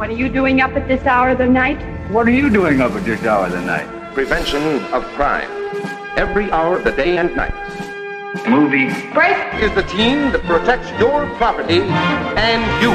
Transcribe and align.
What 0.00 0.08
are 0.08 0.16
you 0.16 0.30
doing 0.30 0.62
up 0.62 0.70
at 0.76 0.88
this 0.88 1.04
hour 1.04 1.28
of 1.28 1.36
the 1.36 1.46
night? 1.46 1.78
What 2.10 2.26
are 2.26 2.30
you 2.30 2.48
doing 2.48 2.80
up 2.80 2.92
at 2.92 3.04
this 3.04 3.22
hour 3.22 3.44
of 3.44 3.52
the 3.52 3.60
night? 3.60 3.86
Prevention 4.14 4.62
of 4.94 5.04
crime. 5.14 5.50
Every 6.16 6.50
hour 6.50 6.78
of 6.78 6.84
the 6.84 6.92
day 6.92 7.18
and 7.18 7.36
night. 7.36 7.52
Movie. 8.48 8.88
Break! 9.12 9.36
Is 9.62 9.70
the 9.74 9.82
team 9.82 10.32
that 10.32 10.42
protects 10.44 10.88
your 10.98 11.26
property 11.36 11.82
and 11.82 12.64
you. 12.82 12.94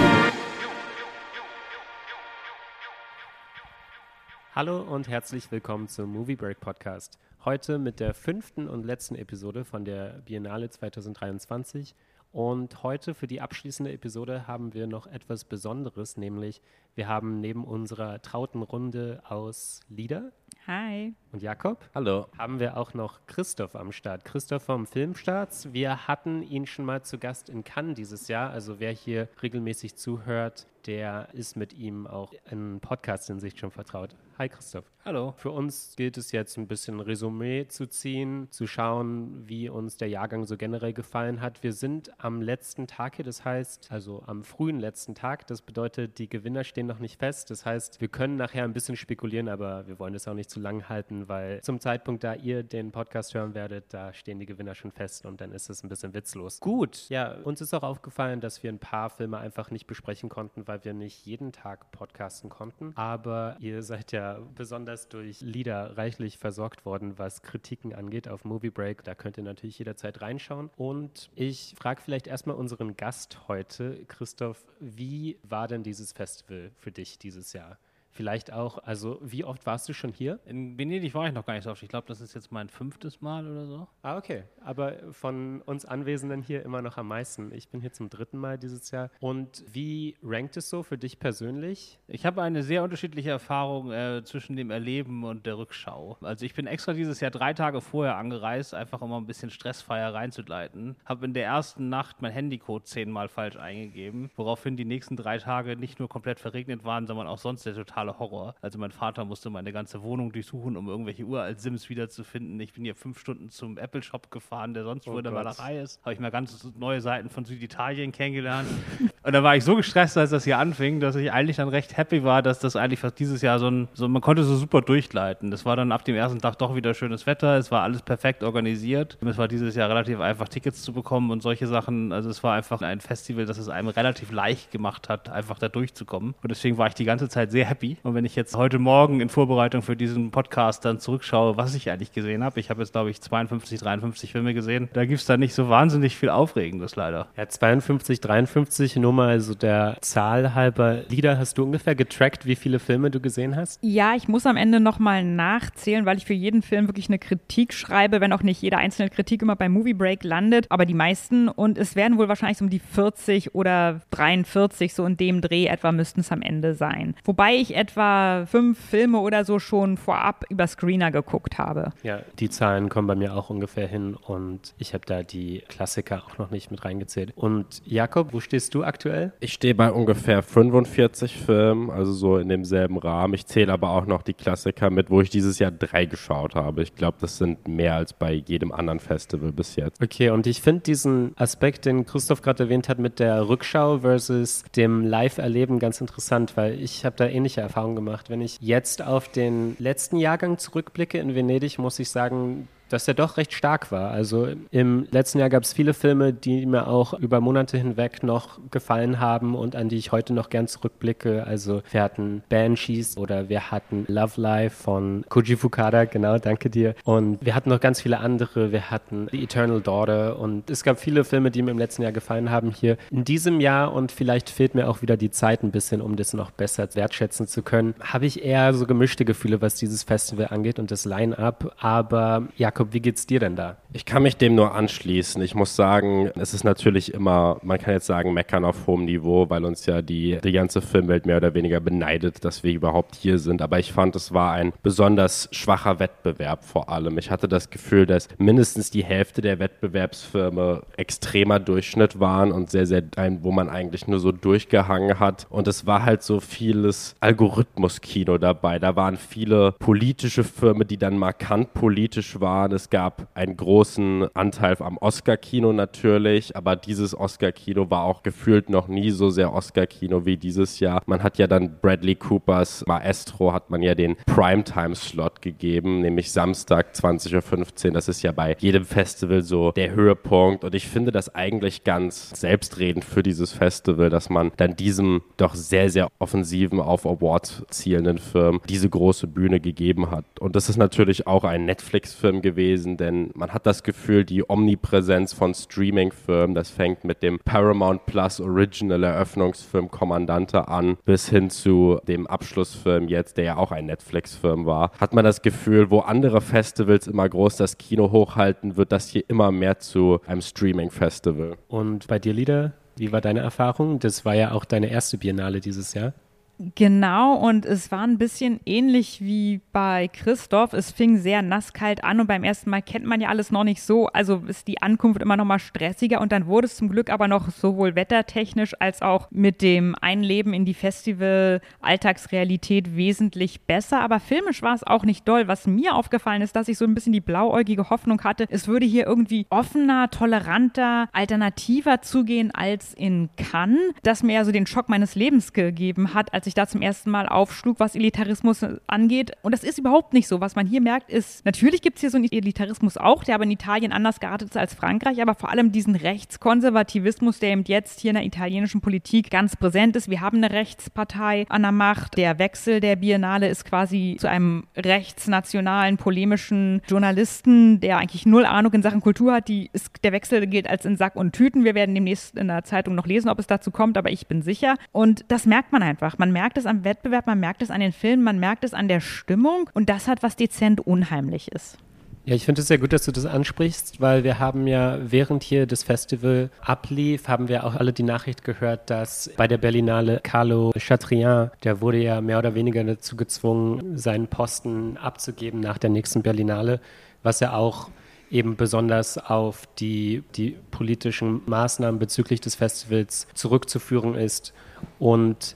Hallo 4.56 4.82
und 4.82 5.08
herzlich 5.08 5.52
willkommen 5.52 5.88
zum 5.88 6.12
Movie 6.12 6.36
Break 6.36 6.60
Podcast. 6.60 7.20
Heute 7.46 7.78
mit 7.78 8.00
der 8.00 8.16
fünften 8.16 8.68
und 8.68 8.84
letzten 8.84 9.14
Episode 9.14 9.64
von 9.64 9.86
der 9.86 10.24
Biennale 10.26 10.72
2023. 10.72 11.94
Und 12.36 12.84
heute 12.84 13.14
für 13.14 13.28
die 13.28 13.40
abschließende 13.40 13.94
Episode 13.94 14.46
haben 14.46 14.74
wir 14.74 14.88
noch 14.88 15.08
etwas 15.08 15.46
Besonderes, 15.46 16.18
nämlich 16.18 16.62
wir 16.94 17.08
haben 17.08 17.40
neben 17.40 17.64
unserer 17.64 18.22
trauten 18.22 18.62
Runde 18.62 19.24
aus 19.26 19.80
Lieder 19.88 20.34
Hi. 20.68 21.14
und 21.32 21.42
Jakob 21.42 21.90
Hallo. 21.96 22.28
haben 22.38 22.60
wir 22.60 22.76
auch 22.76 22.94
noch 22.94 23.26
Christoph 23.26 23.74
am 23.74 23.94
Start. 23.94 24.26
Christoph 24.26 24.64
vom 24.64 24.86
Filmstarts. 24.86 25.72
Wir 25.72 26.10
hatten 26.10 26.44
ihn 26.44 26.66
schon 26.66 26.84
mal 26.84 27.04
zu 27.04 27.20
Gast 27.20 27.48
in 27.48 27.64
Cannes 27.64 27.96
dieses 27.96 28.28
Jahr. 28.28 28.50
Also 28.50 28.82
wer 28.82 28.92
hier 28.92 29.30
regelmäßig 29.42 29.96
zuhört, 29.96 30.68
der 30.86 31.30
ist 31.34 31.56
mit 31.56 31.74
ihm 31.74 32.08
auch 32.08 32.34
in 32.50 32.80
Podcast 32.80 33.30
in 33.30 33.40
sich 33.40 33.58
schon 33.58 33.72
vertraut. 33.72 34.16
Hi 34.38 34.50
Christoph. 34.50 34.86
Hallo. 35.06 35.34
Für 35.38 35.52
uns 35.52 35.94
gilt 35.96 36.18
es 36.18 36.32
jetzt 36.32 36.58
ein 36.58 36.68
bisschen 36.68 37.00
Resümee 37.00 37.68
zu 37.68 37.88
ziehen, 37.88 38.48
zu 38.52 38.68
schauen, 38.68 39.48
wie 39.48 39.70
uns 39.70 39.98
der 39.98 40.10
Jahrgang 40.10 40.46
so 40.46 40.58
generell 40.58 40.94
gefallen 40.94 41.42
hat. 41.42 41.64
Wir 41.64 41.72
sind 41.74 42.12
am 42.18 42.42
letzten 42.42 42.86
Tag 42.86 43.16
hier, 43.16 43.24
das 43.24 43.46
heißt, 43.46 43.92
also 43.92 44.24
am 44.26 44.44
frühen 44.44 44.80
letzten 44.80 45.16
Tag. 45.16 45.48
Das 45.48 45.62
bedeutet, 45.62 46.18
die 46.20 46.28
Gewinner 46.28 46.64
stehen 46.64 46.88
noch 46.88 47.00
nicht 47.00 47.20
fest. 47.20 47.50
Das 47.50 47.66
heißt, 47.66 48.02
wir 48.02 48.10
können 48.10 48.36
nachher 48.36 48.64
ein 48.64 48.74
bisschen 48.74 48.98
spekulieren, 48.98 49.48
aber 49.48 49.88
wir 49.88 50.00
wollen 50.00 50.14
das 50.14 50.28
auch 50.28 50.34
nicht 50.34 50.50
zu 50.50 50.60
lang 50.60 50.90
halten, 50.90 51.30
weil 51.30 51.62
zum 51.62 51.80
Zeitpunkt, 51.80 52.24
da 52.24 52.34
ihr 52.34 52.64
den 52.64 52.92
Podcast 52.92 53.34
hören 53.36 53.54
werdet, 53.54 53.94
da 53.94 54.12
stehen 54.12 54.40
die 54.40 54.46
Gewinner 54.46 54.76
schon 54.76 54.92
fest 54.92 55.26
und 55.26 55.40
dann 55.40 55.52
ist 55.52 55.70
es 55.70 55.84
ein 55.84 55.88
bisschen 55.88 56.14
witzlos. 56.14 56.60
Gut, 56.60 57.08
ja, 57.10 57.36
uns 57.44 57.62
ist 57.62 57.74
auch 57.74 57.84
aufgefallen, 57.84 58.42
dass 58.42 58.64
wir 58.64 58.72
ein 58.72 58.80
paar 58.80 59.10
Filme 59.10 59.38
einfach 59.38 59.72
nicht 59.72 59.88
besprechen 59.88 60.28
konnten, 60.28 60.68
weil 60.68 60.75
wir 60.84 60.94
nicht 60.94 61.26
jeden 61.26 61.52
Tag 61.52 61.92
podcasten 61.92 62.50
konnten. 62.50 62.92
Aber 62.96 63.56
ihr 63.60 63.84
seid 63.84 64.12
ja 64.12 64.40
besonders 64.56 65.08
durch 65.08 65.42
Lieder 65.42 65.98
reichlich 65.98 66.38
versorgt 66.38 66.86
worden, 66.86 67.18
was 67.18 67.42
Kritiken 67.42 67.94
angeht 67.94 68.28
auf 68.28 68.44
Movie 68.44 68.72
Break. 68.72 69.04
Da 69.04 69.16
könnt 69.16 69.38
ihr 69.38 69.44
natürlich 69.44 69.80
jederzeit 69.80 70.22
reinschauen. 70.22 70.70
Und 70.76 71.30
ich 71.36 71.76
frage 71.78 72.02
vielleicht 72.02 72.28
erstmal 72.28 72.56
unseren 72.56 72.98
Gast 72.98 73.48
heute, 73.48 74.04
Christoph, 74.08 74.66
wie 74.80 75.40
war 75.44 75.68
denn 75.68 75.84
dieses 75.84 76.12
Festival 76.12 76.72
für 76.78 76.92
dich 76.92 77.18
dieses 77.20 77.54
Jahr? 77.54 77.78
Vielleicht 78.16 78.54
auch, 78.54 78.78
also 78.78 79.20
wie 79.22 79.44
oft 79.44 79.66
warst 79.66 79.90
du 79.90 79.94
schon 79.94 80.14
hier? 80.14 80.40
In 80.46 80.78
Venedig 80.78 81.14
war 81.14 81.28
ich 81.28 81.34
noch 81.34 81.46
gar 81.46 81.54
nicht 81.54 81.66
so 81.66 81.72
oft. 81.72 81.84
Ich 81.84 81.90
glaube, 81.90 82.08
das 82.08 82.22
ist 82.22 82.34
jetzt 82.34 82.50
mein 82.50 82.70
fünftes 82.70 83.20
Mal 83.20 83.46
oder 83.46 83.66
so. 83.66 83.88
Ah, 84.04 84.16
okay. 84.16 84.44
Aber 84.64 84.94
von 85.12 85.62
uns 85.64 85.84
Anwesenden 85.84 86.42
hier 86.42 86.64
immer 86.64 86.82
noch 86.82 86.98
am 86.98 87.10
meisten. 87.10 87.54
Ich 87.54 87.68
bin 87.68 87.82
hier 87.82 87.92
zum 87.92 88.10
dritten 88.10 88.38
Mal 88.38 88.58
dieses 88.58 88.90
Jahr. 88.90 89.10
Und 89.20 89.66
wie 89.68 90.16
rankt 90.24 90.56
es 90.56 90.70
so 90.70 90.82
für 90.82 90.98
dich 90.98 91.20
persönlich? 91.20 92.00
Ich 92.08 92.26
habe 92.26 92.42
eine 92.42 92.64
sehr 92.64 92.84
unterschiedliche 92.84 93.32
Erfahrung 93.32 93.92
äh, 93.92 94.24
zwischen 94.24 94.56
dem 94.56 94.72
Erleben 94.72 95.26
und 95.26 95.46
der 95.46 95.58
Rückschau. 95.58 96.18
Also 96.22 96.46
ich 96.46 96.54
bin 96.54 96.68
extra 96.68 96.94
dieses 96.94 97.20
Jahr 97.20 97.32
drei 97.32 97.54
Tage 97.54 97.82
vorher 97.82 98.16
angereist, 98.16 98.74
einfach 98.74 99.02
um 99.02 99.10
mal 99.10 99.18
ein 99.18 99.28
bisschen 99.28 99.50
stressfreier 99.50 100.14
reinzuleiten. 100.14 100.96
Habe 101.04 101.26
in 101.26 101.34
der 101.34 101.44
ersten 101.44 101.90
Nacht 101.90 102.22
mein 102.22 102.32
Handycode 102.32 102.88
zehnmal 102.88 103.28
falsch 103.28 103.58
eingegeben, 103.58 104.32
woraufhin 104.38 104.78
die 104.78 104.86
nächsten 104.86 105.18
drei 105.18 105.38
Tage 105.38 105.76
nicht 105.76 106.00
nur 106.00 106.08
komplett 106.08 106.40
verregnet 106.40 106.86
waren, 106.86 107.08
sondern 107.08 107.28
auch 107.28 107.40
sonst 107.40 107.66
der 107.66 107.74
totale 108.06 108.20
Horror. 108.20 108.56
Also 108.62 108.78
mein 108.80 108.92
Vater 108.92 109.26
musste 109.26 109.50
meine 109.50 109.72
ganze 109.72 110.02
Wohnung 110.04 110.32
durchsuchen, 110.32 110.78
um 110.78 110.88
irgendwelche 110.88 111.24
uralt 111.24 111.60
Sims 111.60 111.90
wiederzufinden. 111.90 112.60
Ich 112.60 112.74
bin 112.74 112.84
hier 112.84 112.96
fünf 112.96 113.20
Stunden 113.20 113.50
zum 113.50 113.78
Apple 113.78 114.02
Shop 114.02 114.32
gefahren, 114.32 114.74
der 114.74 114.84
sonst 114.84 115.08
wo 115.08 115.14
Oh 115.14 115.18
in 115.18 115.24
der. 115.24 115.34
Malerei 115.34 115.82
ist. 115.82 116.02
Habe 116.04 116.14
ich 116.14 116.20
mal 116.20 116.32
ganz 116.32 116.72
neue 116.78 117.02
Seiten 117.02 117.30
von 117.30 117.46
Süditalien 117.46 118.12
kennengelernt. 118.12 118.68
Und 119.24 119.34
da 119.34 119.42
war 119.42 119.56
ich 119.56 119.64
so 119.64 119.76
gestresst, 119.76 120.18
als 120.18 120.30
das 120.30 120.44
hier 120.44 120.60
anfing, 120.60 121.00
dass 121.00 121.16
ich 121.16 121.32
eigentlich 121.32 121.58
dann 121.58 121.68
recht 121.68 121.98
happy 121.98 122.24
war, 122.24 122.42
dass 122.42 122.60
das 122.60 122.76
eigentlich 122.76 123.00
fast 123.00 123.20
dieses 123.20 123.42
Jahr 123.42 123.58
so 123.58 123.68
ein, 123.68 123.88
so, 123.94 124.08
man 124.08 124.22
konnte 124.22 124.44
so 124.44 124.56
super 124.56 124.82
durchleiten. 124.82 125.50
Das 125.50 125.66
war 125.66 125.76
dann 125.76 125.92
ab 125.92 126.06
dem 126.06 126.16
ersten 126.16 126.40
Tag 126.40 126.60
doch 126.60 126.76
wieder 126.76 126.94
schönes 126.94 127.26
Wetter, 127.26 127.58
es 127.58 127.72
war 127.72 127.82
alles 127.82 128.04
perfekt 128.04 128.44
organisiert. 128.44 129.18
Es 129.26 129.38
war 129.40 129.48
dieses 129.48 129.76
Jahr 129.76 129.90
relativ 129.90 130.20
einfach, 130.20 130.48
Tickets 130.48 130.84
zu 130.84 130.94
bekommen 130.94 131.32
und 131.32 131.42
solche 131.42 131.66
Sachen. 131.66 132.12
Also 132.12 132.30
es 132.30 132.44
war 132.44 132.54
einfach 132.54 132.82
ein 132.84 133.02
Festival, 133.02 133.46
das 133.46 133.58
es 133.58 133.68
einem 133.68 133.88
relativ 133.88 134.32
leicht 134.32 134.70
gemacht 134.70 135.10
hat, 135.10 135.30
einfach 135.30 135.58
da 135.58 135.70
durchzukommen. 135.70 136.36
Und 136.44 136.52
deswegen 136.52 136.78
war 136.78 136.88
ich 136.88 136.94
die 136.94 137.06
ganze 137.06 137.28
Zeit 137.28 137.52
sehr 137.52 137.66
happy. 137.66 137.95
Und 138.04 138.14
wenn 138.16 138.26
ich 138.26 138.36
jetzt 138.36 138.56
heute 138.56 138.80
Morgen 138.80 139.22
in 139.22 139.30
Vorbereitung 139.30 139.82
für 139.82 139.96
diesen 139.96 140.32
Podcast 140.32 140.86
dann 140.86 141.00
zurückschaue, 141.00 141.58
was 141.58 141.76
ich 141.76 141.90
eigentlich 141.90 142.12
gesehen 142.12 142.44
habe, 142.44 142.60
ich 142.60 142.70
habe 142.70 142.82
jetzt 142.82 142.92
glaube 142.92 143.10
ich 143.10 143.22
52, 143.22 143.80
53 143.80 144.32
Filme 144.32 144.54
gesehen, 144.54 144.90
da 144.94 145.06
gibt 145.06 145.20
es 145.20 145.26
da 145.26 145.38
nicht 145.38 145.54
so 145.54 145.70
wahnsinnig 145.70 146.16
viel 146.16 146.30
Aufregendes 146.30 146.96
leider. 146.96 147.28
Ja, 147.38 147.48
52, 147.48 148.22
53, 148.22 148.96
nur 148.98 149.14
mal 149.14 149.40
so 149.40 149.56
der 149.56 149.98
Zahl 150.02 150.56
halber 150.56 151.02
Lieder. 151.10 151.38
Hast 151.38 151.58
du 151.58 151.64
ungefähr 151.64 151.96
getrackt, 151.96 152.46
wie 152.46 152.56
viele 152.56 152.80
Filme 152.80 153.12
du 153.12 153.20
gesehen 153.20 153.56
hast? 153.56 153.80
Ja, 153.82 154.16
ich 154.16 154.28
muss 154.28 154.46
am 154.46 154.58
Ende 154.58 154.80
nochmal 154.80 155.24
nachzählen, 155.24 156.06
weil 156.06 156.18
ich 156.18 156.26
für 156.26 156.34
jeden 156.34 156.62
Film 156.62 156.88
wirklich 156.88 157.10
eine 157.10 157.20
Kritik 157.20 157.74
schreibe, 157.74 158.22
wenn 158.22 158.34
auch 158.34 158.44
nicht 158.44 158.62
jede 158.62 158.78
einzelne 158.78 159.10
Kritik 159.10 159.42
immer 159.42 159.56
bei 159.56 159.70
Movie 159.70 159.94
Break 159.94 160.24
landet, 160.24 160.68
aber 160.70 160.86
die 160.86 160.94
meisten. 160.94 161.48
Und 161.48 161.78
es 161.78 161.96
werden 161.96 162.18
wohl 162.18 162.28
wahrscheinlich 162.28 162.58
so 162.58 162.66
um 162.66 162.70
die 162.70 162.80
40 162.80 163.56
oder 163.56 164.02
43, 164.12 164.94
so 164.94 165.06
in 165.06 165.18
dem 165.18 165.42
Dreh 165.42 165.68
etwa 165.68 165.92
müssten 165.92 166.22
es 166.22 166.32
am 166.32 166.42
Ende 166.42 166.76
sein. 166.76 167.16
Wobei 167.24 167.56
ich 167.56 167.76
etwa 167.86 168.46
fünf 168.48 168.80
Filme 168.80 169.20
oder 169.20 169.46
so 169.46 169.60
schon 169.60 169.98
vorab 169.98 170.46
über 170.50 170.66
Screener 170.66 171.12
geguckt 171.12 171.60
habe. 171.60 171.92
Ja, 172.02 172.22
die 172.40 172.50
Zahlen 172.50 172.90
kommen 172.90 173.08
bei 173.08 173.16
mir 173.16 173.36
auch 173.36 173.52
ungefähr 173.52 173.88
hin 173.88 174.16
und 174.16 174.74
ich 174.80 174.94
habe 174.94 175.06
da 175.06 175.22
die 175.22 175.64
Klassiker 175.68 176.24
auch 176.26 176.38
noch 176.40 176.50
nicht 176.50 176.72
mit 176.72 176.84
reingezählt. 176.84 177.32
Und 177.36 177.84
Jakob, 177.86 178.34
wo 178.34 178.40
stehst 178.40 178.74
du 178.74 178.84
aktuell? 178.84 179.34
Ich 179.40 179.54
stehe 179.54 179.76
bei 179.76 179.92
ungefähr 179.92 180.42
45 180.42 181.38
Filmen, 181.38 181.92
also 181.92 182.12
so 182.12 182.38
in 182.38 182.50
demselben 182.50 182.98
Rahmen. 182.98 183.36
Ich 183.36 183.46
zähle 183.46 183.72
aber 183.72 183.92
auch 183.92 184.08
noch 184.08 184.24
die 184.24 184.34
Klassiker 184.34 184.90
mit, 184.90 185.12
wo 185.12 185.22
ich 185.22 185.30
dieses 185.30 185.60
Jahr 185.60 185.72
drei 185.72 186.06
geschaut 186.06 186.56
habe. 186.56 186.82
Ich 186.82 186.96
glaube, 186.96 187.18
das 187.22 187.38
sind 187.38 187.68
mehr 187.68 187.96
als 187.96 188.14
bei 188.14 188.34
jedem 188.34 188.72
anderen 188.72 189.00
Festival 189.00 189.52
bis 189.52 189.76
jetzt. 189.76 190.02
Okay, 190.02 190.32
und 190.32 190.48
ich 190.48 190.62
finde 190.62 190.82
diesen 190.82 191.34
Aspekt, 191.36 191.86
den 191.86 192.06
Christoph 192.06 192.42
gerade 192.42 192.64
erwähnt 192.64 192.90
hat, 192.90 192.98
mit 192.98 193.20
der 193.20 193.48
Rückschau 193.48 194.00
versus 194.00 194.64
dem 194.76 195.04
Live-Erleben 195.04 195.78
ganz 195.78 196.02
interessant, 196.02 196.58
weil 196.58 196.82
ich 196.82 197.06
habe 197.06 197.16
da 197.16 197.28
ähnliche 197.28 197.62
Erfahrungen 197.66 197.96
gemacht. 197.96 198.30
Wenn 198.30 198.42
ich 198.42 198.58
jetzt 198.62 199.02
auf 199.02 199.28
den 199.28 199.76
letzten 199.80 200.18
Jahrgang 200.18 200.58
zurückblicke 200.58 201.18
in 201.18 201.36
Venedig, 201.36 201.78
muss 201.78 202.00
ich 202.00 202.10
sagen, 202.10 202.68
dass 202.90 203.08
er 203.08 203.14
doch 203.14 203.38
recht 203.38 203.54
stark 203.54 203.92
war. 203.92 204.12
Also 204.12 204.48
im 204.72 205.08
letzten 205.12 205.40
Jahr 205.40 205.50
gab 205.50 205.64
es 205.64 205.74
viele 205.74 205.94
Filme, 205.94 206.34
die 206.34 206.66
mir 206.66 206.88
auch 206.88 207.14
über 207.14 207.42
Monate 207.42 207.78
hinweg 207.78 208.24
noch 208.24 208.60
gefallen 208.72 209.20
haben 209.20 209.56
und 209.56 209.76
an 209.76 209.90
die 209.90 209.98
ich 209.98 210.12
heute 210.12 210.34
noch 210.34 210.50
gern 210.50 210.68
zurückblicke. 210.68 211.46
Also 211.46 211.82
wir 211.92 212.02
hatten 212.02 212.44
Banshees 212.50 213.18
oder 213.18 213.50
wir 213.50 213.72
hatten 213.72 214.06
Love 214.08 214.40
Life 214.40 214.84
von 214.84 215.26
Koji 215.30 215.56
Fukada, 215.56 216.06
genau, 216.06 216.38
danke 216.38 216.70
dir. 216.70 216.96
Und 217.04 217.44
wir 217.44 217.56
hatten 217.56 217.70
noch 217.70 217.80
ganz 217.80 218.02
viele 218.02 218.20
andere. 218.20 218.72
Wir 218.72 218.92
hatten 218.92 219.28
The 219.32 219.44
Eternal 219.44 219.82
Daughter 219.82 220.40
und 220.40 220.70
es 220.70 220.84
gab 220.84 221.00
viele 221.00 221.24
Filme, 221.24 221.52
die 221.52 221.62
mir 221.62 221.72
im 221.72 221.78
letzten 221.78 222.04
Jahr 222.04 222.12
gefallen 222.12 222.52
haben 222.52 222.72
hier. 222.72 222.98
In 223.12 223.24
diesem 223.24 223.60
Jahr 223.60 223.94
und 223.94 224.12
vielleicht 224.12 224.50
fehlt 224.50 224.76
mir 224.76 224.90
auch 224.90 225.02
wieder 225.02 225.18
die 225.18 225.32
Zeit 225.32 225.64
ein 225.64 225.72
bisschen, 225.72 226.02
um 226.02 226.16
das 226.16 226.34
noch 226.34 226.52
besser 226.52 226.88
wertschätzen 226.94 227.48
zu 227.48 227.64
können, 227.64 227.96
habe 228.00 228.26
ich 228.26 228.44
eher 228.44 228.74
so 228.74 228.86
gemischte 228.86 229.26
Gefühle, 229.26 229.62
was 229.62 229.76
dieses 229.76 230.04
Festival 230.04 230.48
angeht 230.50 230.80
und 230.80 230.92
das 230.92 231.06
Line-Up. 231.06 231.76
Aber 231.80 232.48
Jakob, 232.76 232.92
wie 232.92 233.00
geht's 233.00 233.26
dir 233.26 233.40
denn 233.40 233.56
da? 233.56 233.78
Ich 233.94 234.04
kann 234.04 234.24
mich 234.24 234.36
dem 234.36 234.54
nur 234.54 234.76
anschließen. 234.76 235.42
Ich 235.42 235.56
muss 235.56 235.78
sagen, 235.78 236.30
es 236.36 236.54
ist 236.54 236.66
natürlich 236.66 237.14
immer, 237.14 237.58
man 237.64 237.80
kann 237.80 237.94
jetzt 237.94 238.06
sagen, 238.06 238.34
meckern 238.34 238.66
auf 238.66 238.86
hohem 238.86 239.06
Niveau, 239.06 239.50
weil 239.50 239.64
uns 239.64 239.86
ja 239.86 240.02
die, 240.02 240.40
die 240.44 240.52
ganze 240.52 240.82
Filmwelt 240.82 241.26
mehr 241.26 241.38
oder 241.38 241.54
weniger 241.54 241.80
beneidet, 241.80 242.44
dass 242.44 242.66
wir 242.66 242.74
überhaupt 242.74 243.16
hier 243.16 243.40
sind. 243.40 243.62
Aber 243.62 243.80
ich 243.80 243.94
fand, 243.94 244.14
es 244.18 244.34
war 244.34 244.52
ein 244.52 244.74
besonders 244.84 245.48
schwacher 245.54 246.00
Wettbewerb 246.00 246.66
vor 246.66 246.90
allem. 246.90 247.18
Ich 247.18 247.32
hatte 247.32 247.48
das 247.48 247.70
Gefühl, 247.70 248.06
dass 248.06 248.28
mindestens 248.38 248.92
die 248.92 249.06
Hälfte 249.06 249.40
der 249.42 249.60
Wettbewerbsfirmen 249.60 250.82
extremer 250.98 251.62
Durchschnitt 251.62 252.20
waren 252.20 252.52
und 252.52 252.72
sehr, 252.72 252.86
sehr 252.86 253.04
wo 253.40 253.54
man 253.54 253.70
eigentlich 253.70 254.06
nur 254.06 254.20
so 254.20 254.34
durchgehangen 254.34 255.22
hat. 255.22 255.48
Und 255.50 255.70
es 255.70 255.86
war 255.86 256.04
halt 256.04 256.24
so 256.24 256.42
vieles 256.42 257.16
Algorithmus-Kino 257.22 258.38
dabei. 258.38 258.80
Da 258.80 258.98
waren 258.98 259.16
viele 259.16 259.72
politische 259.80 260.44
Filme, 260.44 260.84
die 260.84 260.98
dann 260.98 261.18
markant 261.18 261.74
politisch 261.74 262.42
waren 262.42 262.65
waren. 262.66 262.72
Es 262.72 262.90
gab 262.90 263.28
einen 263.34 263.56
großen 263.56 264.28
Anteil 264.34 264.76
am 264.80 264.98
Oscar-Kino 264.98 265.72
natürlich, 265.74 266.56
aber 266.56 266.76
dieses 266.76 267.18
Oscar-Kino 267.18 267.90
war 267.90 268.04
auch 268.04 268.24
gefühlt 268.24 268.70
noch 268.70 268.88
nie 268.88 269.12
so 269.12 269.30
sehr 269.30 269.54
Oscar-Kino 269.54 270.26
wie 270.26 270.38
dieses 270.38 270.80
Jahr. 270.80 271.02
Man 271.06 271.24
hat 271.24 271.38
ja 271.38 271.48
dann 271.48 271.78
Bradley 271.82 272.16
Coopers 272.16 272.84
Maestro, 272.88 273.54
hat 273.54 273.70
man 273.70 273.82
ja 273.82 273.96
den 273.96 274.16
Primetime-Slot 274.26 275.42
gegeben, 275.42 276.02
nämlich 276.02 276.32
Samstag 276.32 276.94
20.15 276.94 277.88
Uhr. 277.88 277.94
Das 277.94 278.10
ist 278.10 278.24
ja 278.24 278.32
bei 278.32 278.56
jedem 278.60 278.86
Festival 278.86 279.42
so 279.42 279.72
der 279.72 279.94
Höhepunkt 279.94 280.64
und 280.64 280.76
ich 280.76 280.88
finde 280.88 281.12
das 281.12 281.34
eigentlich 281.34 281.84
ganz 281.84 282.32
selbstredend 282.32 283.06
für 283.06 283.24
dieses 283.24 283.54
Festival, 283.54 284.10
dass 284.10 284.30
man 284.30 284.52
dann 284.58 284.76
diesem 284.76 285.22
doch 285.38 285.56
sehr, 285.56 285.90
sehr 285.90 286.10
offensiven, 286.20 286.80
auf 286.80 287.06
Awards 287.06 287.64
zielenden 287.70 288.18
Film 288.18 288.60
diese 288.68 288.90
große 288.90 289.28
Bühne 289.28 289.60
gegeben 289.60 290.12
hat. 290.12 290.26
Und 290.40 290.56
das 290.56 290.70
ist 290.70 290.78
natürlich 290.78 291.28
auch 291.28 291.44
ein 291.44 291.66
Netflix-Film 291.66 292.42
gewesen, 292.42 292.55
denn 292.56 293.32
man 293.36 293.54
hat 293.54 293.66
das 293.66 293.84
Gefühl, 293.84 294.26
die 294.26 294.50
Omnipräsenz 294.50 295.34
von 295.34 295.54
Streaming-Filmen, 295.54 296.56
das 296.56 296.70
fängt 296.70 297.04
mit 297.04 297.22
dem 297.22 297.40
Paramount 297.40 298.06
Plus 298.06 298.40
Original 298.40 299.04
Eröffnungsfilm 299.04 299.92
Kommandante 299.92 300.68
an, 300.68 300.98
bis 301.06 301.30
hin 301.30 301.50
zu 301.50 302.00
dem 302.08 302.28
Abschlussfilm 302.28 303.08
jetzt, 303.08 303.38
der 303.38 303.46
ja 303.46 303.58
auch 303.58 303.72
ein 303.72 303.86
Netflix-Film 303.86 304.66
war, 304.66 304.92
hat 305.00 305.14
man 305.14 305.26
das 305.26 305.42
Gefühl, 305.42 305.90
wo 305.92 306.00
andere 306.00 306.42
Festivals 306.42 307.08
immer 307.08 307.28
groß 307.28 307.58
das 307.58 307.78
Kino 307.78 308.12
hochhalten, 308.12 308.78
wird 308.78 308.92
das 308.92 309.10
hier 309.10 309.24
immer 309.28 309.52
mehr 309.52 309.80
zu 309.80 310.20
einem 310.26 310.42
Streaming-Festival. 310.42 311.58
Und 311.68 312.08
bei 312.08 312.20
dir, 312.20 312.34
Lieder, 312.34 312.74
wie 312.98 313.12
war 313.12 313.22
deine 313.22 313.42
Erfahrung? 313.42 314.00
Das 314.00 314.24
war 314.24 314.36
ja 314.36 314.52
auch 314.52 314.66
deine 314.66 314.90
erste 314.90 315.18
Biennale 315.18 315.60
dieses 315.60 315.94
Jahr. 315.94 316.14
Genau, 316.58 317.36
und 317.36 317.66
es 317.66 317.92
war 317.92 318.04
ein 318.04 318.18
bisschen 318.18 318.62
ähnlich 318.66 319.20
wie 319.20 319.60
bei 319.74 320.08
Christoph. 320.08 320.72
Es 320.72 320.90
fing 320.90 321.18
sehr 321.18 321.42
nasskalt 321.42 322.06
an 322.06 322.22
und 322.22 322.28
beim 322.28 322.46
ersten 322.46 322.70
Mal 322.70 322.82
kennt 322.82 323.06
man 323.06 323.20
ja 323.20 323.28
alles 323.28 323.52
noch 323.52 323.66
nicht 323.66 323.82
so. 323.82 324.08
Also 324.08 324.42
ist 324.48 324.70
die 324.70 324.82
Ankunft 324.82 325.22
immer 325.22 325.36
noch 325.36 325.44
mal 325.44 325.60
stressiger 325.60 326.22
und 326.22 326.32
dann 326.32 326.46
wurde 326.46 326.68
es 326.68 326.78
zum 326.78 326.88
Glück 326.88 327.10
aber 327.10 327.28
noch 327.28 327.52
sowohl 327.52 327.96
wettertechnisch 327.96 328.74
als 328.80 329.02
auch 329.02 329.30
mit 329.32 329.62
dem 329.62 329.96
Einleben 330.00 330.54
in 330.54 330.64
die 330.64 330.74
Festival-Alltagsrealität 330.74 332.96
wesentlich 332.96 333.64
besser. 333.64 334.00
Aber 334.00 334.22
filmisch 334.22 334.62
war 334.62 334.76
es 334.76 334.84
auch 334.84 335.04
nicht 335.04 335.28
doll. 335.28 335.50
Was 335.50 335.68
mir 335.68 335.94
aufgefallen 335.94 336.42
ist, 336.42 336.56
dass 336.56 336.70
ich 336.70 336.78
so 336.78 336.86
ein 336.86 336.96
bisschen 336.96 337.12
die 337.12 337.20
blauäugige 337.20 337.90
Hoffnung 337.90 338.24
hatte, 338.24 338.46
es 338.50 338.70
würde 338.70 338.86
hier 338.86 339.06
irgendwie 339.06 339.46
offener, 339.50 340.10
toleranter, 340.10 341.10
alternativer 341.12 342.02
zugehen 342.02 342.56
als 342.56 342.94
in 342.94 343.28
Cannes, 343.36 343.92
das 344.04 344.24
mir 344.24 344.36
ja 344.36 344.46
so 344.46 344.54
den 344.54 344.68
Schock 344.68 344.88
meines 344.88 345.16
Lebens 345.16 345.52
gegeben 345.52 346.14
hat, 346.14 346.34
als 346.34 346.45
als 346.46 346.50
ich 346.50 346.54
da 346.54 346.68
zum 346.68 346.84
ersten 346.84 347.10
Mal 347.10 347.28
aufschlug, 347.28 347.80
was 347.80 347.96
Elitarismus 347.96 348.64
angeht. 348.86 349.32
Und 349.42 349.52
das 349.52 349.64
ist 349.64 349.80
überhaupt 349.80 350.14
nicht 350.14 350.28
so. 350.28 350.42
Was 350.42 350.56
man 350.56 350.68
hier 350.68 350.80
merkt, 350.80 351.10
ist, 351.10 351.44
natürlich 351.44 351.82
gibt 351.82 351.98
es 351.98 352.02
hier 352.02 352.12
so 352.12 352.18
einen 352.18 352.32
Elitarismus 352.32 352.98
auch, 352.98 353.24
der 353.24 353.34
aber 353.34 353.46
in 353.46 353.52
Italien 353.52 353.92
anders 353.92 354.20
geartet 354.20 354.50
ist 354.50 354.58
als 354.58 354.76
Frankreich, 354.76 355.20
aber 355.24 355.34
vor 355.34 355.50
allem 355.50 355.72
diesen 355.72 355.96
Rechtskonservativismus, 355.96 357.40
der 357.40 357.50
eben 357.50 357.64
jetzt 357.66 358.00
hier 358.00 358.12
in 358.12 358.16
der 358.16 358.26
italienischen 358.26 358.80
Politik 358.80 359.32
ganz 359.32 359.56
präsent 359.56 359.96
ist. 359.96 360.08
Wir 360.08 360.22
haben 360.22 360.38
eine 360.38 360.52
Rechtspartei 360.52 361.48
an 361.50 361.64
der 361.64 361.72
Macht. 361.72 362.16
Der 362.16 362.38
Wechsel 362.38 362.80
der 362.80 362.98
Biennale 362.98 363.50
ist 363.50 363.66
quasi 363.66 364.18
zu 364.20 364.30
einem 364.30 364.66
rechtsnationalen, 364.78 365.98
polemischen 365.98 366.84
Journalisten, 366.88 367.80
der 367.80 367.98
eigentlich 367.98 368.28
null 368.28 368.46
Ahnung 368.46 368.72
in 368.74 368.84
Sachen 368.84 369.02
Kultur 369.02 369.34
hat. 369.34 369.48
Die 369.48 369.72
ist, 369.74 369.90
der 370.04 370.12
Wechsel 370.12 370.46
gilt 370.46 370.70
als 370.70 370.86
in 370.86 370.96
Sack 370.96 371.16
und 371.16 371.34
Tüten. 371.34 371.64
Wir 371.64 371.74
werden 371.74 371.96
demnächst 371.96 372.38
in 372.38 372.50
der 372.50 372.64
Zeitung 372.64 372.94
noch 372.94 373.08
lesen, 373.08 373.30
ob 373.30 373.40
es 373.40 373.48
dazu 373.48 373.72
kommt, 373.72 373.98
aber 373.98 374.12
ich 374.12 374.28
bin 374.28 374.44
sicher. 374.44 374.76
Und 374.92 375.26
das 375.30 375.48
merkt 375.48 375.72
man 375.72 375.82
einfach. 375.82 376.20
Man 376.20 376.35
merkt 376.36 376.58
es 376.58 376.66
am 376.66 376.84
Wettbewerb, 376.84 377.28
man 377.28 377.40
merkt 377.40 377.62
es 377.62 377.72
an 377.72 377.80
den 377.80 377.94
Filmen, 377.94 378.22
man 378.22 378.40
merkt 378.40 378.66
es 378.66 378.74
an 378.74 378.90
der 378.90 379.00
Stimmung 379.00 379.70
und 379.74 379.88
das 379.88 380.10
hat 380.10 380.22
was 380.22 380.36
dezent 380.36 380.86
unheimlich 380.86 381.50
ist. 381.50 381.78
Ja, 382.26 382.36
ich 382.36 382.44
finde 382.44 382.60
es 382.60 382.68
sehr 382.68 382.78
gut, 382.78 382.92
dass 382.92 383.06
du 383.06 383.14
das 383.14 383.26
ansprichst, 383.26 384.02
weil 384.02 384.26
wir 384.26 384.38
haben 384.38 384.68
ja 384.68 384.98
während 385.00 385.44
hier 385.44 385.66
das 385.66 385.84
Festival 385.84 386.50
ablief, 386.60 387.30
haben 387.30 387.48
wir 387.48 387.64
auch 387.64 387.76
alle 387.76 387.94
die 387.94 388.04
Nachricht 388.04 388.44
gehört, 388.44 388.90
dass 388.90 389.32
bei 389.38 389.48
der 389.48 389.60
Berlinale 389.60 390.20
Carlo 390.24 390.74
Chatrian, 390.76 391.52
der 391.64 391.80
wurde 391.80 392.00
ja 392.00 392.20
mehr 392.20 392.40
oder 392.40 392.54
weniger 392.54 392.84
dazu 392.84 393.16
gezwungen, 393.16 393.98
seinen 393.98 394.28
Posten 394.28 394.98
abzugeben 394.98 395.62
nach 395.62 395.78
der 395.78 395.90
nächsten 395.90 396.22
Berlinale, 396.22 396.82
was 397.24 397.40
ja 397.40 397.54
auch 397.54 397.90
eben 398.30 398.58
besonders 398.58 399.18
auf 399.18 399.70
die, 399.80 400.24
die 400.36 400.58
politischen 400.72 401.44
Maßnahmen 401.46 401.98
bezüglich 401.98 402.42
des 402.42 402.56
Festivals 402.56 403.28
zurückzuführen 403.36 404.16
ist. 404.16 404.54
Und 405.00 405.56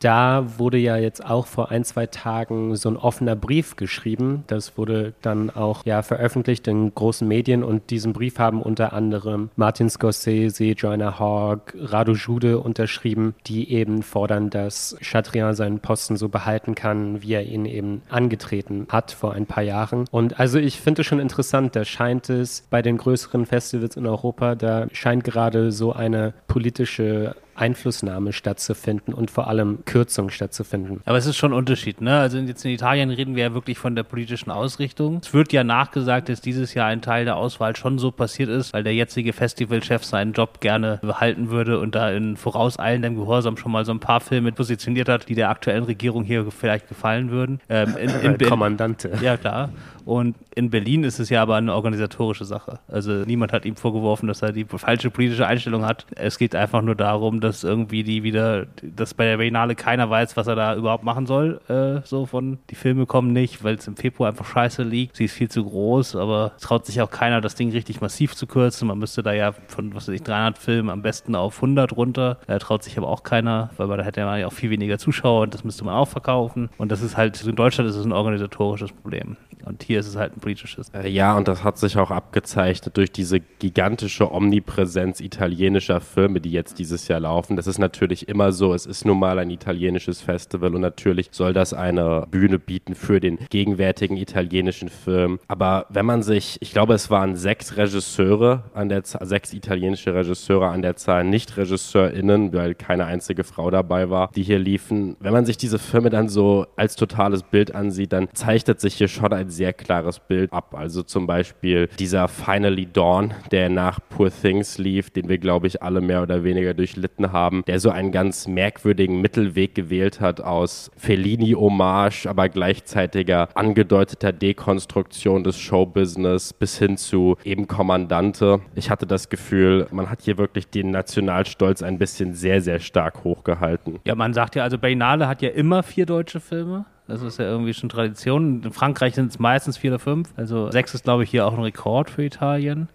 da 0.00 0.58
wurde 0.58 0.78
ja 0.78 0.96
jetzt 0.96 1.24
auch 1.24 1.46
vor 1.46 1.70
ein, 1.70 1.84
zwei 1.84 2.06
Tagen 2.06 2.74
so 2.74 2.88
ein 2.88 2.96
offener 2.96 3.36
Brief 3.36 3.76
geschrieben. 3.76 4.44
Das 4.46 4.76
wurde 4.78 5.12
dann 5.20 5.50
auch 5.50 5.84
ja 5.84 6.02
veröffentlicht 6.02 6.66
in 6.68 6.94
großen 6.94 7.28
Medien 7.28 7.62
und 7.62 7.90
diesen 7.90 8.14
Brief 8.14 8.38
haben 8.38 8.62
unter 8.62 8.94
anderem 8.94 9.50
Martin 9.56 9.90
Scorsese, 9.90 10.72
Joanna 10.72 11.20
Hogg, 11.20 11.74
Radu 11.78 12.14
Jude 12.14 12.58
unterschrieben, 12.58 13.34
die 13.46 13.70
eben 13.72 14.02
fordern, 14.02 14.48
dass 14.48 14.96
Chatrian 15.02 15.54
seinen 15.54 15.80
Posten 15.80 16.16
so 16.16 16.28
behalten 16.30 16.74
kann, 16.74 17.22
wie 17.22 17.34
er 17.34 17.44
ihn 17.44 17.66
eben 17.66 18.02
angetreten 18.08 18.86
hat 18.88 19.12
vor 19.12 19.34
ein 19.34 19.46
paar 19.46 19.62
Jahren. 19.62 20.06
Und 20.10 20.40
also 20.40 20.58
ich 20.58 20.80
finde 20.80 21.02
es 21.02 21.06
schon 21.06 21.20
interessant, 21.20 21.76
da 21.76 21.84
scheint 21.84 22.30
es 22.30 22.64
bei 22.70 22.80
den 22.80 22.96
größeren 22.96 23.44
Festivals 23.44 23.96
in 23.96 24.06
Europa, 24.06 24.54
da 24.54 24.86
scheint 24.92 25.24
gerade 25.24 25.72
so 25.72 25.92
eine 25.92 26.32
politische 26.48 27.34
Einflussnahme 27.60 28.32
stattzufinden 28.32 29.14
und 29.14 29.30
vor 29.30 29.48
allem 29.48 29.84
Kürzung 29.84 30.30
stattzufinden. 30.30 31.00
Aber 31.04 31.18
es 31.18 31.26
ist 31.26 31.36
schon 31.36 31.52
ein 31.52 31.58
Unterschied, 31.58 32.00
ne? 32.00 32.18
Also 32.18 32.38
jetzt 32.38 32.64
in 32.64 32.70
Italien 32.70 33.10
reden 33.10 33.36
wir 33.36 33.44
ja 33.44 33.54
wirklich 33.54 33.78
von 33.78 33.94
der 33.94 34.02
politischen 34.02 34.50
Ausrichtung. 34.50 35.20
Es 35.22 35.34
wird 35.34 35.52
ja 35.52 35.64
nachgesagt, 35.64 36.28
dass 36.28 36.40
dieses 36.40 36.74
Jahr 36.74 36.86
ein 36.86 37.02
Teil 37.02 37.24
der 37.24 37.36
Auswahl 37.36 37.76
schon 37.76 37.98
so 37.98 38.10
passiert 38.10 38.48
ist, 38.48 38.72
weil 38.72 38.82
der 38.82 38.94
jetzige 38.94 39.32
Festivalchef 39.32 40.04
seinen 40.04 40.32
Job 40.32 40.60
gerne 40.60 40.98
behalten 41.02 41.50
würde 41.50 41.78
und 41.78 41.94
da 41.94 42.10
in 42.10 42.36
vorauseilendem 42.36 43.16
Gehorsam 43.16 43.56
schon 43.56 43.72
mal 43.72 43.84
so 43.84 43.92
ein 43.92 44.00
paar 44.00 44.20
Filme 44.20 44.52
positioniert 44.52 45.08
hat, 45.08 45.28
die 45.28 45.34
der 45.34 45.50
aktuellen 45.50 45.84
Regierung 45.84 46.24
hier 46.24 46.50
vielleicht 46.50 46.88
gefallen 46.88 47.30
würden. 47.30 47.60
Ähm, 47.68 47.96
in, 47.96 48.10
in 48.10 48.38
Kommandante. 48.38 49.12
Ja, 49.20 49.36
klar. 49.36 49.70
Und 50.10 50.34
in 50.56 50.70
Berlin 50.70 51.04
ist 51.04 51.20
es 51.20 51.30
ja 51.30 51.40
aber 51.40 51.54
eine 51.54 51.72
organisatorische 51.72 52.44
Sache. 52.44 52.80
Also 52.88 53.12
niemand 53.12 53.52
hat 53.52 53.64
ihm 53.64 53.76
vorgeworfen, 53.76 54.26
dass 54.26 54.42
er 54.42 54.50
die 54.50 54.64
falsche 54.64 55.08
politische 55.08 55.46
Einstellung 55.46 55.84
hat. 55.84 56.04
Es 56.16 56.36
geht 56.36 56.56
einfach 56.56 56.82
nur 56.82 56.96
darum, 56.96 57.40
dass 57.40 57.62
irgendwie 57.62 58.02
die 58.02 58.24
wieder, 58.24 58.66
dass 58.82 59.14
bei 59.14 59.26
der 59.26 59.36
Biennale 59.36 59.76
keiner 59.76 60.10
weiß, 60.10 60.36
was 60.36 60.48
er 60.48 60.56
da 60.56 60.74
überhaupt 60.74 61.04
machen 61.04 61.26
soll. 61.26 61.60
Äh, 61.68 62.04
so 62.04 62.26
von, 62.26 62.58
die 62.70 62.74
Filme 62.74 63.06
kommen 63.06 63.32
nicht, 63.32 63.62
weil 63.62 63.76
es 63.76 63.86
im 63.86 63.94
Februar 63.94 64.30
einfach 64.30 64.46
scheiße 64.46 64.82
liegt. 64.82 65.14
Sie 65.14 65.26
ist 65.26 65.34
viel 65.34 65.48
zu 65.48 65.64
groß, 65.64 66.16
aber 66.16 66.54
traut 66.60 66.86
sich 66.86 67.00
auch 67.02 67.10
keiner, 67.12 67.40
das 67.40 67.54
Ding 67.54 67.70
richtig 67.70 68.00
massiv 68.00 68.34
zu 68.34 68.48
kürzen. 68.48 68.88
Man 68.88 68.98
müsste 68.98 69.22
da 69.22 69.32
ja 69.32 69.52
von, 69.68 69.94
was 69.94 70.08
weiß 70.08 70.14
ich, 70.16 70.24
300 70.24 70.58
Filmen 70.58 70.90
am 70.90 71.02
besten 71.02 71.36
auf 71.36 71.54
100 71.58 71.96
runter. 71.96 72.38
Da 72.48 72.58
traut 72.58 72.82
sich 72.82 72.98
aber 72.98 73.06
auch 73.06 73.22
keiner, 73.22 73.70
weil 73.76 73.96
da 73.96 74.02
hätte 74.02 74.24
man 74.24 74.40
ja 74.40 74.48
auch 74.48 74.52
viel 74.52 74.70
weniger 74.70 74.98
Zuschauer 74.98 75.42
und 75.42 75.54
das 75.54 75.62
müsste 75.62 75.84
man 75.84 75.94
auch 75.94 76.08
verkaufen. 76.08 76.68
Und 76.78 76.90
das 76.90 77.00
ist 77.00 77.16
halt, 77.16 77.40
in 77.44 77.54
Deutschland 77.54 77.88
ist 77.88 77.94
es 77.94 78.04
ein 78.04 78.12
organisatorisches 78.12 78.90
Problem. 78.90 79.36
Und 79.64 79.82
hier 79.82 79.99
ist 80.00 80.08
es 80.08 80.16
halt 80.16 80.36
ein 80.36 80.40
politisches. 80.40 80.88
Äh, 80.90 81.08
ja, 81.08 81.36
und 81.36 81.46
das 81.46 81.62
hat 81.62 81.78
sich 81.78 81.96
auch 81.96 82.10
abgezeichnet 82.10 82.96
durch 82.96 83.12
diese 83.12 83.40
gigantische 83.40 84.32
Omnipräsenz 84.32 85.20
italienischer 85.20 86.00
Filme, 86.00 86.40
die 86.40 86.50
jetzt 86.50 86.78
dieses 86.78 87.06
Jahr 87.08 87.20
laufen. 87.20 87.56
Das 87.56 87.66
ist 87.66 87.78
natürlich 87.78 88.28
immer 88.28 88.52
so. 88.52 88.74
Es 88.74 88.86
ist 88.86 89.04
nun 89.04 89.18
mal 89.18 89.38
ein 89.38 89.50
italienisches 89.50 90.20
Festival 90.20 90.74
und 90.74 90.80
natürlich 90.80 91.28
soll 91.30 91.52
das 91.52 91.72
eine 91.72 92.26
Bühne 92.30 92.58
bieten 92.58 92.94
für 92.94 93.20
den 93.20 93.38
gegenwärtigen 93.50 94.16
italienischen 94.16 94.88
Film. 94.88 95.38
Aber 95.48 95.86
wenn 95.90 96.06
man 96.06 96.22
sich, 96.22 96.56
ich 96.60 96.72
glaube, 96.72 96.94
es 96.94 97.10
waren 97.10 97.36
sechs 97.36 97.76
Regisseure 97.76 98.64
an 98.74 98.88
der 98.88 99.04
Zahl, 99.04 99.26
sechs 99.26 99.52
italienische 99.52 100.14
Regisseure 100.14 100.68
an 100.68 100.82
der 100.82 100.96
Zahl, 100.96 101.24
nicht 101.24 101.56
RegisseurInnen, 101.56 102.52
weil 102.52 102.74
keine 102.74 103.04
einzige 103.04 103.44
Frau 103.44 103.70
dabei 103.70 104.10
war, 104.10 104.30
die 104.34 104.42
hier 104.42 104.58
liefen. 104.58 105.16
Wenn 105.20 105.32
man 105.32 105.46
sich 105.46 105.56
diese 105.56 105.78
Filme 105.78 106.10
dann 106.10 106.28
so 106.28 106.66
als 106.76 106.96
totales 106.96 107.42
Bild 107.42 107.74
ansieht, 107.74 108.12
dann 108.12 108.28
zeichnet 108.32 108.80
sich 108.80 108.94
hier 108.94 109.08
schon 109.08 109.32
ein 109.32 109.50
sehr 109.50 109.72
klares 109.90 110.20
Bild 110.20 110.52
ab. 110.52 110.72
Also 110.76 111.02
zum 111.02 111.26
Beispiel 111.26 111.88
dieser 111.98 112.28
Finally 112.28 112.86
Dawn, 112.86 113.34
der 113.50 113.68
nach 113.68 113.98
Poor 114.08 114.30
Things 114.30 114.78
lief, 114.78 115.10
den 115.10 115.28
wir, 115.28 115.38
glaube 115.38 115.66
ich, 115.66 115.82
alle 115.82 116.00
mehr 116.00 116.22
oder 116.22 116.44
weniger 116.44 116.74
durchlitten 116.74 117.32
haben, 117.32 117.64
der 117.66 117.80
so 117.80 117.90
einen 117.90 118.12
ganz 118.12 118.46
merkwürdigen 118.46 119.20
Mittelweg 119.20 119.74
gewählt 119.74 120.20
hat 120.20 120.40
aus 120.40 120.92
Fellini-Hommage, 120.96 122.28
aber 122.28 122.48
gleichzeitiger 122.48 123.48
angedeuteter 123.54 124.30
Dekonstruktion 124.32 125.42
des 125.42 125.58
Showbusiness 125.58 126.52
bis 126.52 126.78
hin 126.78 126.96
zu 126.96 127.36
eben 127.42 127.66
Kommandante. 127.66 128.60
Ich 128.76 128.90
hatte 128.90 129.08
das 129.08 129.28
Gefühl, 129.28 129.88
man 129.90 130.08
hat 130.08 130.22
hier 130.22 130.38
wirklich 130.38 130.68
den 130.70 130.92
Nationalstolz 130.92 131.82
ein 131.82 131.98
bisschen 131.98 132.34
sehr, 132.34 132.60
sehr 132.60 132.78
stark 132.78 133.24
hochgehalten. 133.24 133.98
Ja, 134.04 134.14
man 134.14 134.34
sagt 134.34 134.54
ja, 134.54 134.62
also 134.62 134.78
Berlinale 134.78 135.26
hat 135.26 135.42
ja 135.42 135.48
immer 135.48 135.82
vier 135.82 136.06
deutsche 136.06 136.38
Filme. 136.38 136.84
Das 137.10 137.22
ist 137.22 137.40
ja 137.40 137.44
irgendwie 137.44 137.74
schon 137.74 137.88
Tradition. 137.88 138.62
In 138.62 138.72
Frankreich 138.72 139.16
sind 139.16 139.32
es 139.32 139.40
meistens 139.40 139.76
vier 139.76 139.90
oder 139.90 139.98
fünf. 139.98 140.32
Also 140.36 140.70
sechs 140.70 140.94
ist, 140.94 141.02
glaube 141.02 141.24
ich, 141.24 141.30
hier 141.30 141.44
auch 141.44 141.54
ein 141.54 141.62
Rekord 141.62 142.08
für 142.08 142.22
Italien. 142.22 142.88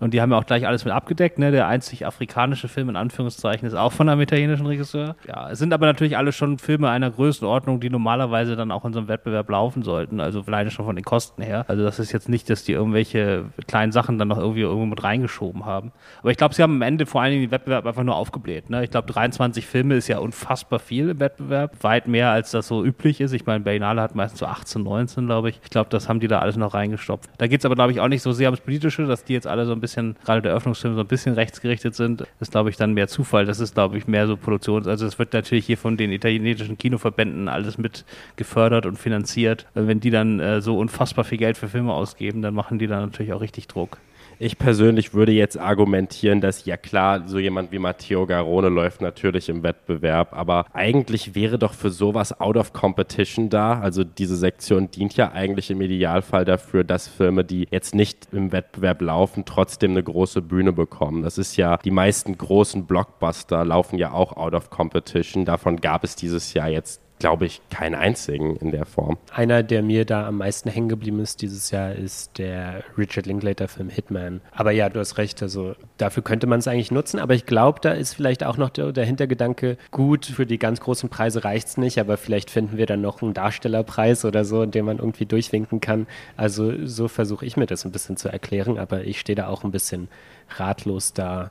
Und 0.00 0.14
die 0.14 0.20
haben 0.20 0.32
ja 0.32 0.38
auch 0.38 0.46
gleich 0.46 0.66
alles 0.66 0.84
mit 0.84 0.94
abgedeckt. 0.94 1.38
Ne? 1.38 1.50
Der 1.52 1.68
einzig 1.68 2.06
afrikanische 2.06 2.68
Film 2.68 2.88
in 2.88 2.96
Anführungszeichen 2.96 3.68
ist 3.68 3.74
auch 3.74 3.92
von 3.92 4.08
einem 4.08 4.20
italienischen 4.20 4.66
Regisseur. 4.66 5.14
Ja, 5.28 5.50
es 5.50 5.58
sind 5.58 5.72
aber 5.72 5.86
natürlich 5.86 6.16
alle 6.16 6.32
schon 6.32 6.58
Filme 6.58 6.88
einer 6.88 7.10
Größenordnung, 7.10 7.80
die 7.80 7.90
normalerweise 7.90 8.56
dann 8.56 8.70
auch 8.72 8.84
in 8.84 8.92
so 8.92 8.98
einem 8.98 9.08
Wettbewerb 9.08 9.48
laufen 9.50 9.82
sollten. 9.82 10.20
Also 10.20 10.42
alleine 10.46 10.70
schon 10.70 10.86
von 10.86 10.96
den 10.96 11.04
Kosten 11.04 11.42
her. 11.42 11.64
Also 11.68 11.82
das 11.82 11.98
ist 11.98 12.12
jetzt 12.12 12.28
nicht, 12.28 12.48
dass 12.48 12.64
die 12.64 12.72
irgendwelche 12.72 13.44
kleinen 13.66 13.92
Sachen 13.92 14.18
dann 14.18 14.28
noch 14.28 14.38
irgendwie 14.38 14.62
irgendwo 14.62 14.86
mit 14.86 15.02
reingeschoben 15.02 15.66
haben. 15.66 15.92
Aber 16.20 16.30
ich 16.30 16.36
glaube, 16.36 16.54
sie 16.54 16.62
haben 16.62 16.76
am 16.76 16.82
Ende 16.82 17.06
vor 17.06 17.20
allen 17.20 17.32
Dingen 17.32 17.44
den 17.44 17.50
Wettbewerb 17.50 17.86
einfach 17.86 18.02
nur 18.02 18.16
aufgebläht. 18.16 18.70
Ne? 18.70 18.82
Ich 18.84 18.90
glaube, 18.90 19.12
23 19.12 19.66
Filme 19.66 19.96
ist 19.96 20.08
ja 20.08 20.18
unfassbar 20.18 20.78
viel 20.78 21.10
im 21.10 21.20
Wettbewerb. 21.20 21.82
Weit 21.82 22.08
mehr, 22.08 22.30
als 22.30 22.50
das 22.52 22.66
so 22.66 22.84
üblich 22.84 23.20
ist. 23.20 23.32
Ich 23.32 23.46
meine, 23.46 23.60
Berlinale 23.60 24.00
hat 24.00 24.14
meistens 24.14 24.40
so 24.40 24.46
18, 24.46 24.82
19, 24.82 25.26
glaube 25.26 25.50
ich. 25.50 25.60
Ich 25.62 25.70
glaube, 25.70 25.90
das 25.90 26.08
haben 26.08 26.20
die 26.20 26.28
da 26.28 26.38
alles 26.38 26.56
noch 26.56 26.74
reingestopft. 26.74 27.30
Da 27.38 27.46
geht 27.46 27.60
es 27.60 27.66
aber, 27.66 27.74
glaube 27.74 27.92
ich, 27.92 28.00
auch 28.00 28.08
nicht 28.08 28.22
so 28.22 28.32
sehr 28.32 28.48
ums 28.48 28.60
Politische, 28.60 29.06
dass 29.06 29.24
die 29.24 29.34
jetzt 29.34 29.46
alle 29.46 29.66
so 29.66 29.72
ein 29.72 29.80
bisschen, 29.80 29.89
gerade 30.24 30.42
der 30.42 30.54
Öffnungsfilm, 30.54 30.94
so 30.94 31.00
ein 31.00 31.06
bisschen 31.06 31.34
rechtsgerichtet 31.34 31.94
sind. 31.94 32.24
Ist, 32.40 32.52
glaube 32.52 32.70
ich, 32.70 32.76
dann 32.76 32.94
mehr 32.94 33.08
Zufall. 33.08 33.44
Das 33.46 33.60
ist, 33.60 33.74
glaube 33.74 33.98
ich, 33.98 34.06
mehr 34.06 34.26
so 34.26 34.36
Produktions-, 34.36 34.86
also 34.86 35.06
es 35.06 35.18
wird 35.18 35.32
natürlich 35.32 35.66
hier 35.66 35.78
von 35.78 35.96
den 35.96 36.12
italienischen 36.12 36.78
Kinoverbänden 36.78 37.48
alles 37.48 37.78
mit 37.78 38.04
gefördert 38.36 38.86
und 38.86 38.98
finanziert. 38.98 39.66
Wenn 39.74 40.00
die 40.00 40.10
dann 40.10 40.40
äh, 40.40 40.60
so 40.60 40.78
unfassbar 40.78 41.24
viel 41.24 41.38
Geld 41.38 41.56
für 41.56 41.68
Filme 41.68 41.92
ausgeben, 41.92 42.42
dann 42.42 42.54
machen 42.54 42.78
die 42.78 42.86
da 42.86 43.00
natürlich 43.00 43.32
auch 43.32 43.40
richtig 43.40 43.68
Druck. 43.68 43.98
Ich 44.42 44.56
persönlich 44.56 45.12
würde 45.12 45.32
jetzt 45.32 45.58
argumentieren, 45.58 46.40
dass 46.40 46.64
ja 46.64 46.78
klar, 46.78 47.28
so 47.28 47.38
jemand 47.38 47.72
wie 47.72 47.78
Matteo 47.78 48.24
Garone 48.24 48.70
läuft 48.70 49.02
natürlich 49.02 49.50
im 49.50 49.62
Wettbewerb, 49.62 50.32
aber 50.32 50.64
eigentlich 50.72 51.34
wäre 51.34 51.58
doch 51.58 51.74
für 51.74 51.90
sowas 51.90 52.40
out 52.40 52.56
of 52.56 52.72
competition 52.72 53.50
da. 53.50 53.78
Also 53.78 54.02
diese 54.02 54.36
Sektion 54.36 54.90
dient 54.90 55.14
ja 55.14 55.32
eigentlich 55.32 55.70
im 55.70 55.82
Idealfall 55.82 56.46
dafür, 56.46 56.84
dass 56.84 57.06
Filme, 57.06 57.44
die 57.44 57.68
jetzt 57.70 57.94
nicht 57.94 58.28
im 58.32 58.50
Wettbewerb 58.50 59.02
laufen, 59.02 59.44
trotzdem 59.44 59.90
eine 59.90 60.02
große 60.02 60.40
Bühne 60.40 60.72
bekommen. 60.72 61.22
Das 61.22 61.36
ist 61.36 61.58
ja, 61.58 61.76
die 61.76 61.90
meisten 61.90 62.38
großen 62.38 62.86
Blockbuster 62.86 63.62
laufen 63.66 63.98
ja 63.98 64.12
auch 64.12 64.38
out 64.38 64.54
of 64.54 64.70
competition. 64.70 65.44
Davon 65.44 65.82
gab 65.82 66.02
es 66.02 66.16
dieses 66.16 66.54
Jahr 66.54 66.70
jetzt 66.70 67.02
glaube 67.20 67.46
ich, 67.46 67.60
keinen 67.70 67.94
einzigen 67.94 68.56
in 68.56 68.72
der 68.72 68.86
Form. 68.86 69.18
Einer, 69.32 69.62
der 69.62 69.82
mir 69.82 70.04
da 70.04 70.26
am 70.26 70.38
meisten 70.38 70.68
hängen 70.68 70.88
geblieben 70.88 71.20
ist 71.20 71.42
dieses 71.42 71.70
Jahr, 71.70 71.92
ist 71.92 72.38
der 72.38 72.82
Richard 72.98 73.26
Linklater-Film 73.26 73.90
Hitman. 73.90 74.40
Aber 74.52 74.72
ja, 74.72 74.88
du 74.88 74.98
hast 74.98 75.18
recht, 75.18 75.40
also 75.42 75.74
dafür 75.98 76.24
könnte 76.24 76.46
man 76.46 76.58
es 76.58 76.66
eigentlich 76.66 76.90
nutzen, 76.90 77.20
aber 77.20 77.34
ich 77.34 77.46
glaube, 77.46 77.78
da 77.80 77.92
ist 77.92 78.14
vielleicht 78.14 78.42
auch 78.42 78.56
noch 78.56 78.70
der, 78.70 78.92
der 78.92 79.04
Hintergedanke, 79.04 79.76
gut, 79.90 80.26
für 80.26 80.46
die 80.46 80.58
ganz 80.58 80.80
großen 80.80 81.10
Preise 81.10 81.44
reicht 81.44 81.68
es 81.68 81.76
nicht, 81.76 81.98
aber 81.98 82.16
vielleicht 82.16 82.50
finden 82.50 82.78
wir 82.78 82.86
dann 82.86 83.02
noch 83.02 83.22
einen 83.22 83.34
Darstellerpreis 83.34 84.24
oder 84.24 84.44
so, 84.44 84.64
den 84.64 84.86
man 84.86 84.98
irgendwie 84.98 85.26
durchwinken 85.26 85.80
kann. 85.80 86.06
Also 86.36 86.86
so 86.86 87.06
versuche 87.06 87.44
ich 87.44 87.56
mir 87.56 87.66
das 87.66 87.84
ein 87.84 87.92
bisschen 87.92 88.16
zu 88.16 88.30
erklären, 88.30 88.78
aber 88.78 89.04
ich 89.04 89.20
stehe 89.20 89.36
da 89.36 89.48
auch 89.48 89.62
ein 89.62 89.70
bisschen 89.70 90.08
ratlos 90.56 91.12
da 91.12 91.50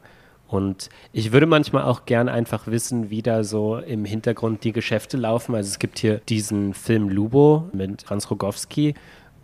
und 0.50 0.89
ich 1.13 1.32
würde 1.32 1.46
manchmal 1.46 1.84
auch 1.84 2.06
gern 2.06 2.27
einfach 2.27 2.65
wissen, 2.65 3.12
wie 3.12 3.22
da 3.22 3.44
so 3.44 3.77
im 3.77 4.03
Hintergrund 4.03 4.63
die 4.63 4.72
Geschäfte 4.72 5.15
laufen. 5.15 5.53
Also 5.53 5.68
es 5.68 5.77
gibt 5.77 6.00
hier 6.00 6.18
diesen 6.27 6.74
Film 6.74 7.08
Lubo 7.08 7.70
mit 7.72 8.01
Franz 8.01 8.32
Rogowski 8.32 8.96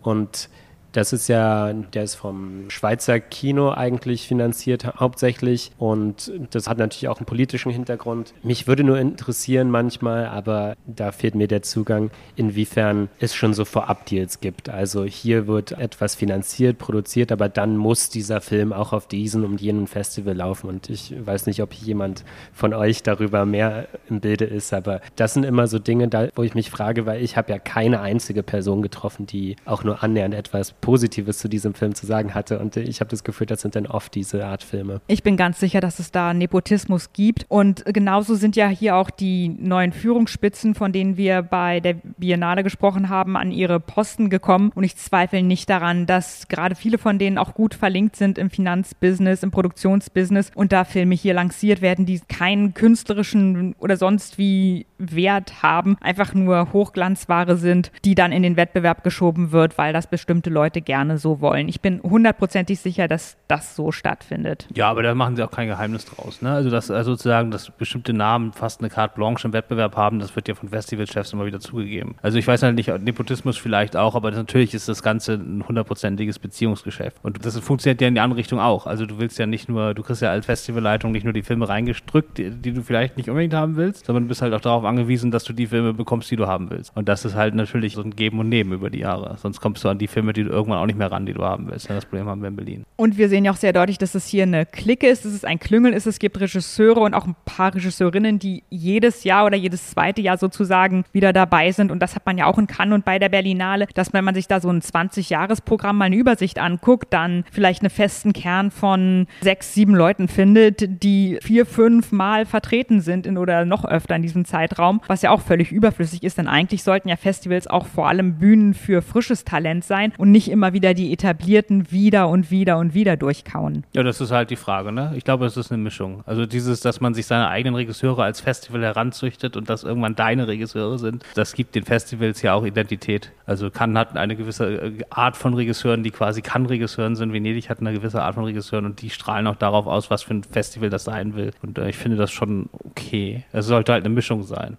und 0.02 0.48
das 0.96 1.12
ist 1.12 1.28
ja, 1.28 1.74
der 1.74 2.04
ist 2.04 2.14
vom 2.14 2.70
Schweizer 2.70 3.20
Kino 3.20 3.70
eigentlich 3.70 4.26
finanziert 4.26 4.98
hauptsächlich 4.98 5.70
und 5.76 6.32
das 6.52 6.68
hat 6.68 6.78
natürlich 6.78 7.08
auch 7.08 7.18
einen 7.18 7.26
politischen 7.26 7.70
Hintergrund. 7.70 8.32
Mich 8.42 8.66
würde 8.66 8.82
nur 8.82 8.98
interessieren 8.98 9.70
manchmal, 9.70 10.26
aber 10.26 10.74
da 10.86 11.12
fehlt 11.12 11.34
mir 11.34 11.48
der 11.48 11.60
Zugang, 11.60 12.10
inwiefern 12.34 13.10
es 13.20 13.34
schon 13.34 13.52
so 13.52 13.66
Vorab-Deals 13.66 14.40
gibt. 14.40 14.70
Also 14.70 15.04
hier 15.04 15.46
wird 15.46 15.72
etwas 15.72 16.14
finanziert, 16.14 16.78
produziert, 16.78 17.30
aber 17.30 17.50
dann 17.50 17.76
muss 17.76 18.08
dieser 18.08 18.40
Film 18.40 18.72
auch 18.72 18.94
auf 18.94 19.06
diesen 19.06 19.44
und 19.44 19.60
jenen 19.60 19.88
Festival 19.88 20.34
laufen 20.34 20.66
und 20.66 20.88
ich 20.88 21.14
weiß 21.18 21.44
nicht, 21.44 21.60
ob 21.60 21.74
jemand 21.74 22.24
von 22.54 22.72
euch 22.72 23.02
darüber 23.02 23.44
mehr 23.44 23.88
im 24.08 24.20
Bilde 24.20 24.46
ist, 24.46 24.72
aber 24.72 25.02
das 25.14 25.34
sind 25.34 25.44
immer 25.44 25.66
so 25.66 25.78
Dinge, 25.78 26.08
da, 26.08 26.28
wo 26.34 26.42
ich 26.42 26.54
mich 26.54 26.70
frage, 26.70 27.04
weil 27.04 27.22
ich 27.22 27.36
habe 27.36 27.52
ja 27.52 27.58
keine 27.58 28.00
einzige 28.00 28.42
Person 28.42 28.80
getroffen, 28.80 29.26
die 29.26 29.56
auch 29.66 29.84
nur 29.84 30.02
annähernd 30.02 30.34
etwas 30.34 30.72
Positives 30.86 31.38
zu 31.38 31.48
diesem 31.48 31.74
Film 31.74 31.96
zu 31.96 32.06
sagen 32.06 32.32
hatte. 32.32 32.60
Und 32.60 32.76
ich 32.76 33.00
habe 33.00 33.10
das 33.10 33.24
Gefühl, 33.24 33.48
das 33.48 33.62
sind 33.62 33.74
dann 33.74 33.86
oft 33.86 34.14
diese 34.14 34.46
Art 34.46 34.62
Filme. 34.62 35.00
Ich 35.08 35.24
bin 35.24 35.36
ganz 35.36 35.58
sicher, 35.58 35.80
dass 35.80 35.98
es 35.98 36.12
da 36.12 36.32
Nepotismus 36.32 37.12
gibt. 37.12 37.44
Und 37.48 37.84
genauso 37.86 38.36
sind 38.36 38.54
ja 38.54 38.68
hier 38.68 38.94
auch 38.94 39.10
die 39.10 39.48
neuen 39.48 39.92
Führungsspitzen, 39.92 40.76
von 40.76 40.92
denen 40.92 41.16
wir 41.16 41.42
bei 41.42 41.80
der 41.80 41.94
Biennale 41.94 42.62
gesprochen 42.62 43.08
haben, 43.08 43.36
an 43.36 43.50
ihre 43.50 43.80
Posten 43.80 44.30
gekommen. 44.30 44.70
Und 44.76 44.84
ich 44.84 44.94
zweifle 44.94 45.42
nicht 45.42 45.68
daran, 45.68 46.06
dass 46.06 46.46
gerade 46.46 46.76
viele 46.76 46.98
von 46.98 47.18
denen 47.18 47.36
auch 47.36 47.54
gut 47.54 47.74
verlinkt 47.74 48.14
sind 48.14 48.38
im 48.38 48.48
Finanzbusiness, 48.48 49.42
im 49.42 49.50
Produktionsbusiness 49.50 50.52
und 50.54 50.70
da 50.70 50.84
Filme 50.84 51.16
hier 51.16 51.34
lanciert 51.34 51.82
werden, 51.82 52.06
die 52.06 52.20
keinen 52.28 52.74
künstlerischen 52.74 53.74
oder 53.80 53.96
sonst 53.96 54.38
wie 54.38 54.86
Wert 54.98 55.64
haben, 55.64 55.96
einfach 56.00 56.32
nur 56.32 56.72
Hochglanzware 56.72 57.56
sind, 57.56 57.90
die 58.04 58.14
dann 58.14 58.30
in 58.30 58.44
den 58.44 58.56
Wettbewerb 58.56 59.02
geschoben 59.02 59.50
wird, 59.50 59.78
weil 59.78 59.92
das 59.92 60.06
bestimmte 60.06 60.48
Leute 60.50 60.75
gerne 60.80 61.18
so 61.18 61.40
wollen. 61.40 61.68
Ich 61.68 61.80
bin 61.80 62.00
hundertprozentig 62.02 62.80
sicher, 62.80 63.08
dass 63.08 63.36
das 63.48 63.76
so 63.76 63.92
stattfindet. 63.92 64.66
Ja, 64.74 64.90
aber 64.90 65.02
da 65.02 65.14
machen 65.14 65.36
sie 65.36 65.42
auch 65.42 65.50
kein 65.50 65.68
Geheimnis 65.68 66.04
draus. 66.04 66.42
Ne? 66.42 66.50
Also, 66.52 66.70
dass 66.70 66.90
also 66.90 67.12
sozusagen, 67.12 67.50
dass 67.50 67.70
bestimmte 67.70 68.12
Namen 68.12 68.52
fast 68.52 68.80
eine 68.80 68.90
Carte 68.90 69.14
Blanche 69.16 69.48
im 69.48 69.52
Wettbewerb 69.52 69.96
haben, 69.96 70.18
das 70.18 70.34
wird 70.36 70.48
ja 70.48 70.54
von 70.54 70.68
Festivalchefs 70.68 71.32
immer 71.32 71.46
wieder 71.46 71.60
zugegeben. 71.60 72.16
Also 72.22 72.38
ich 72.38 72.46
weiß 72.46 72.62
halt 72.62 72.74
nicht, 72.74 72.88
Nepotismus 72.88 73.56
vielleicht 73.56 73.96
auch, 73.96 74.14
aber 74.14 74.30
natürlich 74.30 74.74
ist 74.74 74.88
das 74.88 75.02
Ganze 75.02 75.34
ein 75.34 75.64
hundertprozentiges 75.66 76.38
Beziehungsgeschäft. 76.38 77.18
Und 77.22 77.44
das 77.44 77.58
funktioniert 77.58 78.00
ja 78.00 78.08
in 78.08 78.14
die 78.14 78.20
andere 78.20 78.38
Richtung 78.38 78.60
auch. 78.60 78.86
Also 78.86 79.06
du 79.06 79.18
willst 79.18 79.38
ja 79.38 79.46
nicht 79.46 79.68
nur, 79.68 79.94
du 79.94 80.02
kriegst 80.02 80.22
ja 80.22 80.30
als 80.30 80.46
Festivalleitung 80.46 81.12
nicht 81.12 81.24
nur 81.24 81.32
die 81.32 81.42
Filme 81.42 81.68
reingedrückt, 81.68 82.38
die, 82.38 82.50
die 82.50 82.72
du 82.72 82.82
vielleicht 82.82 83.16
nicht 83.16 83.28
unbedingt 83.28 83.54
haben 83.54 83.76
willst, 83.76 84.06
sondern 84.06 84.24
du 84.24 84.28
bist 84.28 84.42
halt 84.42 84.52
auch 84.54 84.60
darauf 84.60 84.84
angewiesen, 84.84 85.30
dass 85.30 85.44
du 85.44 85.52
die 85.52 85.66
Filme 85.66 85.94
bekommst, 85.94 86.30
die 86.30 86.36
du 86.36 86.46
haben 86.46 86.70
willst. 86.70 86.96
Und 86.96 87.08
das 87.08 87.24
ist 87.24 87.34
halt 87.34 87.54
natürlich 87.54 87.94
so 87.94 88.02
ein 88.02 88.10
Geben 88.10 88.38
und 88.38 88.48
Nehmen 88.48 88.72
über 88.72 88.90
die 88.90 89.00
Jahre. 89.00 89.36
Sonst 89.38 89.60
kommst 89.60 89.84
du 89.84 89.88
an 89.88 89.98
die 89.98 90.08
Filme, 90.08 90.32
die 90.32 90.44
du 90.44 90.50
irgendwann 90.56 90.78
auch 90.78 90.86
nicht 90.86 90.98
mehr 90.98 91.10
ran, 91.10 91.26
die 91.26 91.34
du 91.34 91.44
haben 91.44 91.68
willst. 91.68 91.88
Das 91.88 92.06
Problem 92.06 92.26
haben 92.26 92.40
wir 92.40 92.48
in 92.48 92.56
Berlin. 92.56 92.84
Und 92.96 93.18
wir 93.18 93.28
sehen 93.28 93.44
ja 93.44 93.52
auch 93.52 93.56
sehr 93.56 93.72
deutlich, 93.72 93.98
dass 93.98 94.14
es 94.14 94.26
hier 94.26 94.44
eine 94.44 94.66
Clique 94.66 95.06
ist, 95.06 95.24
dass 95.24 95.32
es 95.32 95.44
ein 95.44 95.58
Klüngel 95.58 95.92
ist. 95.92 96.06
Es 96.06 96.18
gibt 96.18 96.40
Regisseure 96.40 97.00
und 97.00 97.14
auch 97.14 97.26
ein 97.26 97.36
paar 97.44 97.74
Regisseurinnen, 97.74 98.38
die 98.38 98.64
jedes 98.70 99.24
Jahr 99.24 99.44
oder 99.44 99.56
jedes 99.56 99.90
zweite 99.90 100.20
Jahr 100.20 100.38
sozusagen 100.38 101.04
wieder 101.12 101.32
dabei 101.32 101.70
sind. 101.72 101.92
Und 101.92 102.00
das 102.00 102.14
hat 102.14 102.26
man 102.26 102.38
ja 102.38 102.46
auch 102.46 102.58
in 102.58 102.66
Cannes 102.66 102.94
und 102.94 103.04
bei 103.04 103.18
der 103.18 103.28
Berlinale, 103.28 103.86
dass 103.94 104.12
wenn 104.12 104.24
man 104.24 104.34
sich 104.34 104.48
da 104.48 104.60
so 104.60 104.70
ein 104.70 104.80
20-Jahres-Programm 104.80 105.98
mal 105.98 106.06
eine 106.06 106.16
Übersicht 106.16 106.58
anguckt, 106.58 107.12
dann 107.12 107.44
vielleicht 107.52 107.82
einen 107.82 107.90
festen 107.90 108.32
Kern 108.32 108.70
von 108.70 109.26
sechs, 109.42 109.74
sieben 109.74 109.94
Leuten 109.94 110.28
findet, 110.28 111.02
die 111.02 111.38
vier, 111.42 111.66
fünf 111.66 112.12
Mal 112.12 112.46
vertreten 112.46 113.00
sind 113.00 113.26
in, 113.26 113.38
oder 113.38 113.64
noch 113.64 113.84
öfter 113.84 114.16
in 114.16 114.22
diesem 114.22 114.44
Zeitraum, 114.44 115.00
was 115.06 115.22
ja 115.22 115.30
auch 115.30 115.40
völlig 115.40 115.72
überflüssig 115.72 116.22
ist, 116.22 116.38
denn 116.38 116.48
eigentlich 116.48 116.82
sollten 116.82 117.08
ja 117.08 117.16
Festivals 117.16 117.66
auch 117.66 117.86
vor 117.86 118.08
allem 118.08 118.38
Bühnen 118.38 118.74
für 118.74 119.02
frisches 119.02 119.44
Talent 119.44 119.84
sein 119.84 120.12
und 120.18 120.30
nicht 120.30 120.45
immer 120.48 120.72
wieder 120.72 120.94
die 120.94 121.12
etablierten 121.12 121.90
wieder 121.90 122.28
und 122.28 122.50
wieder 122.50 122.78
und 122.78 122.94
wieder 122.94 123.16
durchkauen. 123.16 123.84
Ja, 123.92 124.02
das 124.02 124.20
ist 124.20 124.30
halt 124.30 124.50
die 124.50 124.56
Frage, 124.56 124.92
ne? 124.92 125.12
Ich 125.16 125.24
glaube, 125.24 125.46
es 125.46 125.56
ist 125.56 125.72
eine 125.72 125.82
Mischung. 125.82 126.22
Also 126.26 126.46
dieses, 126.46 126.80
dass 126.80 127.00
man 127.00 127.14
sich 127.14 127.26
seine 127.26 127.48
eigenen 127.48 127.74
Regisseure 127.74 128.24
als 128.24 128.40
Festival 128.40 128.82
heranzüchtet 128.82 129.56
und 129.56 129.68
dass 129.70 129.84
irgendwann 129.84 130.14
deine 130.14 130.48
Regisseure 130.48 130.98
sind, 130.98 131.24
das 131.34 131.54
gibt 131.54 131.74
den 131.74 131.84
Festivals 131.84 132.42
ja 132.42 132.54
auch 132.54 132.64
Identität. 132.64 133.32
Also 133.46 133.70
Cannes 133.70 133.98
hat 133.98 134.16
eine 134.16 134.36
gewisse 134.36 134.66
äh, 134.66 134.92
Art 135.10 135.36
von 135.36 135.54
Regisseuren, 135.54 136.02
die 136.02 136.10
quasi 136.10 136.42
Cannes-Regisseuren 136.42 137.16
sind. 137.16 137.32
Venedig 137.32 137.70
hat 137.70 137.80
eine 137.80 137.92
gewisse 137.92 138.22
Art 138.22 138.34
von 138.34 138.44
Regisseuren 138.44 138.84
und 138.84 139.02
die 139.02 139.10
strahlen 139.10 139.46
auch 139.46 139.56
darauf 139.56 139.86
aus, 139.86 140.10
was 140.10 140.22
für 140.22 140.34
ein 140.34 140.44
Festival 140.44 140.90
das 140.90 141.04
sein 141.04 141.36
will. 141.36 141.52
Und 141.62 141.78
äh, 141.78 141.88
ich 141.88 141.96
finde 141.96 142.16
das 142.16 142.30
schon 142.30 142.68
okay. 142.84 143.44
Es 143.52 143.66
sollte 143.66 143.92
halt 143.92 144.04
eine 144.04 144.14
Mischung 144.14 144.42
sein. 144.42 144.76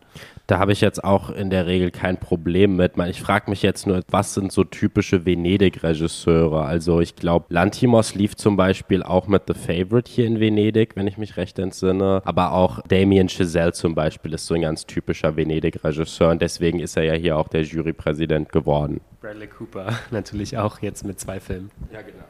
Da 0.47 0.59
habe 0.59 0.71
ich 0.71 0.79
jetzt 0.79 1.03
auch 1.03 1.29
in 1.29 1.49
der 1.49 1.67
Regel 1.67 1.91
kein 1.91 2.17
Problem 2.17 2.77
mit. 2.77 2.93
Ich 3.09 3.21
frage 3.21 3.49
mich 3.49 3.61
jetzt 3.61 3.85
nur, 3.85 4.01
was 4.07 4.33
sind 4.33 4.53
so 4.53 4.63
typische 4.63 5.25
Venedig-Regisseure? 5.25 6.63
Also 6.63 7.01
ich 7.01 7.17
glaube, 7.17 7.47
Lantimos 7.49 8.15
lief 8.15 8.37
zum 8.37 8.55
Beispiel 8.55 9.03
auch 9.03 9.27
mit 9.27 9.43
The 9.47 9.53
Favorite 9.53 10.09
hier 10.09 10.25
in 10.25 10.39
Venedig, 10.39 10.95
wenn 10.95 11.05
ich 11.05 11.17
mich 11.17 11.35
recht 11.35 11.59
entsinne. 11.59 12.21
Aber 12.23 12.53
auch 12.53 12.79
Damien 12.87 13.27
Chazelle 13.27 13.73
zum 13.73 13.93
Beispiel 13.93 14.33
ist 14.33 14.45
so 14.45 14.55
ein 14.55 14.61
ganz 14.61 14.85
typischer 14.85 15.35
Venedig-Regisseur 15.35 16.31
und 16.31 16.41
deswegen 16.41 16.79
ist 16.79 16.95
er 16.95 17.03
ja 17.03 17.13
hier 17.13 17.37
auch 17.37 17.49
der 17.49 17.63
Jurypräsident 17.63 18.49
geworden. 18.49 19.01
Bradley 19.19 19.47
Cooper 19.47 19.99
natürlich 20.11 20.57
auch 20.57 20.79
jetzt 20.79 21.03
mit 21.03 21.19
zwei 21.19 21.41
Filmen. 21.41 21.71
Ja, 21.91 22.01
genau. 22.01 22.23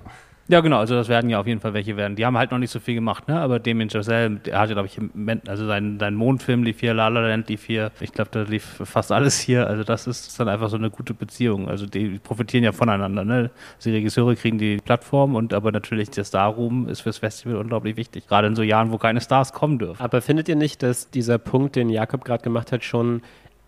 Ja, 0.49 0.61
genau, 0.61 0.77
also 0.77 0.95
das 0.95 1.09
werden 1.09 1.29
ja 1.29 1.41
auf 1.41 1.47
jeden 1.47 1.59
Fall 1.59 1.73
welche 1.73 1.97
werden. 1.97 2.15
Die 2.15 2.25
haben 2.25 2.37
halt 2.37 2.51
noch 2.51 2.57
nicht 2.57 2.71
so 2.71 2.79
viel 2.79 2.95
gemacht, 2.95 3.27
ne? 3.27 3.37
Aber 3.37 3.59
Damien 3.59 3.89
Chazelle, 3.89 4.37
der 4.37 4.59
hatte, 4.59 4.73
glaube 4.73 4.87
ich, 4.87 4.97
also 5.45 5.67
sein, 5.67 5.97
sein 5.99 6.15
Mondfilm 6.15 6.63
lief 6.63 6.79
hier, 6.79 6.93
La 6.93 7.09
La 7.09 7.19
Land 7.19 7.49
lief 7.49 7.65
hier. 7.65 7.91
Ich 7.99 8.13
glaube, 8.13 8.29
da 8.31 8.43
lief 8.43 8.79
fast 8.85 9.11
alles 9.11 9.37
hier. 9.39 9.67
Also 9.67 9.83
das 9.83 10.07
ist 10.07 10.39
dann 10.39 10.47
einfach 10.47 10.69
so 10.69 10.77
eine 10.77 10.89
gute 10.89 11.13
Beziehung. 11.13 11.67
Also 11.67 11.85
die 11.85 12.19
profitieren 12.19 12.63
ja 12.63 12.71
voneinander, 12.71 13.25
ne? 13.25 13.51
Die 13.83 13.91
Regisseure 13.91 14.37
kriegen 14.37 14.57
die 14.57 14.77
Plattform 14.77 15.35
und 15.35 15.53
aber 15.53 15.73
natürlich 15.73 16.11
der 16.11 16.23
Star-Ruhm 16.23 16.87
ist 16.87 17.01
fürs 17.01 17.17
Festival 17.17 17.57
unglaublich 17.57 17.97
wichtig. 17.97 18.25
Gerade 18.27 18.47
in 18.47 18.55
so 18.55 18.63
Jahren, 18.63 18.93
wo 18.93 18.97
keine 18.97 19.19
Stars 19.19 19.51
kommen 19.51 19.79
dürfen. 19.79 20.01
Aber 20.01 20.21
findet 20.21 20.47
ihr 20.47 20.55
nicht, 20.55 20.81
dass 20.81 21.09
dieser 21.09 21.39
Punkt, 21.39 21.75
den 21.75 21.89
Jakob 21.89 22.23
gerade 22.23 22.43
gemacht 22.43 22.71
hat, 22.71 22.85
schon 22.85 23.21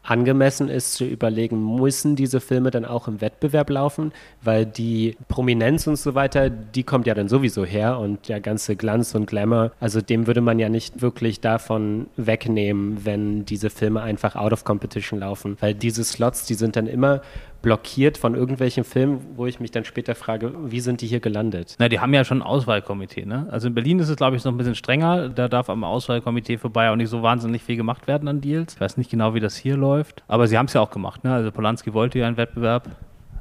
angemessen 0.09 0.69
ist 0.69 0.93
zu 0.93 1.05
überlegen, 1.05 1.75
müssen 1.75 2.15
diese 2.15 2.39
Filme 2.39 2.71
dann 2.71 2.85
auch 2.85 3.07
im 3.07 3.21
Wettbewerb 3.21 3.69
laufen, 3.69 4.11
weil 4.41 4.65
die 4.65 5.15
Prominenz 5.27 5.87
und 5.87 5.97
so 5.97 6.15
weiter, 6.15 6.49
die 6.49 6.83
kommt 6.83 7.07
ja 7.07 7.13
dann 7.13 7.29
sowieso 7.29 7.65
her 7.65 7.99
und 7.99 8.27
der 8.27 8.41
ganze 8.41 8.75
Glanz 8.75 9.13
und 9.15 9.27
Glamour, 9.27 9.71
also 9.79 10.01
dem 10.01 10.27
würde 10.27 10.41
man 10.41 10.59
ja 10.59 10.69
nicht 10.69 11.01
wirklich 11.01 11.41
davon 11.41 12.07
wegnehmen, 12.17 13.05
wenn 13.05 13.45
diese 13.45 13.69
Filme 13.69 14.01
einfach 14.01 14.35
out 14.35 14.53
of 14.53 14.63
competition 14.63 15.19
laufen, 15.19 15.57
weil 15.59 15.73
diese 15.73 16.03
Slots, 16.03 16.45
die 16.45 16.55
sind 16.55 16.75
dann 16.75 16.87
immer 16.87 17.21
blockiert 17.61 18.17
von 18.17 18.35
irgendwelchen 18.35 18.83
Filmen, 18.83 19.19
wo 19.35 19.45
ich 19.45 19.59
mich 19.59 19.71
dann 19.71 19.85
später 19.85 20.15
frage, 20.15 20.53
wie 20.65 20.79
sind 20.79 21.01
die 21.01 21.07
hier 21.07 21.19
gelandet? 21.19 21.75
Na, 21.79 21.89
die 21.89 21.99
haben 21.99 22.13
ja 22.13 22.23
schon 22.23 22.39
ein 22.39 22.47
Auswahlkomitee, 22.47 23.25
ne? 23.25 23.47
Also 23.51 23.67
in 23.67 23.73
Berlin 23.73 23.99
ist 23.99 24.09
es, 24.09 24.15
glaube 24.15 24.37
ich, 24.37 24.43
noch 24.43 24.51
ein 24.51 24.57
bisschen 24.57 24.75
strenger. 24.75 25.29
Da 25.29 25.47
darf 25.47 25.69
am 25.69 25.83
Auswahlkomitee 25.83 26.57
vorbei 26.57 26.89
auch 26.89 26.95
nicht 26.95 27.09
so 27.09 27.21
wahnsinnig 27.21 27.63
viel 27.63 27.75
gemacht 27.75 28.07
werden 28.07 28.27
an 28.27 28.41
Deals. 28.41 28.75
Ich 28.75 28.81
weiß 28.81 28.97
nicht 28.97 29.11
genau, 29.11 29.33
wie 29.33 29.39
das 29.39 29.55
hier 29.57 29.77
läuft. 29.77 30.23
Aber 30.27 30.47
sie 30.47 30.57
haben 30.57 30.67
es 30.67 30.73
ja 30.73 30.81
auch 30.81 30.91
gemacht, 30.91 31.23
ne? 31.23 31.33
Also 31.33 31.51
Polanski 31.51 31.93
wollte 31.93 32.19
ja 32.19 32.27
einen 32.27 32.37
Wettbewerb. 32.37 32.87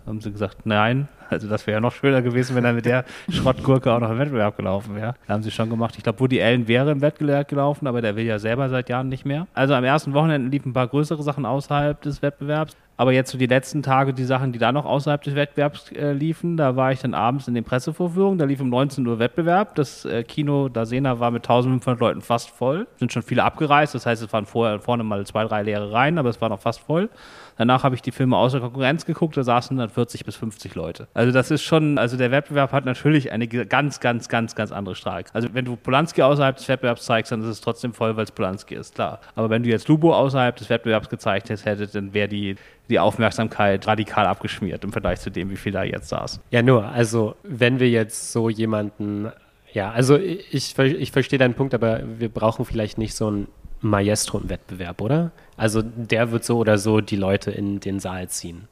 Haben 0.06 0.20
sie 0.20 0.32
gesagt, 0.32 0.64
nein. 0.64 1.08
Also 1.28 1.48
das 1.48 1.66
wäre 1.66 1.76
ja 1.76 1.80
noch 1.80 1.92
schöner 1.92 2.22
gewesen, 2.22 2.56
wenn 2.56 2.64
er 2.64 2.72
mit 2.72 2.86
der 2.86 3.04
Schrottgurke 3.28 3.92
auch 3.92 4.00
noch 4.00 4.10
im 4.10 4.18
Wettbewerb 4.18 4.56
gelaufen 4.56 4.94
wäre. 4.94 5.14
Haben 5.28 5.42
sie 5.42 5.50
schon 5.50 5.68
gemacht. 5.68 5.94
Ich 5.98 6.02
glaube, 6.02 6.18
Woody 6.20 6.42
Allen 6.42 6.66
wäre 6.66 6.90
im 6.90 7.02
Wettbewerb 7.02 7.48
gelaufen, 7.48 7.86
aber 7.86 8.00
der 8.00 8.16
will 8.16 8.24
ja 8.24 8.38
selber 8.38 8.70
seit 8.70 8.88
Jahren 8.88 9.10
nicht 9.10 9.26
mehr. 9.26 9.46
Also 9.52 9.74
am 9.74 9.84
ersten 9.84 10.14
Wochenende 10.14 10.48
liefen 10.48 10.70
ein 10.70 10.72
paar 10.72 10.88
größere 10.88 11.22
Sachen 11.22 11.44
außerhalb 11.44 12.00
des 12.00 12.22
Wettbewerbs. 12.22 12.74
Aber 12.98 13.12
jetzt 13.12 13.30
so 13.30 13.38
die 13.38 13.46
letzten 13.46 13.82
Tage, 13.84 14.12
die 14.12 14.24
Sachen, 14.24 14.50
die 14.50 14.58
da 14.58 14.72
noch 14.72 14.84
außerhalb 14.84 15.22
des 15.22 15.36
Wettbewerbs 15.36 15.92
äh, 15.92 16.12
liefen, 16.12 16.56
da 16.56 16.74
war 16.74 16.90
ich 16.90 16.98
dann 16.98 17.14
abends 17.14 17.46
in 17.46 17.54
den 17.54 17.62
Pressevorführungen, 17.62 18.38
da 18.38 18.44
lief 18.44 18.60
um 18.60 18.68
19 18.68 19.06
Uhr 19.06 19.20
Wettbewerb. 19.20 19.76
Das 19.76 20.04
äh, 20.04 20.24
Kino 20.24 20.68
Dasena 20.68 21.20
war 21.20 21.30
mit 21.30 21.44
1500 21.44 22.00
Leuten 22.00 22.22
fast 22.22 22.50
voll. 22.50 22.88
Sind 22.96 23.12
schon 23.12 23.22
viele 23.22 23.44
abgereist, 23.44 23.94
das 23.94 24.04
heißt, 24.04 24.20
es 24.20 24.32
waren 24.32 24.46
vorher, 24.46 24.80
vorne 24.80 25.04
mal 25.04 25.24
zwei, 25.26 25.44
drei 25.44 25.62
leere 25.62 25.92
Reihen, 25.92 26.18
aber 26.18 26.28
es 26.28 26.40
war 26.40 26.48
noch 26.48 26.58
fast 26.58 26.80
voll. 26.80 27.08
Danach 27.56 27.82
habe 27.82 27.94
ich 27.94 28.02
die 28.02 28.12
Filme 28.12 28.36
außer 28.36 28.60
Konkurrenz 28.60 29.04
geguckt, 29.04 29.36
da 29.36 29.42
saßen 29.42 29.76
dann 29.76 29.90
40 29.90 30.24
bis 30.24 30.36
50 30.36 30.74
Leute. 30.74 31.08
Also 31.14 31.32
das 31.32 31.50
ist 31.50 31.62
schon, 31.62 31.98
also 31.98 32.16
der 32.16 32.30
Wettbewerb 32.30 32.72
hat 32.72 32.84
natürlich 32.84 33.30
eine 33.32 33.46
ganz, 33.48 34.00
ganz, 34.00 34.28
ganz, 34.28 34.54
ganz 34.54 34.72
andere 34.72 34.94
Strahlung. 34.94 35.26
Also 35.32 35.48
wenn 35.52 35.64
du 35.64 35.76
Polanski 35.76 36.22
außerhalb 36.22 36.56
des 36.56 36.68
Wettbewerbs 36.68 37.04
zeigst, 37.04 37.32
dann 37.32 37.42
ist 37.42 37.48
es 37.48 37.60
trotzdem 37.60 37.92
voll, 37.92 38.16
weil 38.16 38.24
es 38.24 38.32
Polanski 38.32 38.74
ist, 38.74 38.94
klar. 38.94 39.20
Aber 39.34 39.50
wenn 39.50 39.62
du 39.62 39.68
jetzt 39.68 39.88
Lubo 39.88 40.14
außerhalb 40.14 40.54
des 40.56 40.68
Wettbewerbs 40.68 41.08
gezeigt 41.08 41.48
hättest, 41.50 41.94
dann 41.94 42.12
wäre 42.14 42.28
die 42.28 42.56
die 42.88 42.98
Aufmerksamkeit 42.98 43.86
radikal 43.86 44.26
abgeschmiert 44.26 44.84
im 44.84 44.92
Vergleich 44.92 45.20
zu 45.20 45.30
dem, 45.30 45.50
wie 45.50 45.56
viel 45.56 45.72
da 45.72 45.82
jetzt 45.82 46.08
saß. 46.08 46.40
Ja, 46.50 46.62
nur, 46.62 46.86
also 46.86 47.36
wenn 47.42 47.80
wir 47.80 47.90
jetzt 47.90 48.32
so 48.32 48.48
jemanden, 48.48 49.30
ja, 49.72 49.90
also 49.90 50.16
ich, 50.16 50.78
ich 50.78 51.12
verstehe 51.12 51.38
deinen 51.38 51.54
Punkt, 51.54 51.74
aber 51.74 52.00
wir 52.18 52.28
brauchen 52.28 52.64
vielleicht 52.64 52.98
nicht 52.98 53.14
so 53.14 53.28
einen 53.28 53.48
Maestro 53.80 54.38
im 54.38 54.48
Wettbewerb, 54.48 55.00
oder? 55.00 55.30
Also 55.56 55.82
der 55.82 56.30
wird 56.30 56.44
so 56.44 56.58
oder 56.58 56.78
so 56.78 57.00
die 57.00 57.16
Leute 57.16 57.50
in 57.50 57.80
den 57.80 58.00
Saal 58.00 58.28
ziehen. 58.28 58.68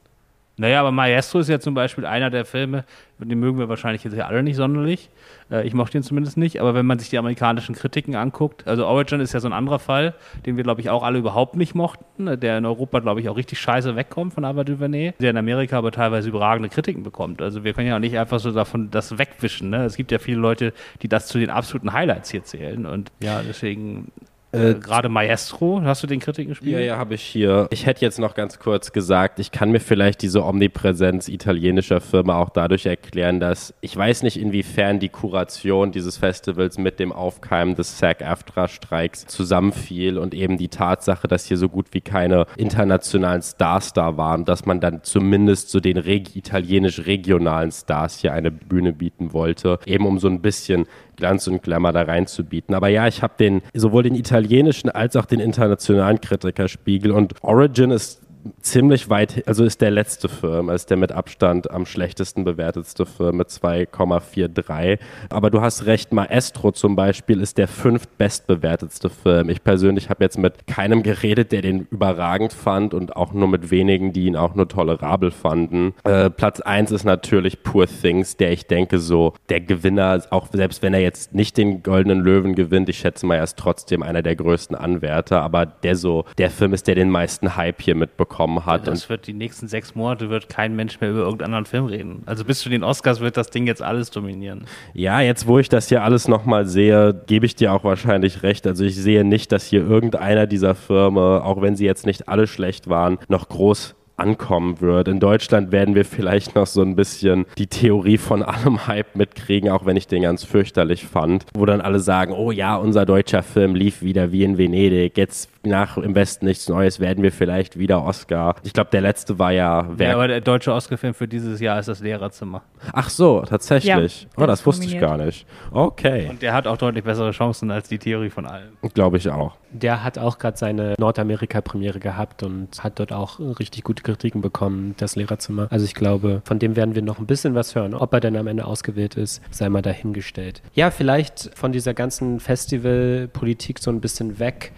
Naja, 0.58 0.80
aber 0.80 0.90
Maestro 0.90 1.40
ist 1.40 1.48
ja 1.48 1.60
zum 1.60 1.74
Beispiel 1.74 2.06
einer 2.06 2.30
der 2.30 2.46
Filme, 2.46 2.84
den 3.18 3.38
mögen 3.38 3.58
wir 3.58 3.68
wahrscheinlich 3.68 4.04
jetzt 4.04 4.18
alle 4.18 4.42
nicht 4.42 4.56
sonderlich. 4.56 5.10
Äh, 5.50 5.66
ich 5.66 5.74
mochte 5.74 5.98
ihn 5.98 6.02
zumindest 6.02 6.38
nicht, 6.38 6.60
aber 6.60 6.74
wenn 6.74 6.86
man 6.86 6.98
sich 6.98 7.10
die 7.10 7.18
amerikanischen 7.18 7.74
Kritiken 7.74 8.14
anguckt, 8.14 8.66
also 8.66 8.86
Origin 8.86 9.20
ist 9.20 9.34
ja 9.34 9.40
so 9.40 9.48
ein 9.48 9.52
anderer 9.52 9.78
Fall, 9.78 10.14
den 10.46 10.56
wir, 10.56 10.64
glaube 10.64 10.80
ich, 10.80 10.88
auch 10.88 11.02
alle 11.02 11.18
überhaupt 11.18 11.56
nicht 11.56 11.74
mochten, 11.74 12.40
der 12.40 12.56
in 12.56 12.64
Europa, 12.64 13.00
glaube 13.00 13.20
ich, 13.20 13.28
auch 13.28 13.36
richtig 13.36 13.60
scheiße 13.60 13.96
wegkommt 13.96 14.32
von 14.32 14.46
Ava 14.46 14.64
DuVernay, 14.64 15.12
der 15.20 15.30
in 15.30 15.36
Amerika 15.36 15.76
aber 15.76 15.92
teilweise 15.92 16.30
überragende 16.30 16.70
Kritiken 16.70 17.02
bekommt. 17.02 17.42
Also 17.42 17.62
wir 17.62 17.74
können 17.74 17.88
ja 17.88 17.96
auch 17.96 18.00
nicht 18.00 18.18
einfach 18.18 18.40
so 18.40 18.50
davon 18.50 18.90
das 18.90 19.18
wegwischen. 19.18 19.70
Ne? 19.70 19.84
Es 19.84 19.96
gibt 19.96 20.10
ja 20.10 20.18
viele 20.18 20.38
Leute, 20.38 20.72
die 21.02 21.08
das 21.08 21.26
zu 21.26 21.38
den 21.38 21.50
absoluten 21.50 21.92
Highlights 21.92 22.30
hier 22.30 22.44
zählen 22.44 22.86
und 22.86 23.12
ja, 23.22 23.42
deswegen 23.46 24.10
äh, 24.56 24.74
Gerade 24.74 25.08
Maestro, 25.08 25.82
hast 25.82 26.02
du 26.02 26.06
den 26.06 26.20
Kritiken 26.20 26.50
gespielt? 26.50 26.72
Ja, 26.72 26.80
ja, 26.80 26.96
habe 26.96 27.14
ich 27.14 27.22
hier. 27.22 27.68
Ich 27.70 27.86
hätte 27.86 28.04
jetzt 28.04 28.18
noch 28.18 28.34
ganz 28.34 28.58
kurz 28.58 28.92
gesagt, 28.92 29.38
ich 29.38 29.50
kann 29.50 29.70
mir 29.70 29.80
vielleicht 29.80 30.22
diese 30.22 30.44
Omnipräsenz 30.44 31.28
italienischer 31.28 32.00
Firma 32.00 32.36
auch 32.38 32.50
dadurch 32.50 32.86
erklären, 32.86 33.40
dass 33.40 33.74
ich 33.80 33.96
weiß 33.96 34.22
nicht, 34.22 34.38
inwiefern 34.38 34.98
die 34.98 35.08
Kuration 35.08 35.92
dieses 35.92 36.16
Festivals 36.16 36.78
mit 36.78 36.98
dem 36.98 37.12
Aufkeimen 37.12 37.74
des 37.74 37.98
SAG-AFTRA-Streiks 37.98 39.26
zusammenfiel 39.26 40.18
und 40.18 40.34
eben 40.34 40.56
die 40.58 40.68
Tatsache, 40.68 41.28
dass 41.28 41.46
hier 41.46 41.56
so 41.56 41.68
gut 41.68 41.88
wie 41.92 42.00
keine 42.00 42.46
internationalen 42.56 43.42
Stars 43.42 43.92
da 43.92 44.16
waren, 44.16 44.44
dass 44.44 44.66
man 44.66 44.80
dann 44.80 45.02
zumindest 45.02 45.70
so 45.70 45.80
den 45.80 45.96
reg 45.96 46.34
italienisch-regionalen 46.34 47.70
Stars 47.72 48.20
hier 48.20 48.32
eine 48.32 48.50
Bühne 48.50 48.92
bieten 48.92 49.32
wollte, 49.32 49.78
eben 49.86 50.06
um 50.06 50.18
so 50.18 50.28
ein 50.28 50.40
bisschen 50.40 50.86
Glanz 51.16 51.46
und 51.46 51.62
Glamour 51.62 51.92
da 51.92 52.02
reinzubieten. 52.02 52.74
Aber 52.74 52.88
ja, 52.88 53.06
ich 53.06 53.22
habe 53.22 53.34
den 53.38 53.62
sowohl 53.74 54.02
den 54.02 54.14
italienischen 54.14 54.90
als 54.90 55.16
auch 55.16 55.26
den 55.26 55.40
internationalen 55.40 56.20
Kritikerspiegel 56.20 57.10
und 57.10 57.34
Origin 57.42 57.90
ist 57.90 58.20
ziemlich 58.60 59.10
weit, 59.10 59.46
also 59.46 59.64
ist 59.64 59.80
der 59.80 59.90
letzte 59.90 60.28
Film, 60.28 60.70
ist 60.70 60.90
der 60.90 60.96
mit 60.96 61.12
Abstand 61.12 61.70
am 61.70 61.86
schlechtesten 61.86 62.44
bewertetste 62.44 63.06
Film 63.06 63.38
mit 63.38 63.48
2,43. 63.48 64.98
Aber 65.30 65.50
du 65.50 65.60
hast 65.60 65.86
recht, 65.86 66.12
Maestro 66.12 66.72
zum 66.72 66.96
Beispiel 66.96 67.40
ist 67.40 67.58
der 67.58 67.68
fünft 67.68 68.16
bestbewertetste 68.18 69.10
Film. 69.10 69.48
Ich 69.48 69.64
persönlich 69.64 70.10
habe 70.10 70.24
jetzt 70.24 70.38
mit 70.38 70.66
keinem 70.66 71.02
geredet, 71.02 71.52
der 71.52 71.62
den 71.62 71.86
überragend 71.90 72.52
fand 72.52 72.94
und 72.94 73.16
auch 73.16 73.32
nur 73.32 73.48
mit 73.48 73.70
wenigen, 73.70 74.12
die 74.12 74.26
ihn 74.26 74.36
auch 74.36 74.54
nur 74.54 74.68
tolerabel 74.68 75.30
fanden. 75.30 75.94
Äh, 76.04 76.30
Platz 76.30 76.60
1 76.60 76.92
ist 76.92 77.04
natürlich 77.04 77.62
Poor 77.62 77.86
Things, 77.86 78.36
der 78.36 78.52
ich 78.52 78.66
denke 78.66 78.98
so 78.98 79.34
der 79.48 79.60
Gewinner, 79.60 80.22
auch 80.30 80.48
selbst 80.52 80.82
wenn 80.82 80.94
er 80.94 81.00
jetzt 81.00 81.34
nicht 81.34 81.56
den 81.56 81.82
Goldenen 81.82 82.20
Löwen 82.20 82.54
gewinnt, 82.54 82.88
ich 82.88 82.98
schätze 82.98 83.26
mal, 83.26 83.36
er 83.36 83.44
ist 83.44 83.58
trotzdem 83.58 84.02
einer 84.02 84.22
der 84.22 84.36
größten 84.36 84.76
Anwärter, 84.76 85.42
aber 85.42 85.66
der 85.66 85.96
so, 85.96 86.24
der 86.38 86.50
Film 86.50 86.72
ist, 86.72 86.86
der 86.86 86.94
den 86.94 87.10
meisten 87.10 87.56
Hype 87.56 87.82
hier 87.82 87.94
mitbekommt 87.94 88.35
bekommen 88.36 88.66
hat. 88.66 88.86
Das 88.86 89.08
wird 89.08 89.26
die 89.26 89.32
nächsten 89.32 89.66
sechs 89.66 89.94
Monate 89.94 90.28
wird 90.28 90.48
kein 90.48 90.76
Mensch 90.76 91.00
mehr 91.00 91.10
über 91.10 91.20
irgendeinen 91.20 91.54
anderen 91.54 91.66
Film 91.66 91.86
reden. 91.86 92.22
Also 92.26 92.44
bis 92.44 92.60
zu 92.60 92.68
den 92.68 92.84
Oscars 92.84 93.20
wird 93.20 93.36
das 93.36 93.50
Ding 93.50 93.66
jetzt 93.66 93.82
alles 93.82 94.10
dominieren. 94.10 94.66
Ja, 94.92 95.20
jetzt 95.20 95.46
wo 95.46 95.58
ich 95.58 95.68
das 95.68 95.88
hier 95.88 96.02
alles 96.02 96.28
nochmal 96.28 96.66
sehe, 96.66 97.14
gebe 97.26 97.46
ich 97.46 97.56
dir 97.56 97.72
auch 97.72 97.84
wahrscheinlich 97.84 98.42
recht. 98.42 98.66
Also 98.66 98.84
ich 98.84 98.96
sehe 98.96 99.24
nicht, 99.24 99.52
dass 99.52 99.64
hier 99.64 99.80
irgendeiner 99.80 100.46
dieser 100.46 100.74
Firmen, 100.74 101.40
auch 101.40 101.62
wenn 101.62 101.76
sie 101.76 101.86
jetzt 101.86 102.04
nicht 102.04 102.28
alle 102.28 102.46
schlecht 102.46 102.88
waren, 102.88 103.18
noch 103.28 103.48
groß 103.48 103.95
ankommen 104.16 104.80
wird. 104.80 105.08
In 105.08 105.20
Deutschland 105.20 105.72
werden 105.72 105.94
wir 105.94 106.04
vielleicht 106.04 106.54
noch 106.54 106.66
so 106.66 106.82
ein 106.82 106.96
bisschen 106.96 107.46
die 107.58 107.66
Theorie 107.66 108.18
von 108.18 108.42
allem 108.42 108.86
Hype 108.86 109.14
mitkriegen, 109.14 109.70
auch 109.70 109.86
wenn 109.86 109.96
ich 109.96 110.06
den 110.06 110.22
ganz 110.22 110.44
fürchterlich 110.44 111.06
fand, 111.06 111.44
wo 111.54 111.66
dann 111.66 111.80
alle 111.80 112.00
sagen, 112.00 112.32
oh 112.32 112.50
ja, 112.50 112.76
unser 112.76 113.04
deutscher 113.04 113.42
Film 113.42 113.74
lief 113.74 114.02
wieder 114.02 114.32
wie 114.32 114.44
in 114.44 114.58
Venedig, 114.58 115.16
jetzt 115.16 115.50
nach 115.66 115.96
Im 115.98 116.14
Westen 116.14 116.46
nichts 116.46 116.68
Neues 116.68 117.00
werden 117.00 117.22
wir 117.22 117.32
vielleicht 117.32 117.78
wieder 117.78 118.04
Oscar. 118.04 118.54
Ich 118.62 118.72
glaube, 118.72 118.90
der 118.90 119.00
letzte 119.00 119.38
war 119.38 119.52
ja 119.52 119.86
Werk. 119.98 120.10
Ja, 120.10 120.14
aber 120.14 120.28
der 120.28 120.40
deutsche 120.40 120.72
Oscar-Film 120.72 121.12
für 121.12 121.28
dieses 121.28 121.60
Jahr 121.60 121.78
ist 121.78 121.88
das 121.88 122.00
Lehrerzimmer. 122.00 122.62
Ach 122.92 123.10
so, 123.10 123.42
tatsächlich. 123.42 124.22
Ja, 124.36 124.44
oh, 124.44 124.46
das 124.46 124.64
wusste 124.64 124.86
ich 124.86 124.98
gar 124.98 125.16
nicht. 125.16 125.46
Okay. 125.72 126.28
Und 126.30 126.42
der 126.42 126.54
hat 126.54 126.66
auch 126.66 126.76
deutlich 126.76 127.04
bessere 127.04 127.32
Chancen 127.32 127.70
als 127.70 127.88
die 127.88 127.98
Theorie 127.98 128.30
von 128.30 128.46
allem. 128.46 128.76
Glaube 128.94 129.16
ich 129.16 129.28
auch. 129.28 129.56
Der 129.72 130.04
hat 130.04 130.18
auch 130.18 130.38
gerade 130.38 130.56
seine 130.56 130.94
Nordamerika-Premiere 130.98 131.98
gehabt 131.98 132.42
und 132.42 132.82
hat 132.82 132.98
dort 132.98 133.12
auch 133.12 133.40
richtig 133.58 133.82
gute 133.82 134.02
Kritiken 134.06 134.40
bekommen, 134.40 134.94
das 134.98 135.16
Lehrerzimmer. 135.16 135.66
Also 135.70 135.84
ich 135.84 135.94
glaube, 135.94 136.40
von 136.44 136.58
dem 136.58 136.76
werden 136.76 136.94
wir 136.94 137.02
noch 137.02 137.18
ein 137.18 137.26
bisschen 137.26 137.54
was 137.54 137.74
hören. 137.74 137.92
Ob 137.94 138.12
er 138.12 138.20
denn 138.20 138.36
am 138.36 138.46
Ende 138.46 138.64
ausgewählt 138.64 139.16
ist, 139.16 139.42
sei 139.50 139.68
mal 139.68 139.82
dahingestellt. 139.82 140.62
Ja, 140.74 140.90
vielleicht 140.90 141.50
von 141.54 141.72
dieser 141.72 141.92
ganzen 141.92 142.40
Festivalpolitik 142.40 143.78
so 143.80 143.90
ein 143.90 144.00
bisschen 144.00 144.38
weg 144.38 144.72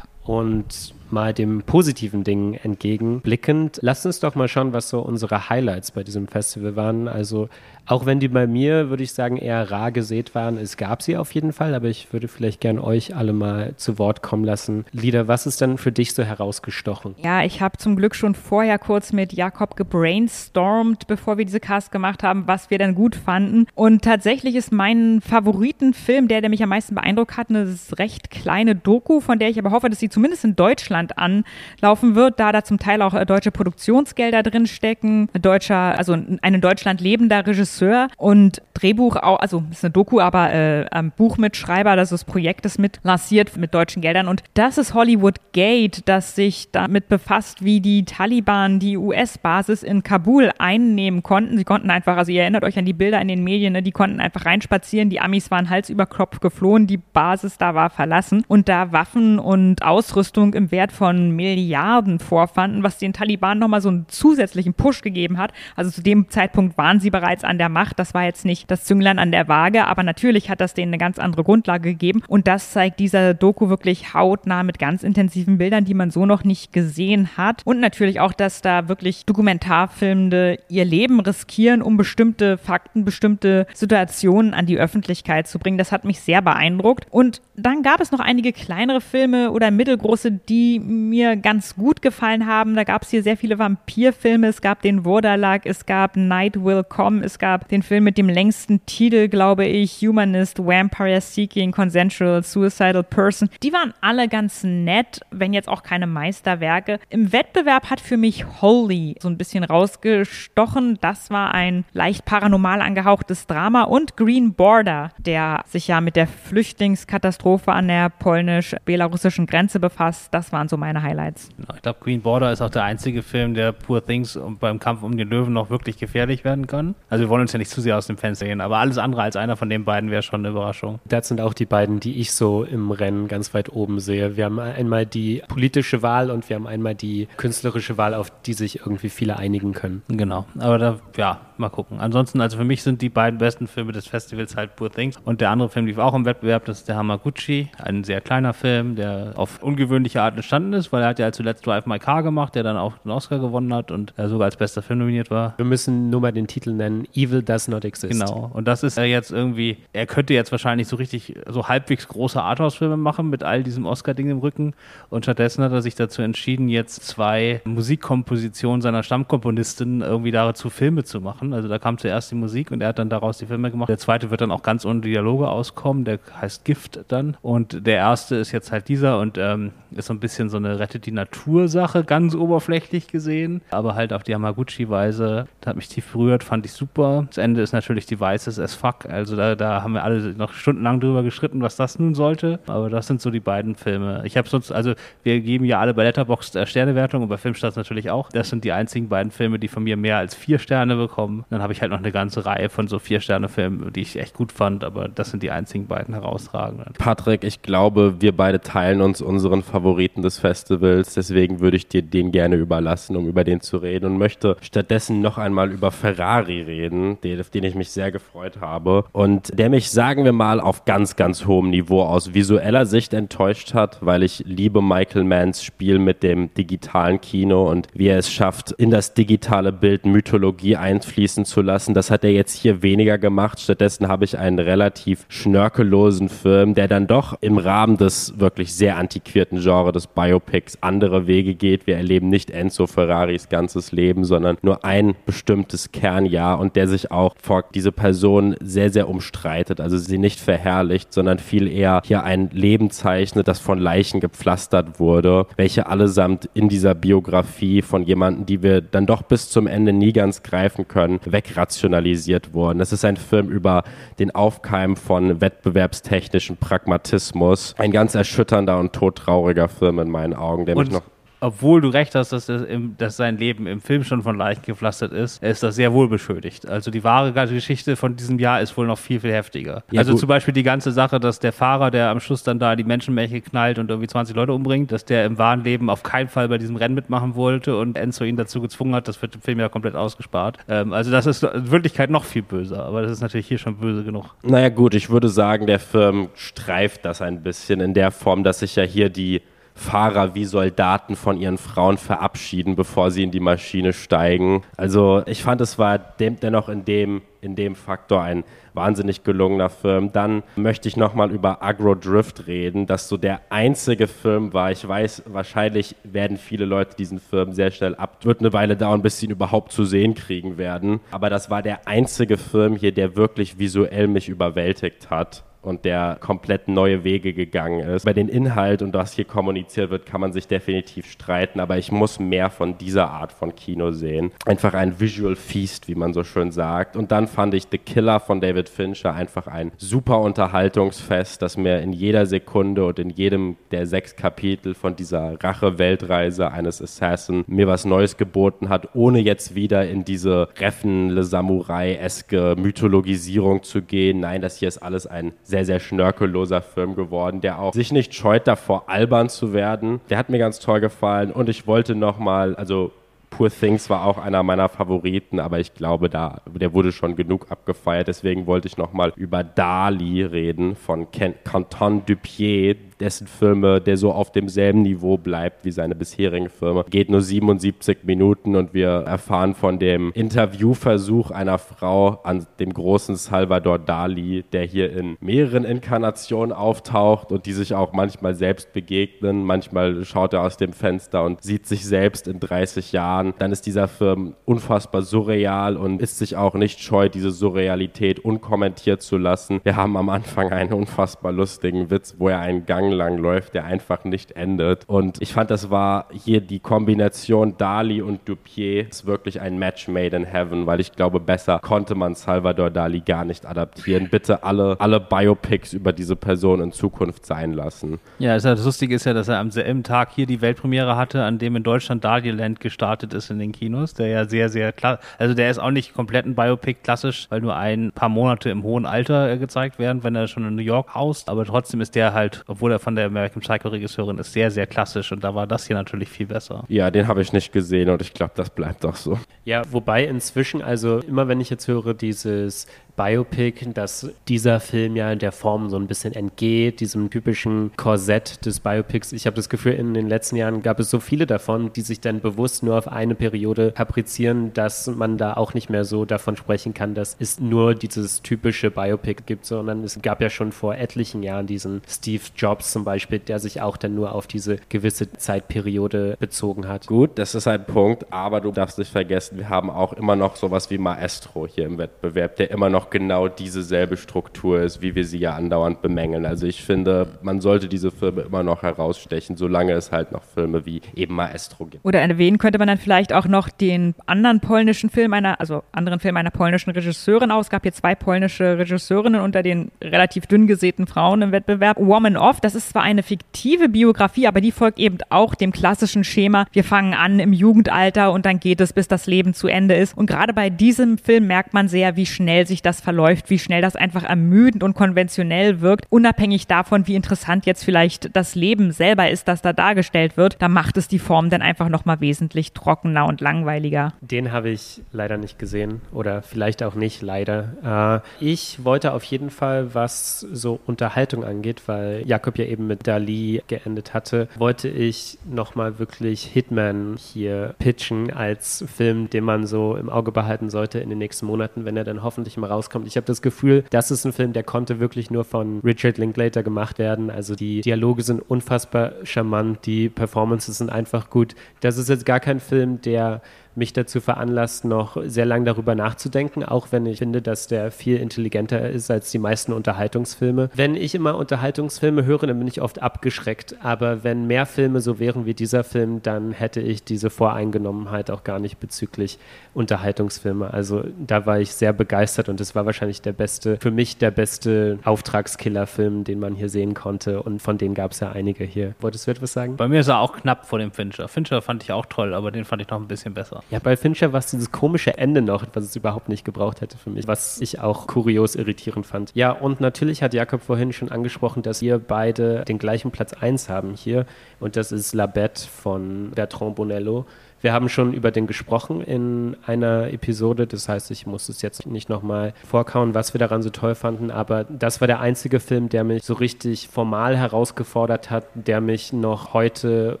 und 0.24 0.94
mal 1.12 1.32
dem 1.32 1.62
positiven 1.62 2.24
Ding 2.24 2.54
entgegenblickend, 2.54 3.78
lasst 3.82 4.06
uns 4.06 4.20
doch 4.20 4.34
mal 4.34 4.48
schauen, 4.48 4.72
was 4.72 4.88
so 4.88 5.00
unsere 5.00 5.48
Highlights 5.48 5.90
bei 5.90 6.02
diesem 6.02 6.28
Festival 6.28 6.76
waren. 6.76 7.08
Also 7.08 7.48
auch 7.86 8.04
wenn 8.04 8.18
die 8.18 8.28
bei 8.28 8.46
mir, 8.48 8.90
würde 8.90 9.04
ich 9.04 9.12
sagen, 9.12 9.36
eher 9.36 9.70
rar 9.70 9.92
gesät 9.92 10.34
waren, 10.34 10.58
es 10.58 10.76
gab 10.76 11.02
sie 11.02 11.16
auf 11.16 11.32
jeden 11.32 11.52
Fall, 11.52 11.72
aber 11.74 11.86
ich 11.86 12.12
würde 12.12 12.26
vielleicht 12.26 12.60
gern 12.60 12.80
euch 12.80 13.14
alle 13.14 13.32
mal 13.32 13.74
zu 13.76 13.98
Wort 13.98 14.22
kommen 14.22 14.44
lassen. 14.44 14.84
Lieder, 14.90 15.28
was 15.28 15.46
ist 15.46 15.60
denn 15.60 15.78
für 15.78 15.92
dich 15.92 16.12
so 16.12 16.24
herausgestochen? 16.24 17.14
Ja, 17.22 17.44
ich 17.44 17.60
habe 17.60 17.78
zum 17.78 17.94
Glück 17.94 18.16
schon 18.16 18.34
vorher 18.34 18.78
kurz 18.80 19.12
mit 19.12 19.32
Jakob 19.32 19.76
gebrainstormt, 19.76 21.06
bevor 21.06 21.38
wir 21.38 21.44
diese 21.44 21.60
Cast 21.60 21.92
gemacht 21.92 22.24
haben, 22.24 22.48
was 22.48 22.70
wir 22.70 22.78
dann 22.78 22.96
gut 22.96 23.14
fanden. 23.14 23.66
Und 23.76 24.02
tatsächlich 24.02 24.56
ist 24.56 24.72
mein 24.72 25.20
Favoritenfilm, 25.20 26.26
der, 26.26 26.40
der 26.40 26.50
mich 26.50 26.62
am 26.64 26.70
meisten 26.70 26.96
beeindruckt 26.96 27.36
hat, 27.36 27.50
eine 27.50 27.72
recht 27.92 28.30
kleine 28.30 28.74
Doku, 28.74 29.20
von 29.20 29.38
der 29.38 29.48
ich 29.48 29.58
aber 29.60 29.70
hoffe, 29.70 29.88
dass 29.88 30.00
sie 30.00 30.08
zumindest 30.08 30.44
in 30.44 30.56
Deutschland 30.56 30.95
anlaufen 31.16 32.14
wird, 32.14 32.40
da 32.40 32.52
da 32.52 32.64
zum 32.64 32.78
Teil 32.78 33.02
auch 33.02 33.14
äh, 33.14 33.24
deutsche 33.24 33.50
Produktionsgelder 33.50 34.42
drin 34.42 34.66
stecken, 34.66 35.28
deutscher, 35.40 35.98
also 35.98 36.12
ein 36.14 36.54
in 36.56 36.60
Deutschland 36.60 37.00
lebender 37.00 37.46
Regisseur 37.46 38.08
und 38.16 38.62
Drehbuch 38.74 39.16
auch, 39.16 39.40
also 39.40 39.62
ist 39.70 39.84
eine 39.84 39.92
Doku, 39.92 40.20
aber 40.20 40.52
äh, 40.52 40.86
ähm, 40.92 41.12
Buchmitschreiber, 41.16 41.96
das 41.96 42.12
ist 42.12 42.24
Projekt, 42.24 42.64
das 42.64 42.78
mit 42.78 43.00
lanciert 43.02 43.56
mit 43.56 43.74
deutschen 43.74 44.02
Geldern. 44.02 44.28
Und 44.28 44.42
das 44.54 44.78
ist 44.78 44.94
Hollywood 44.94 45.36
Gate, 45.52 46.02
das 46.06 46.34
sich 46.34 46.70
damit 46.72 47.08
befasst, 47.08 47.64
wie 47.64 47.80
die 47.80 48.04
Taliban 48.04 48.78
die 48.78 48.96
US-Basis 48.96 49.82
in 49.82 50.02
Kabul 50.02 50.50
einnehmen 50.58 51.22
konnten. 51.22 51.56
Sie 51.56 51.64
konnten 51.64 51.90
einfach, 51.90 52.16
also 52.16 52.32
ihr 52.32 52.42
erinnert 52.42 52.64
euch 52.64 52.78
an 52.78 52.84
die 52.84 52.92
Bilder 52.92 53.20
in 53.20 53.28
den 53.28 53.44
Medien, 53.44 53.72
ne, 53.72 53.82
die 53.82 53.92
konnten 53.92 54.20
einfach 54.20 54.44
reinspazieren, 54.46 55.10
die 55.10 55.20
Amis 55.20 55.50
waren 55.50 55.70
Hals 55.70 55.90
über 55.90 56.06
Kopf 56.06 56.40
geflohen, 56.40 56.86
die 56.86 56.98
Basis 56.98 57.58
da 57.58 57.74
war 57.74 57.90
verlassen 57.90 58.44
und 58.48 58.68
da 58.68 58.92
Waffen 58.92 59.38
und 59.38 59.82
Ausrüstung 59.82 60.54
im 60.54 60.70
Wert 60.70 60.85
Wert 60.86 60.92
von 60.92 61.30
Milliarden 61.30 62.20
vorfanden, 62.20 62.84
was 62.84 62.98
den 62.98 63.12
Taliban 63.12 63.58
nochmal 63.58 63.80
so 63.80 63.88
einen 63.88 64.06
zusätzlichen 64.08 64.74
Push 64.74 65.02
gegeben 65.02 65.36
hat. 65.36 65.52
Also 65.74 65.90
zu 65.90 66.00
dem 66.00 66.28
Zeitpunkt 66.28 66.78
waren 66.78 67.00
sie 67.00 67.10
bereits 67.10 67.42
an 67.42 67.58
der 67.58 67.68
Macht. 67.68 67.98
Das 67.98 68.14
war 68.14 68.22
jetzt 68.22 68.44
nicht 68.44 68.70
das 68.70 68.84
Zünglein 68.84 69.18
an 69.18 69.32
der 69.32 69.48
Waage, 69.48 69.86
aber 69.86 70.04
natürlich 70.04 70.48
hat 70.48 70.60
das 70.60 70.74
denen 70.74 70.90
eine 70.90 70.98
ganz 70.98 71.18
andere 71.18 71.42
Grundlage 71.42 71.90
gegeben. 71.90 72.22
Und 72.28 72.46
das 72.46 72.70
zeigt 72.70 73.00
dieser 73.00 73.34
Doku 73.34 73.68
wirklich 73.68 74.14
hautnah 74.14 74.62
mit 74.62 74.78
ganz 74.78 75.02
intensiven 75.02 75.58
Bildern, 75.58 75.84
die 75.84 75.94
man 75.94 76.12
so 76.12 76.24
noch 76.24 76.44
nicht 76.44 76.72
gesehen 76.72 77.30
hat. 77.36 77.62
Und 77.64 77.80
natürlich 77.80 78.20
auch, 78.20 78.32
dass 78.32 78.62
da 78.62 78.88
wirklich 78.88 79.24
Dokumentarfilmende 79.26 80.58
ihr 80.68 80.84
Leben 80.84 81.18
riskieren, 81.18 81.82
um 81.82 81.96
bestimmte 81.96 82.58
Fakten, 82.58 83.04
bestimmte 83.04 83.66
Situationen 83.74 84.54
an 84.54 84.66
die 84.66 84.78
Öffentlichkeit 84.78 85.48
zu 85.48 85.58
bringen. 85.58 85.78
Das 85.78 85.90
hat 85.90 86.04
mich 86.04 86.20
sehr 86.20 86.42
beeindruckt. 86.42 87.06
Und 87.10 87.42
dann 87.56 87.82
gab 87.82 88.00
es 88.00 88.12
noch 88.12 88.20
einige 88.20 88.52
kleinere 88.52 89.00
Filme 89.00 89.50
oder 89.50 89.72
mittelgroße, 89.72 90.30
die 90.30 90.75
mir 90.78 91.36
ganz 91.36 91.76
gut 91.76 92.02
gefallen 92.02 92.46
haben. 92.46 92.74
Da 92.74 92.84
gab 92.84 93.02
es 93.02 93.10
hier 93.10 93.22
sehr 93.22 93.36
viele 93.36 93.58
Vampirfilme. 93.58 94.48
Es 94.48 94.60
gab 94.60 94.82
den 94.82 95.04
Wurdalag, 95.04 95.62
es 95.64 95.86
gab 95.86 96.16
Night 96.16 96.62
Will 96.62 96.84
Come, 96.84 97.24
es 97.24 97.38
gab 97.38 97.68
den 97.68 97.82
Film 97.82 98.04
mit 98.04 98.18
dem 98.18 98.28
längsten 98.28 98.84
Titel, 98.86 99.28
glaube 99.28 99.66
ich, 99.66 100.00
Humanist, 100.02 100.58
Vampire 100.58 101.20
Seeking, 101.20 101.72
Consensual, 101.72 102.42
Suicidal 102.42 103.02
Person. 103.02 103.48
Die 103.62 103.72
waren 103.72 103.92
alle 104.00 104.28
ganz 104.28 104.64
nett, 104.64 105.20
wenn 105.30 105.52
jetzt 105.52 105.68
auch 105.68 105.82
keine 105.82 106.06
Meisterwerke. 106.06 106.98
Im 107.08 107.32
Wettbewerb 107.32 107.90
hat 107.90 108.00
für 108.00 108.16
mich 108.16 108.44
Holy 108.62 109.16
so 109.20 109.28
ein 109.28 109.38
bisschen 109.38 109.64
rausgestochen. 109.64 110.98
Das 111.00 111.30
war 111.30 111.54
ein 111.54 111.84
leicht 111.92 112.24
paranormal 112.24 112.80
angehauchtes 112.80 113.46
Drama 113.46 113.82
und 113.84 114.16
Green 114.16 114.54
Border, 114.54 115.10
der 115.18 115.62
sich 115.66 115.88
ja 115.88 116.00
mit 116.00 116.16
der 116.16 116.26
Flüchtlingskatastrophe 116.26 117.72
an 117.72 117.88
der 117.88 118.10
polnisch-belarussischen 118.10 119.46
Grenze 119.46 119.80
befasst. 119.80 120.32
Das 120.32 120.52
waren 120.66 120.68
so 120.68 120.76
meine 120.76 121.02
Highlights. 121.02 121.48
Ich 121.74 121.82
glaube, 121.82 121.98
Green 122.02 122.22
Border 122.22 122.52
ist 122.52 122.60
auch 122.60 122.70
der 122.70 122.84
einzige 122.84 123.22
Film, 123.22 123.54
der 123.54 123.72
Poor 123.72 124.04
Things 124.04 124.38
beim 124.60 124.78
Kampf 124.78 125.02
um 125.02 125.16
den 125.16 125.28
Löwen 125.28 125.52
noch 125.52 125.70
wirklich 125.70 125.98
gefährlich 125.98 126.44
werden 126.44 126.66
kann. 126.66 126.94
Also 127.08 127.24
wir 127.24 127.28
wollen 127.28 127.42
uns 127.42 127.52
ja 127.52 127.58
nicht 127.58 127.70
zu 127.70 127.80
sehr 127.80 127.96
aus 127.96 128.06
dem 128.06 128.16
Fenster 128.16 128.46
gehen, 128.46 128.60
aber 128.60 128.78
alles 128.78 128.98
andere 128.98 129.22
als 129.22 129.36
einer 129.36 129.56
von 129.56 129.70
den 129.70 129.84
beiden 129.84 130.10
wäre 130.10 130.22
schon 130.22 130.40
eine 130.40 130.48
Überraschung. 130.48 130.98
Das 131.04 131.28
sind 131.28 131.40
auch 131.40 131.54
die 131.54 131.66
beiden, 131.66 132.00
die 132.00 132.20
ich 132.20 132.32
so 132.32 132.64
im 132.64 132.90
Rennen 132.90 133.28
ganz 133.28 133.54
weit 133.54 133.72
oben 133.72 134.00
sehe. 134.00 134.36
Wir 134.36 134.46
haben 134.46 134.58
einmal 134.58 135.06
die 135.06 135.42
politische 135.48 136.02
Wahl 136.02 136.30
und 136.30 136.48
wir 136.48 136.56
haben 136.56 136.66
einmal 136.66 136.94
die 136.94 137.28
künstlerische 137.36 137.96
Wahl, 137.96 138.14
auf 138.14 138.32
die 138.44 138.54
sich 138.54 138.80
irgendwie 138.80 139.08
viele 139.08 139.36
einigen 139.36 139.72
können. 139.72 140.02
Genau, 140.08 140.46
aber 140.58 140.78
da, 140.78 140.98
ja, 141.16 141.40
mal 141.58 141.68
gucken. 141.68 142.00
Ansonsten, 142.00 142.40
also 142.40 142.56
für 142.56 142.64
mich 142.64 142.82
sind 142.82 143.02
die 143.02 143.08
beiden 143.08 143.38
besten 143.38 143.66
Filme 143.66 143.92
des 143.92 144.06
Festivals 144.06 144.56
halt 144.56 144.76
Poor 144.76 144.90
Things 144.90 145.16
und 145.24 145.40
der 145.40 145.50
andere 145.50 145.68
Film 145.68 145.86
lief 145.86 145.98
auch 145.98 146.14
im 146.14 146.24
Wettbewerb, 146.24 146.64
das 146.64 146.78
ist 146.78 146.88
der 146.88 146.96
Hamaguchi, 146.96 147.68
ein 147.78 148.04
sehr 148.04 148.20
kleiner 148.20 148.52
Film, 148.52 148.96
der 148.96 149.32
auf 149.36 149.62
ungewöhnliche 149.62 150.22
Art 150.22 150.36
entstanden 150.56 150.72
ist, 150.72 150.92
weil 150.92 151.02
er 151.02 151.08
hat 151.08 151.18
ja 151.18 151.32
zuletzt 151.32 151.66
Drive 151.66 151.86
My 151.86 151.98
Car 151.98 152.22
gemacht, 152.22 152.54
der 152.54 152.62
dann 152.62 152.76
auch 152.76 152.96
den 152.98 153.10
Oscar 153.10 153.38
gewonnen 153.38 153.72
hat 153.74 153.90
und 153.90 154.14
sogar 154.16 154.46
als 154.46 154.56
bester 154.56 154.82
Film 154.82 155.00
nominiert 155.00 155.30
war. 155.30 155.54
Wir 155.56 155.64
müssen 155.64 156.08
nur 156.10 156.20
mal 156.20 156.32
den 156.32 156.46
Titel 156.46 156.72
nennen, 156.72 157.06
Evil 157.14 157.42
Does 157.42 157.68
Not 157.68 157.84
Exist. 157.84 158.12
Genau, 158.12 158.50
und 158.52 158.66
das 158.66 158.82
ist 158.82 158.96
er 158.96 159.04
jetzt 159.04 159.30
irgendwie, 159.30 159.76
er 159.92 160.06
könnte 160.06 160.34
jetzt 160.34 160.52
wahrscheinlich 160.52 160.88
so 160.88 160.96
richtig, 160.96 161.34
so 161.46 161.68
halbwegs 161.68 162.08
große 162.08 162.40
Arthouse-Filme 162.40 162.96
machen 162.96 163.28
mit 163.28 163.42
all 163.42 163.62
diesem 163.62 163.86
Oscar-Ding 163.86 164.30
im 164.30 164.38
Rücken 164.38 164.74
und 165.10 165.24
stattdessen 165.24 165.62
hat 165.62 165.72
er 165.72 165.82
sich 165.82 165.94
dazu 165.94 166.22
entschieden, 166.22 166.68
jetzt 166.68 167.04
zwei 167.06 167.60
Musikkompositionen 167.64 168.80
seiner 168.80 169.02
Stammkomponistin 169.02 170.00
irgendwie 170.00 170.30
dazu 170.30 170.70
Filme 170.70 171.04
zu 171.04 171.20
machen. 171.20 171.52
Also 171.52 171.68
da 171.68 171.78
kam 171.78 171.98
zuerst 171.98 172.30
die 172.30 172.34
Musik 172.34 172.70
und 172.70 172.80
er 172.80 172.88
hat 172.88 172.98
dann 172.98 173.10
daraus 173.10 173.38
die 173.38 173.46
Filme 173.46 173.70
gemacht. 173.70 173.88
Der 173.88 173.98
zweite 173.98 174.30
wird 174.30 174.40
dann 174.40 174.50
auch 174.50 174.62
ganz 174.62 174.86
ohne 174.86 175.00
Dialoge 175.00 175.48
auskommen, 175.48 176.04
der 176.04 176.18
heißt 176.40 176.64
Gift 176.64 177.00
dann 177.08 177.36
und 177.42 177.86
der 177.86 177.96
erste 177.96 178.36
ist 178.36 178.52
jetzt 178.52 178.72
halt 178.72 178.88
dieser 178.88 179.18
und 179.20 179.36
ähm, 179.38 179.72
ist 179.90 180.06
so 180.06 180.14
ein 180.14 180.20
bisschen 180.20 180.45
so 180.48 180.56
eine 180.56 180.78
Rettet 180.78 181.06
die 181.06 181.12
Natur-Sache, 181.12 182.04
ganz 182.04 182.34
oberflächlich 182.34 183.08
gesehen, 183.08 183.62
aber 183.70 183.94
halt 183.94 184.12
auf 184.12 184.22
die 184.22 184.34
Hamaguchi-Weise. 184.34 185.46
Das 185.60 185.68
hat 185.68 185.76
mich 185.76 185.88
tief 185.88 186.12
berührt, 186.12 186.44
fand 186.44 186.66
ich 186.66 186.72
super. 186.72 187.26
Das 187.28 187.38
Ende 187.38 187.62
ist 187.62 187.72
natürlich 187.72 188.06
Devices 188.06 188.58
as 188.58 188.74
fuck, 188.74 189.06
also 189.06 189.36
da, 189.36 189.54
da 189.54 189.82
haben 189.82 189.94
wir 189.94 190.04
alle 190.04 190.34
noch 190.34 190.52
stundenlang 190.52 191.00
drüber 191.00 191.22
geschritten, 191.22 191.62
was 191.62 191.76
das 191.76 191.98
nun 191.98 192.14
sollte, 192.14 192.60
aber 192.66 192.90
das 192.90 193.06
sind 193.06 193.20
so 193.20 193.30
die 193.30 193.40
beiden 193.40 193.74
Filme. 193.74 194.22
Ich 194.24 194.36
habe 194.36 194.48
sonst, 194.48 194.72
also 194.72 194.94
wir 195.22 195.40
geben 195.40 195.64
ja 195.64 195.80
alle 195.80 195.94
bei 195.94 196.04
Letterboxd 196.04 196.56
äh, 196.56 196.66
Sternewertung 196.66 197.22
und 197.22 197.28
bei 197.28 197.36
Filmstarts 197.36 197.76
natürlich 197.76 198.10
auch. 198.10 198.30
Das 198.30 198.48
sind 198.48 198.64
die 198.64 198.72
einzigen 198.72 199.08
beiden 199.08 199.30
Filme, 199.32 199.58
die 199.58 199.68
von 199.68 199.84
mir 199.84 199.96
mehr 199.96 200.18
als 200.18 200.34
vier 200.34 200.58
Sterne 200.58 200.96
bekommen. 200.96 201.44
Dann 201.50 201.62
habe 201.62 201.72
ich 201.72 201.80
halt 201.80 201.90
noch 201.90 201.98
eine 201.98 202.12
ganze 202.12 202.44
Reihe 202.46 202.68
von 202.68 202.88
so 202.88 202.98
vier 202.98 203.20
Sterne 203.20 203.48
Filmen, 203.48 203.92
die 203.92 204.02
ich 204.02 204.16
echt 204.16 204.34
gut 204.34 204.52
fand, 204.52 204.84
aber 204.84 205.08
das 205.08 205.30
sind 205.30 205.42
die 205.42 205.50
einzigen 205.50 205.86
beiden 205.86 206.14
herausragenden. 206.14 206.92
Patrick, 206.98 207.44
ich 207.44 207.62
glaube, 207.62 208.16
wir 208.20 208.36
beide 208.36 208.60
teilen 208.60 209.00
uns 209.00 209.20
unseren 209.20 209.62
Favoriten 209.62 210.22
des 210.22 210.35
Festivals, 210.38 211.14
deswegen 211.14 211.60
würde 211.60 211.76
ich 211.76 211.88
dir 211.88 212.02
den 212.02 212.32
gerne 212.32 212.56
überlassen, 212.56 213.16
um 213.16 213.26
über 213.26 213.44
den 213.44 213.60
zu 213.60 213.78
reden 213.78 214.06
und 214.06 214.18
möchte 214.18 214.56
stattdessen 214.60 215.20
noch 215.20 215.38
einmal 215.38 215.72
über 215.72 215.90
Ferrari 215.90 216.62
reden, 216.62 217.18
den, 217.22 217.40
auf 217.40 217.50
den 217.50 217.64
ich 217.64 217.74
mich 217.74 217.90
sehr 217.90 218.10
gefreut 218.12 218.60
habe 218.60 219.04
und 219.12 219.58
der 219.58 219.70
mich, 219.70 219.90
sagen 219.90 220.24
wir 220.24 220.32
mal, 220.32 220.60
auf 220.60 220.84
ganz, 220.84 221.16
ganz 221.16 221.46
hohem 221.46 221.70
Niveau 221.70 222.02
aus 222.02 222.34
visueller 222.34 222.86
Sicht 222.86 223.14
enttäuscht 223.14 223.74
hat, 223.74 223.98
weil 224.00 224.22
ich 224.22 224.44
liebe 224.46 224.82
Michael 224.82 225.24
Manns 225.24 225.62
Spiel 225.62 225.98
mit 225.98 226.22
dem 226.22 226.52
digitalen 226.54 227.20
Kino 227.20 227.70
und 227.70 227.88
wie 227.94 228.08
er 228.08 228.18
es 228.18 228.32
schafft, 228.32 228.72
in 228.72 228.90
das 228.90 229.14
digitale 229.14 229.72
Bild 229.72 230.06
Mythologie 230.06 230.76
einfließen 230.76 231.44
zu 231.44 231.62
lassen. 231.62 231.94
Das 231.94 232.10
hat 232.10 232.24
er 232.24 232.32
jetzt 232.32 232.54
hier 232.54 232.82
weniger 232.82 233.18
gemacht. 233.18 233.60
Stattdessen 233.60 234.08
habe 234.08 234.24
ich 234.24 234.38
einen 234.38 234.58
relativ 234.58 235.26
schnörkellosen 235.28 236.28
Film, 236.28 236.74
der 236.74 236.88
dann 236.88 237.06
doch 237.06 237.36
im 237.40 237.58
Rahmen 237.58 237.96
des 237.96 238.38
wirklich 238.38 238.74
sehr 238.74 238.96
antiquierten 238.96 239.60
Genres 239.60 239.92
des 239.92 240.06
Biopics 240.16 240.78
andere 240.80 241.28
Wege 241.28 241.54
geht. 241.54 241.86
Wir 241.86 241.96
erleben 241.96 242.28
nicht 242.28 242.50
Enzo 242.50 242.88
Ferraris 242.88 243.48
ganzes 243.48 243.92
Leben, 243.92 244.24
sondern 244.24 244.56
nur 244.62 244.84
ein 244.84 245.14
bestimmtes 245.26 245.92
Kernjahr 245.92 246.58
und 246.58 246.74
der 246.74 246.88
sich 246.88 247.12
auch 247.12 247.34
vor 247.40 247.64
diese 247.74 247.92
Person 247.92 248.56
sehr, 248.60 248.90
sehr 248.90 249.08
umstreitet. 249.08 249.80
Also 249.80 249.98
sie 249.98 250.18
nicht 250.18 250.40
verherrlicht, 250.40 251.12
sondern 251.12 251.38
viel 251.38 251.68
eher 251.68 252.00
hier 252.04 252.24
ein 252.24 252.50
Leben 252.50 252.90
zeichnet, 252.90 253.46
das 253.46 253.60
von 253.60 253.78
Leichen 253.78 254.20
gepflastert 254.20 254.98
wurde, 254.98 255.46
welche 255.56 255.86
allesamt 255.86 256.48
in 256.54 256.68
dieser 256.68 256.94
Biografie 256.94 257.82
von 257.82 258.02
jemandem, 258.02 258.46
die 258.46 258.62
wir 258.62 258.80
dann 258.80 259.06
doch 259.06 259.22
bis 259.22 259.50
zum 259.50 259.66
Ende 259.66 259.92
nie 259.92 260.12
ganz 260.12 260.42
greifen 260.42 260.88
können, 260.88 261.20
wegrationalisiert 261.26 262.54
wurden. 262.54 262.80
Es 262.80 262.92
ist 262.92 263.04
ein 263.04 263.18
Film 263.18 263.50
über 263.50 263.84
den 264.18 264.34
Aufkeim 264.34 264.96
von 264.96 265.42
wettbewerbstechnischem 265.42 266.56
Pragmatismus. 266.56 267.74
Ein 267.76 267.92
ganz 267.92 268.14
erschütternder 268.14 268.78
und 268.78 268.94
todtrauriger 268.94 269.68
Film 269.68 269.98
in 270.06 270.12
meinen 270.12 270.34
Augen, 270.34 270.66
der 270.66 270.76
Und 270.76 270.86
mich 270.88 270.94
noch 270.94 271.02
obwohl 271.40 271.80
du 271.80 271.88
recht 271.88 272.14
hast, 272.14 272.32
dass, 272.32 272.46
das 272.46 272.62
im, 272.62 272.96
dass 272.96 273.16
sein 273.16 273.36
Leben 273.36 273.66
im 273.66 273.80
Film 273.80 274.04
schon 274.04 274.22
von 274.22 274.36
Leichen 274.36 274.62
gepflastert 274.62 275.12
ist, 275.12 275.42
ist 275.42 275.62
das 275.62 275.76
sehr 275.76 275.92
wohl 275.92 276.08
beschuldigt. 276.08 276.66
Also 276.66 276.90
die 276.90 277.04
wahre 277.04 277.32
Geschichte 277.32 277.96
von 277.96 278.16
diesem 278.16 278.38
Jahr 278.38 278.60
ist 278.60 278.76
wohl 278.76 278.86
noch 278.86 278.98
viel, 278.98 279.20
viel 279.20 279.32
heftiger. 279.32 279.84
Ja, 279.90 280.00
also 280.00 280.12
gut. 280.12 280.20
zum 280.20 280.28
Beispiel 280.28 280.54
die 280.54 280.62
ganze 280.62 280.92
Sache, 280.92 281.20
dass 281.20 281.38
der 281.38 281.52
Fahrer, 281.52 281.90
der 281.90 282.08
am 282.08 282.20
Schluss 282.20 282.42
dann 282.42 282.58
da 282.58 282.74
die 282.74 282.84
Menschenmenge 282.84 283.40
knallt 283.40 283.78
und 283.78 283.90
irgendwie 283.90 284.08
20 284.08 284.34
Leute 284.34 284.52
umbringt, 284.52 284.92
dass 284.92 285.04
der 285.04 285.26
im 285.26 285.36
wahren 285.38 285.62
Leben 285.62 285.90
auf 285.90 286.02
keinen 286.02 286.28
Fall 286.28 286.48
bei 286.48 286.58
diesem 286.58 286.76
Rennen 286.76 286.94
mitmachen 286.94 287.34
wollte 287.34 287.76
und 287.76 287.98
Enzo 287.98 288.24
ihn 288.24 288.36
dazu 288.36 288.60
gezwungen 288.60 288.94
hat, 288.94 289.06
das 289.06 289.20
wird 289.20 289.34
im 289.34 289.40
Film 289.42 289.60
ja 289.60 289.68
komplett 289.68 289.94
ausgespart. 289.94 290.58
Ähm, 290.68 290.92
also 290.92 291.10
das 291.10 291.26
ist 291.26 291.42
in 291.44 291.70
Wirklichkeit 291.70 292.10
noch 292.10 292.24
viel 292.24 292.42
böser, 292.42 292.84
aber 292.84 293.02
das 293.02 293.12
ist 293.12 293.20
natürlich 293.20 293.46
hier 293.46 293.58
schon 293.58 293.76
böse 293.76 294.04
genug. 294.04 294.34
Naja 294.42 294.70
gut, 294.70 294.94
ich 294.94 295.10
würde 295.10 295.28
sagen, 295.28 295.66
der 295.66 295.78
Film 295.78 296.28
streift 296.34 297.04
das 297.04 297.20
ein 297.20 297.42
bisschen 297.42 297.80
in 297.80 297.92
der 297.92 298.10
Form, 298.10 298.42
dass 298.42 298.60
sich 298.60 298.76
ja 298.76 298.84
hier 298.84 299.10
die 299.10 299.42
Fahrer 299.76 300.34
wie 300.34 300.46
Soldaten 300.46 301.16
von 301.16 301.36
ihren 301.36 301.58
Frauen 301.58 301.98
verabschieden, 301.98 302.76
bevor 302.76 303.10
sie 303.10 303.22
in 303.22 303.30
die 303.30 303.40
Maschine 303.40 303.92
steigen. 303.92 304.62
Also 304.76 305.22
ich 305.26 305.42
fand, 305.42 305.60
es 305.60 305.78
war 305.78 305.98
dennoch 305.98 306.70
in 306.70 306.86
dem, 306.86 307.20
in 307.42 307.56
dem 307.56 307.74
Faktor 307.74 308.22
ein 308.22 308.42
wahnsinnig 308.72 309.22
gelungener 309.22 309.68
Film. 309.68 310.12
Dann 310.12 310.42
möchte 310.56 310.88
ich 310.88 310.96
nochmal 310.96 311.30
über 311.30 311.62
Agro 311.62 311.94
Drift 311.94 312.46
reden, 312.46 312.86
das 312.86 313.08
so 313.08 313.18
der 313.18 313.40
einzige 313.50 314.08
Film 314.08 314.54
war. 314.54 314.72
Ich 314.72 314.86
weiß, 314.86 315.24
wahrscheinlich 315.26 315.94
werden 316.04 316.38
viele 316.38 316.64
Leute 316.64 316.96
diesen 316.96 317.20
Film 317.20 317.52
sehr 317.52 317.70
schnell 317.70 317.94
ab. 317.94 318.24
Wird 318.24 318.40
eine 318.40 318.54
Weile 318.54 318.76
dauern, 318.76 319.02
bis 319.02 319.20
sie 319.20 319.26
ihn 319.26 319.32
überhaupt 319.32 319.72
zu 319.72 319.84
sehen 319.84 320.14
kriegen 320.14 320.56
werden. 320.56 321.00
Aber 321.10 321.28
das 321.28 321.50
war 321.50 321.62
der 321.62 321.86
einzige 321.86 322.38
Film 322.38 322.76
hier, 322.76 322.92
der 322.92 323.14
wirklich 323.14 323.58
visuell 323.58 324.08
mich 324.08 324.28
überwältigt 324.30 325.10
hat 325.10 325.44
und 325.66 325.84
der 325.84 326.16
komplett 326.20 326.68
neue 326.68 327.04
Wege 327.04 327.32
gegangen 327.32 327.80
ist. 327.80 328.04
Bei 328.04 328.12
den 328.12 328.28
Inhalt 328.28 328.82
und 328.82 328.94
was 328.94 329.12
hier 329.14 329.24
kommuniziert 329.24 329.90
wird, 329.90 330.06
kann 330.06 330.20
man 330.20 330.32
sich 330.32 330.46
definitiv 330.46 331.10
streiten, 331.10 331.60
aber 331.60 331.76
ich 331.76 331.90
muss 331.90 332.20
mehr 332.20 332.50
von 332.50 332.78
dieser 332.78 333.10
Art 333.10 333.32
von 333.32 333.54
Kino 333.54 333.90
sehen. 333.90 334.30
Einfach 334.46 334.74
ein 334.74 335.00
Visual 335.00 335.34
Feast, 335.34 335.88
wie 335.88 335.94
man 335.94 336.12
so 336.12 336.22
schön 336.22 336.52
sagt. 336.52 336.96
Und 336.96 337.10
dann 337.10 337.26
fand 337.26 337.54
ich 337.54 337.66
The 337.70 337.78
Killer 337.78 338.20
von 338.20 338.40
David 338.40 338.68
Fincher 338.68 339.12
einfach 339.12 339.48
ein 339.48 339.72
super 339.76 340.20
Unterhaltungsfest, 340.20 341.42
das 341.42 341.56
mir 341.56 341.80
in 341.80 341.92
jeder 341.92 342.26
Sekunde 342.26 342.86
und 342.86 342.98
in 342.98 343.10
jedem 343.10 343.56
der 343.72 343.86
sechs 343.86 344.14
Kapitel 344.14 344.74
von 344.74 344.94
dieser 344.94 345.42
Rache-Weltreise 345.42 346.50
eines 346.52 346.80
Assassin 346.80 347.44
mir 347.48 347.66
was 347.66 347.84
Neues 347.84 348.16
geboten 348.16 348.68
hat, 348.68 348.94
ohne 348.94 349.18
jetzt 349.18 349.54
wieder 349.54 349.88
in 349.88 350.04
diese 350.04 350.48
reffende 350.58 351.24
Samurai-eske 351.24 352.54
Mythologisierung 352.56 353.62
zu 353.64 353.82
gehen. 353.82 354.20
Nein, 354.20 354.42
das 354.42 354.58
hier 354.58 354.68
ist 354.68 354.78
alles 354.78 355.06
ein 355.06 355.32
sehr 355.42 355.55
sehr, 355.56 355.64
sehr 355.64 355.80
schnörkelloser 355.80 356.60
Film 356.60 356.96
geworden, 356.96 357.40
der 357.40 357.58
auch 357.58 357.72
sich 357.72 357.90
nicht 357.90 358.14
scheut 358.14 358.46
davor, 358.46 358.90
albern 358.90 359.30
zu 359.30 359.54
werden. 359.54 360.00
Der 360.10 360.18
hat 360.18 360.28
mir 360.28 360.38
ganz 360.38 360.58
toll 360.58 360.80
gefallen 360.80 361.32
und 361.32 361.48
ich 361.48 361.66
wollte 361.66 361.94
nochmal, 361.94 362.54
also 362.56 362.92
Poor 363.30 363.50
Things 363.50 363.90
war 363.90 364.04
auch 364.06 364.18
einer 364.18 364.42
meiner 364.42 364.68
Favoriten, 364.68 365.40
aber 365.40 365.58
ich 365.58 365.74
glaube, 365.74 366.08
da, 366.08 366.40
der 366.46 366.72
wurde 366.72 366.92
schon 366.92 367.16
genug 367.16 367.50
abgefeiert. 367.50 368.08
Deswegen 368.08 368.46
wollte 368.46 368.68
ich 368.68 368.76
nochmal 368.76 369.12
über 369.16 369.42
Dali 369.44 370.22
reden 370.22 370.76
von 370.76 371.08
Canton 371.10 372.06
Dupier, 372.06 372.76
dessen 373.00 373.26
Filme, 373.26 373.80
der 373.80 373.96
so 373.96 374.12
auf 374.12 374.32
demselben 374.32 374.82
Niveau 374.82 375.16
bleibt 375.18 375.64
wie 375.64 375.70
seine 375.70 375.94
bisherigen 375.94 376.48
Filme. 376.48 376.84
Geht 376.88 377.10
nur 377.10 377.20
77 377.20 377.98
Minuten 378.04 378.56
und 378.56 378.74
wir 378.74 378.88
erfahren 378.88 379.54
von 379.54 379.78
dem 379.78 380.12
Interviewversuch 380.14 381.30
einer 381.30 381.58
Frau 381.58 382.20
an 382.22 382.46
dem 382.58 382.72
großen 382.72 383.16
Salvador 383.16 383.78
Dali, 383.78 384.44
der 384.52 384.64
hier 384.64 384.92
in 384.92 385.16
mehreren 385.20 385.64
Inkarnationen 385.64 386.52
auftaucht 386.52 387.32
und 387.32 387.46
die 387.46 387.52
sich 387.52 387.74
auch 387.74 387.92
manchmal 387.92 388.34
selbst 388.34 388.72
begegnen. 388.72 389.44
Manchmal 389.44 390.04
schaut 390.04 390.32
er 390.32 390.42
aus 390.42 390.56
dem 390.56 390.72
Fenster 390.72 391.24
und 391.24 391.42
sieht 391.42 391.66
sich 391.66 391.84
selbst 391.84 392.28
in 392.28 392.40
30 392.40 392.92
Jahren. 392.92 393.34
Dann 393.38 393.52
ist 393.52 393.66
dieser 393.66 393.88
Film 393.88 394.34
unfassbar 394.44 395.02
surreal 395.02 395.76
und 395.76 396.00
ist 396.00 396.18
sich 396.18 396.36
auch 396.36 396.54
nicht 396.54 396.80
scheu, 396.80 397.08
diese 397.08 397.30
Surrealität 397.30 398.20
unkommentiert 398.20 399.02
zu 399.02 399.18
lassen. 399.18 399.60
Wir 399.64 399.76
haben 399.76 399.96
am 399.96 400.08
Anfang 400.08 400.50
einen 400.50 400.72
unfassbar 400.72 401.32
lustigen 401.32 401.90
Witz, 401.90 402.14
wo 402.18 402.28
er 402.28 402.40
einen 402.40 402.66
Gang 402.66 402.85
lang 402.92 403.18
läuft, 403.18 403.54
der 403.54 403.64
einfach 403.64 404.04
nicht 404.04 404.32
endet. 404.32 404.84
Und 404.86 405.20
ich 405.20 405.32
fand, 405.32 405.50
das 405.50 405.70
war 405.70 406.06
hier 406.12 406.40
die 406.40 406.60
Kombination 406.60 407.56
Dali 407.56 408.02
und 408.02 408.28
Dupier 408.28 408.88
ist 408.88 409.06
wirklich 409.06 409.40
ein 409.40 409.58
Match 409.58 409.88
made 409.88 410.16
in 410.16 410.24
heaven, 410.24 410.66
weil 410.66 410.80
ich 410.80 410.92
glaube, 410.92 411.20
besser 411.20 411.58
konnte 411.60 411.94
man 411.94 412.14
Salvador 412.14 412.70
Dali 412.70 413.00
gar 413.00 413.24
nicht 413.24 413.46
adaptieren. 413.46 414.08
Bitte 414.10 414.42
alle, 414.42 414.76
alle 414.78 415.00
Biopics 415.00 415.72
über 415.72 415.92
diese 415.92 416.16
Person 416.16 416.60
in 416.60 416.72
Zukunft 416.72 417.26
sein 417.26 417.52
lassen. 417.52 417.98
Ja, 418.18 418.38
das 418.38 418.64
Lustige 418.64 418.94
ist 418.94 419.04
ja, 419.04 419.14
dass 419.14 419.28
er 419.28 419.38
am 419.38 419.50
selben 419.50 419.82
Tag 419.82 420.10
hier 420.14 420.26
die 420.26 420.40
Weltpremiere 420.40 420.96
hatte, 420.96 421.22
an 421.24 421.38
dem 421.38 421.56
in 421.56 421.62
Deutschland 421.62 422.04
Dali 422.04 422.30
Land 422.30 422.60
gestartet 422.60 423.14
ist 423.14 423.30
in 423.30 423.38
den 423.38 423.52
Kinos, 423.52 423.94
der 423.94 424.08
ja 424.08 424.24
sehr, 424.24 424.48
sehr 424.48 424.72
klar, 424.72 424.98
also 425.18 425.34
der 425.34 425.50
ist 425.50 425.58
auch 425.58 425.70
nicht 425.70 425.94
komplett 425.94 426.26
ein 426.26 426.34
Biopic 426.34 426.80
klassisch, 426.82 427.26
weil 427.30 427.40
nur 427.40 427.56
ein 427.56 427.92
paar 427.92 428.08
Monate 428.08 428.50
im 428.50 428.62
hohen 428.62 428.86
Alter 428.86 429.30
äh, 429.30 429.38
gezeigt 429.38 429.78
werden, 429.78 430.04
wenn 430.04 430.14
er 430.14 430.28
schon 430.28 430.46
in 430.46 430.54
New 430.54 430.62
York 430.62 430.94
haust, 430.94 431.28
aber 431.28 431.44
trotzdem 431.44 431.80
ist 431.80 431.94
der 431.94 432.14
halt, 432.14 432.44
obwohl 432.46 432.72
er 432.72 432.75
von 432.78 432.94
der 432.94 433.06
American 433.06 433.40
Psycho 433.42 433.68
Regisseurin 433.68 434.18
ist 434.18 434.32
sehr, 434.32 434.50
sehr 434.50 434.66
klassisch 434.66 435.12
und 435.12 435.22
da 435.24 435.34
war 435.34 435.46
das 435.46 435.66
hier 435.66 435.76
natürlich 435.76 436.08
viel 436.08 436.26
besser. 436.26 436.64
Ja, 436.68 436.90
den 436.90 437.06
habe 437.06 437.22
ich 437.22 437.32
nicht 437.32 437.52
gesehen 437.52 437.88
und 437.90 438.00
ich 438.02 438.14
glaube, 438.14 438.32
das 438.34 438.50
bleibt 438.50 438.84
auch 438.84 438.96
so. 438.96 439.18
Ja, 439.44 439.62
wobei 439.70 440.04
inzwischen, 440.04 440.62
also 440.62 440.98
immer 440.98 441.28
wenn 441.28 441.40
ich 441.40 441.50
jetzt 441.50 441.68
höre, 441.68 441.94
dieses 441.94 442.66
Biopic, 442.96 443.66
dass 443.74 444.10
dieser 444.28 444.60
Film 444.60 444.96
ja 444.96 445.14
der 445.14 445.32
Form 445.32 445.70
so 445.70 445.76
ein 445.76 445.86
bisschen 445.86 446.14
entgeht, 446.14 446.80
diesem 446.80 447.10
typischen 447.10 447.70
Korsett 447.76 448.44
des 448.44 448.60
Biopics. 448.60 449.12
Ich 449.12 449.26
habe 449.26 449.36
das 449.36 449.48
Gefühl, 449.48 449.72
in 449.74 449.94
den 449.94 450.08
letzten 450.08 450.36
Jahren 450.36 450.62
gab 450.62 450.80
es 450.80 450.90
so 450.90 450.98
viele 450.98 451.26
davon, 451.26 451.72
die 451.72 451.82
sich 451.82 452.00
dann 452.00 452.20
bewusst 452.20 452.62
nur 452.62 452.78
auf 452.78 452.88
eine 452.88 453.14
Periode 453.14 453.72
kaprizieren, 453.72 454.52
dass 454.54 454.86
man 454.86 455.18
da 455.18 455.34
auch 455.34 455.54
nicht 455.54 455.70
mehr 455.70 455.84
so 455.84 456.04
davon 456.04 456.36
sprechen 456.36 456.74
kann, 456.74 456.94
dass 456.94 457.16
es 457.18 457.38
nur 457.38 457.74
dieses 457.74 458.22
typische 458.22 458.70
Biopic 458.70 459.22
gibt, 459.26 459.44
sondern 459.44 459.84
es 459.84 460.00
gab 460.00 460.20
ja 460.20 460.30
schon 460.30 460.52
vor 460.52 460.74
etlichen 460.76 461.22
Jahren 461.22 461.46
diesen 461.46 461.82
Steve 461.86 462.22
Jobs 462.34 462.72
zum 462.72 462.84
Beispiel, 462.84 463.18
der 463.18 463.38
sich 463.38 463.60
auch 463.60 463.76
dann 463.76 463.94
nur 463.94 464.14
auf 464.14 464.26
diese 464.26 464.56
gewisse 464.68 465.12
Zeitperiode 465.12 466.16
bezogen 466.18 466.66
hat. 466.66 466.86
Gut, 466.86 467.18
das 467.18 467.34
ist 467.34 467.46
ein 467.46 467.64
Punkt, 467.64 468.06
aber 468.10 468.40
du 468.40 468.52
darfst 468.52 468.78
nicht 468.78 468.90
vergessen, 468.90 469.38
wir 469.38 469.48
haben 469.48 469.70
auch 469.70 469.92
immer 469.92 470.16
noch 470.16 470.36
sowas 470.36 470.70
wie 470.70 470.78
Maestro 470.78 471.46
hier 471.46 471.66
im 471.66 471.78
Wettbewerb, 471.78 472.36
der 472.36 472.50
immer 472.50 472.70
noch 472.70 472.85
noch 472.86 472.90
genau 472.90 473.28
dieselbe 473.28 473.96
Struktur 473.96 474.60
ist, 474.60 474.80
wie 474.80 474.94
wir 474.94 475.04
sie 475.04 475.18
ja 475.18 475.34
andauernd 475.34 475.82
bemängeln. 475.82 476.24
Also 476.24 476.46
ich 476.46 476.62
finde, 476.62 477.08
man 477.22 477.40
sollte 477.40 477.68
diese 477.68 477.90
Filme 477.90 478.22
immer 478.22 478.42
noch 478.42 478.62
herausstechen, 478.62 479.36
solange 479.36 479.72
es 479.72 479.92
halt 479.92 480.12
noch 480.12 480.22
Filme 480.22 480.66
wie 480.66 480.80
eben 480.94 481.14
Maestro 481.14 481.66
gibt. 481.66 481.84
Oder 481.84 482.00
erwähnen 482.00 482.38
könnte 482.38 482.58
man 482.58 482.68
dann 482.68 482.78
vielleicht 482.78 483.12
auch 483.12 483.26
noch 483.26 483.48
den 483.48 483.94
anderen 484.06 484.40
polnischen 484.40 484.90
Film 484.90 485.12
einer, 485.12 485.40
also 485.40 485.62
anderen 485.72 486.00
Film 486.00 486.16
einer 486.16 486.30
polnischen 486.30 486.70
Regisseurin 486.70 487.30
aus. 487.30 487.46
Es 487.46 487.50
gab 487.50 487.62
hier 487.62 487.72
zwei 487.72 487.94
polnische 487.94 488.58
Regisseurinnen 488.58 489.20
unter 489.20 489.42
den 489.42 489.70
relativ 489.82 490.26
dünn 490.26 490.46
gesäten 490.46 490.86
Frauen 490.86 491.22
im 491.22 491.32
Wettbewerb. 491.32 491.78
Woman 491.78 492.16
Off, 492.16 492.40
das 492.40 492.54
ist 492.54 492.70
zwar 492.70 492.82
eine 492.82 493.02
fiktive 493.02 493.68
Biografie, 493.68 494.26
aber 494.26 494.40
die 494.40 494.52
folgt 494.52 494.78
eben 494.78 494.98
auch 495.10 495.34
dem 495.34 495.52
klassischen 495.52 496.04
Schema. 496.04 496.46
Wir 496.52 496.64
fangen 496.64 496.94
an 496.94 497.18
im 497.18 497.32
Jugendalter 497.32 498.12
und 498.12 498.26
dann 498.26 498.40
geht 498.40 498.60
es, 498.60 498.72
bis 498.72 498.88
das 498.88 499.06
Leben 499.06 499.34
zu 499.34 499.48
Ende 499.48 499.74
ist. 499.74 499.96
Und 499.96 500.06
gerade 500.06 500.32
bei 500.32 500.50
diesem 500.50 500.98
Film 500.98 501.26
merkt 501.26 501.52
man 501.52 501.68
sehr, 501.68 501.96
wie 501.96 502.06
schnell 502.06 502.46
sich 502.46 502.62
das 502.62 502.75
das 502.76 502.84
verläuft, 502.84 503.30
wie 503.30 503.38
schnell 503.38 503.62
das 503.62 503.76
einfach 503.76 504.04
ermüdend 504.04 504.62
und 504.62 504.74
konventionell 504.74 505.60
wirkt, 505.60 505.86
unabhängig 505.90 506.46
davon, 506.46 506.86
wie 506.86 506.94
interessant 506.94 507.46
jetzt 507.46 507.64
vielleicht 507.64 508.14
das 508.14 508.34
Leben 508.34 508.72
selber 508.72 509.10
ist, 509.10 509.28
das 509.28 509.42
da 509.42 509.52
dargestellt 509.52 510.16
wird, 510.16 510.36
da 510.40 510.48
macht 510.48 510.76
es 510.76 510.88
die 510.88 510.98
Form 510.98 511.30
dann 511.30 511.42
einfach 511.42 511.68
nochmal 511.68 512.00
wesentlich 512.00 512.52
trockener 512.52 513.06
und 513.06 513.20
langweiliger. 513.20 513.94
Den 514.00 514.32
habe 514.32 514.50
ich 514.50 514.82
leider 514.92 515.16
nicht 515.16 515.38
gesehen 515.38 515.80
oder 515.92 516.22
vielleicht 516.22 516.62
auch 516.62 516.74
nicht, 516.74 517.02
leider. 517.02 518.02
Äh, 518.20 518.24
ich 518.24 518.64
wollte 518.64 518.92
auf 518.92 519.04
jeden 519.04 519.30
Fall, 519.30 519.74
was 519.74 520.20
so 520.20 520.60
Unterhaltung 520.66 521.24
angeht, 521.24 521.62
weil 521.66 522.02
Jakob 522.06 522.38
ja 522.38 522.44
eben 522.44 522.66
mit 522.66 522.86
Dali 522.86 523.42
geendet 523.48 523.94
hatte, 523.94 524.28
wollte 524.36 524.68
ich 524.68 525.18
nochmal 525.24 525.78
wirklich 525.78 526.24
Hitman 526.24 526.96
hier 526.98 527.54
pitchen 527.58 528.12
als 528.12 528.64
Film, 528.74 529.08
den 529.08 529.24
man 529.24 529.46
so 529.46 529.76
im 529.76 529.88
Auge 529.88 530.12
behalten 530.12 530.50
sollte 530.50 530.78
in 530.78 530.90
den 530.90 530.98
nächsten 530.98 531.26
Monaten, 531.26 531.64
wenn 531.64 531.76
er 531.76 531.84
dann 531.84 532.02
hoffentlich 532.02 532.36
mal 532.36 532.50
raus 532.50 532.65
rauskommt. 532.66 532.86
Ich 532.86 532.96
habe 532.96 533.06
das 533.06 533.22
Gefühl, 533.22 533.64
das 533.70 533.90
ist 533.90 534.04
ein 534.04 534.12
Film, 534.12 534.32
der 534.32 534.42
konnte 534.42 534.80
wirklich 534.80 535.10
nur 535.10 535.24
von 535.24 535.60
Richard 535.60 535.98
Linklater 535.98 536.42
gemacht 536.42 536.78
werden. 536.78 537.10
Also 537.10 537.34
die 537.34 537.60
Dialoge 537.60 538.02
sind 538.02 538.20
unfassbar 538.20 538.92
charmant, 539.04 539.64
die 539.66 539.88
Performances 539.88 540.58
sind 540.58 540.70
einfach 540.70 541.10
gut. 541.10 541.34
Das 541.60 541.78
ist 541.78 541.88
jetzt 541.88 542.06
gar 542.06 542.20
kein 542.20 542.40
Film, 542.40 542.80
der 542.80 543.22
mich 543.56 543.72
dazu 543.72 544.00
veranlasst, 544.00 544.64
noch 544.64 544.96
sehr 545.04 545.26
lange 545.26 545.46
darüber 545.46 545.74
nachzudenken, 545.74 546.44
auch 546.44 546.68
wenn 546.72 546.86
ich 546.86 546.98
finde, 546.98 547.22
dass 547.22 547.46
der 547.46 547.70
viel 547.70 547.96
intelligenter 547.96 548.68
ist 548.68 548.90
als 548.90 549.10
die 549.10 549.18
meisten 549.18 549.52
Unterhaltungsfilme. 549.52 550.50
Wenn 550.54 550.74
ich 550.74 550.94
immer 550.94 551.16
Unterhaltungsfilme 551.16 552.04
höre, 552.04 552.26
dann 552.26 552.38
bin 552.38 552.48
ich 552.48 552.60
oft 552.60 552.82
abgeschreckt. 552.82 553.56
Aber 553.62 554.04
wenn 554.04 554.26
mehr 554.26 554.46
Filme 554.46 554.80
so 554.80 554.98
wären 554.98 555.26
wie 555.26 555.34
dieser 555.34 555.64
Film, 555.64 556.02
dann 556.02 556.32
hätte 556.32 556.60
ich 556.60 556.84
diese 556.84 557.10
Voreingenommenheit 557.10 558.10
auch 558.10 558.24
gar 558.24 558.38
nicht 558.38 558.58
bezüglich 558.58 559.18
Unterhaltungsfilme. 559.54 560.52
Also 560.52 560.84
da 560.98 561.26
war 561.26 561.40
ich 561.40 561.52
sehr 561.52 561.72
begeistert 561.72 562.28
und 562.28 562.40
es 562.40 562.54
war 562.54 562.66
wahrscheinlich 562.66 563.02
der 563.02 563.12
beste, 563.12 563.58
für 563.60 563.70
mich 563.70 563.96
der 563.98 564.10
beste 564.10 564.78
Auftragskiller-Film, 564.84 566.04
den 566.04 566.18
man 566.18 566.34
hier 566.34 566.48
sehen 566.48 566.74
konnte. 566.74 567.22
Und 567.22 567.40
von 567.40 567.56
denen 567.58 567.74
gab 567.74 567.92
es 567.92 568.00
ja 568.00 568.12
einige 568.12 568.44
hier. 568.44 568.74
Wolltest 568.80 569.06
du 569.06 569.12
etwas 569.12 569.32
sagen? 569.32 569.56
Bei 569.56 569.68
mir 569.68 569.80
ist 569.80 569.88
er 569.88 570.00
auch 570.00 570.14
knapp 570.14 570.46
vor 570.46 570.58
dem 570.58 570.72
Fincher. 570.72 571.08
Fincher 571.08 571.40
fand 571.40 571.62
ich 571.62 571.72
auch 571.72 571.86
toll, 571.86 572.12
aber 572.12 572.30
den 572.30 572.44
fand 572.44 572.62
ich 572.62 572.68
noch 572.68 572.80
ein 572.80 572.88
bisschen 572.88 573.14
besser. 573.14 573.42
Ja, 573.48 573.60
bei 573.60 573.76
Fincher 573.76 574.12
war 574.12 574.18
es 574.18 574.26
dieses 574.26 574.50
komische 574.50 574.98
Ende 574.98 575.22
noch, 575.22 575.44
was 575.52 575.64
es 575.64 575.76
überhaupt 575.76 576.08
nicht 576.08 576.24
gebraucht 576.24 576.60
hätte 576.60 576.76
für 576.76 576.90
mich, 576.90 577.06
was 577.06 577.40
ich 577.40 577.60
auch 577.60 577.86
kurios 577.86 578.34
irritierend 578.34 578.86
fand. 578.86 579.12
Ja, 579.14 579.30
und 579.30 579.60
natürlich 579.60 580.02
hat 580.02 580.14
Jakob 580.14 580.42
vorhin 580.42 580.72
schon 580.72 580.90
angesprochen, 580.90 581.42
dass 581.42 581.62
wir 581.62 581.78
beide 581.78 582.44
den 582.44 582.58
gleichen 582.58 582.90
Platz 582.90 583.12
1 583.12 583.48
haben 583.48 583.74
hier 583.74 584.04
und 584.40 584.56
das 584.56 584.72
ist 584.72 584.94
La 584.94 585.06
Bête 585.06 585.46
von 585.46 586.10
Bertrand 586.10 586.56
Bonello. 586.56 587.06
Wir 587.46 587.52
haben 587.52 587.68
schon 587.68 587.92
über 587.92 588.10
den 588.10 588.26
gesprochen 588.26 588.80
in 588.80 589.36
einer 589.46 589.92
Episode, 589.92 590.48
das 590.48 590.68
heißt, 590.68 590.90
ich 590.90 591.06
muss 591.06 591.28
es 591.28 591.42
jetzt 591.42 591.64
nicht 591.64 591.88
nochmal 591.88 592.34
vorkauen, 592.44 592.92
was 592.92 593.14
wir 593.14 593.20
daran 593.20 593.40
so 593.40 593.50
toll 593.50 593.76
fanden, 593.76 594.10
aber 594.10 594.42
das 594.42 594.80
war 594.80 594.88
der 594.88 594.98
einzige 594.98 595.38
Film, 595.38 595.68
der 595.68 595.84
mich 595.84 596.02
so 596.02 596.14
richtig 596.14 596.66
formal 596.66 597.16
herausgefordert 597.16 598.10
hat, 598.10 598.24
der 598.34 598.60
mich 598.60 598.92
noch 598.92 599.32
heute 599.32 600.00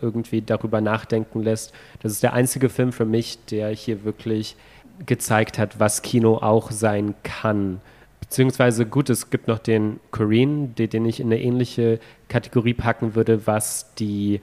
irgendwie 0.00 0.40
darüber 0.40 0.80
nachdenken 0.80 1.42
lässt. 1.42 1.74
Das 2.00 2.12
ist 2.12 2.22
der 2.22 2.32
einzige 2.32 2.70
Film 2.70 2.92
für 2.92 3.04
mich, 3.04 3.44
der 3.44 3.68
hier 3.68 4.04
wirklich 4.04 4.56
gezeigt 5.04 5.58
hat, 5.58 5.78
was 5.78 6.00
Kino 6.00 6.38
auch 6.38 6.70
sein 6.70 7.14
kann. 7.24 7.82
Beziehungsweise, 8.20 8.86
gut, 8.86 9.10
es 9.10 9.28
gibt 9.28 9.48
noch 9.48 9.58
den 9.58 10.00
Korean, 10.12 10.74
den 10.76 11.04
ich 11.04 11.20
in 11.20 11.26
eine 11.26 11.42
ähnliche 11.42 12.00
Kategorie 12.28 12.72
packen 12.72 13.14
würde, 13.14 13.46
was 13.46 13.92
die, 13.96 14.40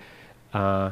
äh, 0.53 0.89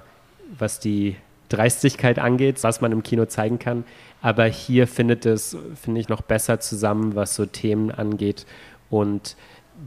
was 0.57 0.79
die 0.79 1.15
Dreistigkeit 1.49 2.19
angeht, 2.19 2.63
was 2.63 2.81
man 2.81 2.91
im 2.91 3.03
Kino 3.03 3.25
zeigen 3.25 3.59
kann. 3.59 3.83
Aber 4.21 4.45
hier 4.45 4.87
findet 4.87 5.25
es, 5.25 5.57
finde 5.75 5.99
ich, 5.99 6.09
noch 6.09 6.21
besser 6.21 6.59
zusammen, 6.59 7.15
was 7.15 7.35
so 7.35 7.45
Themen 7.45 7.91
angeht. 7.91 8.45
Und 8.89 9.35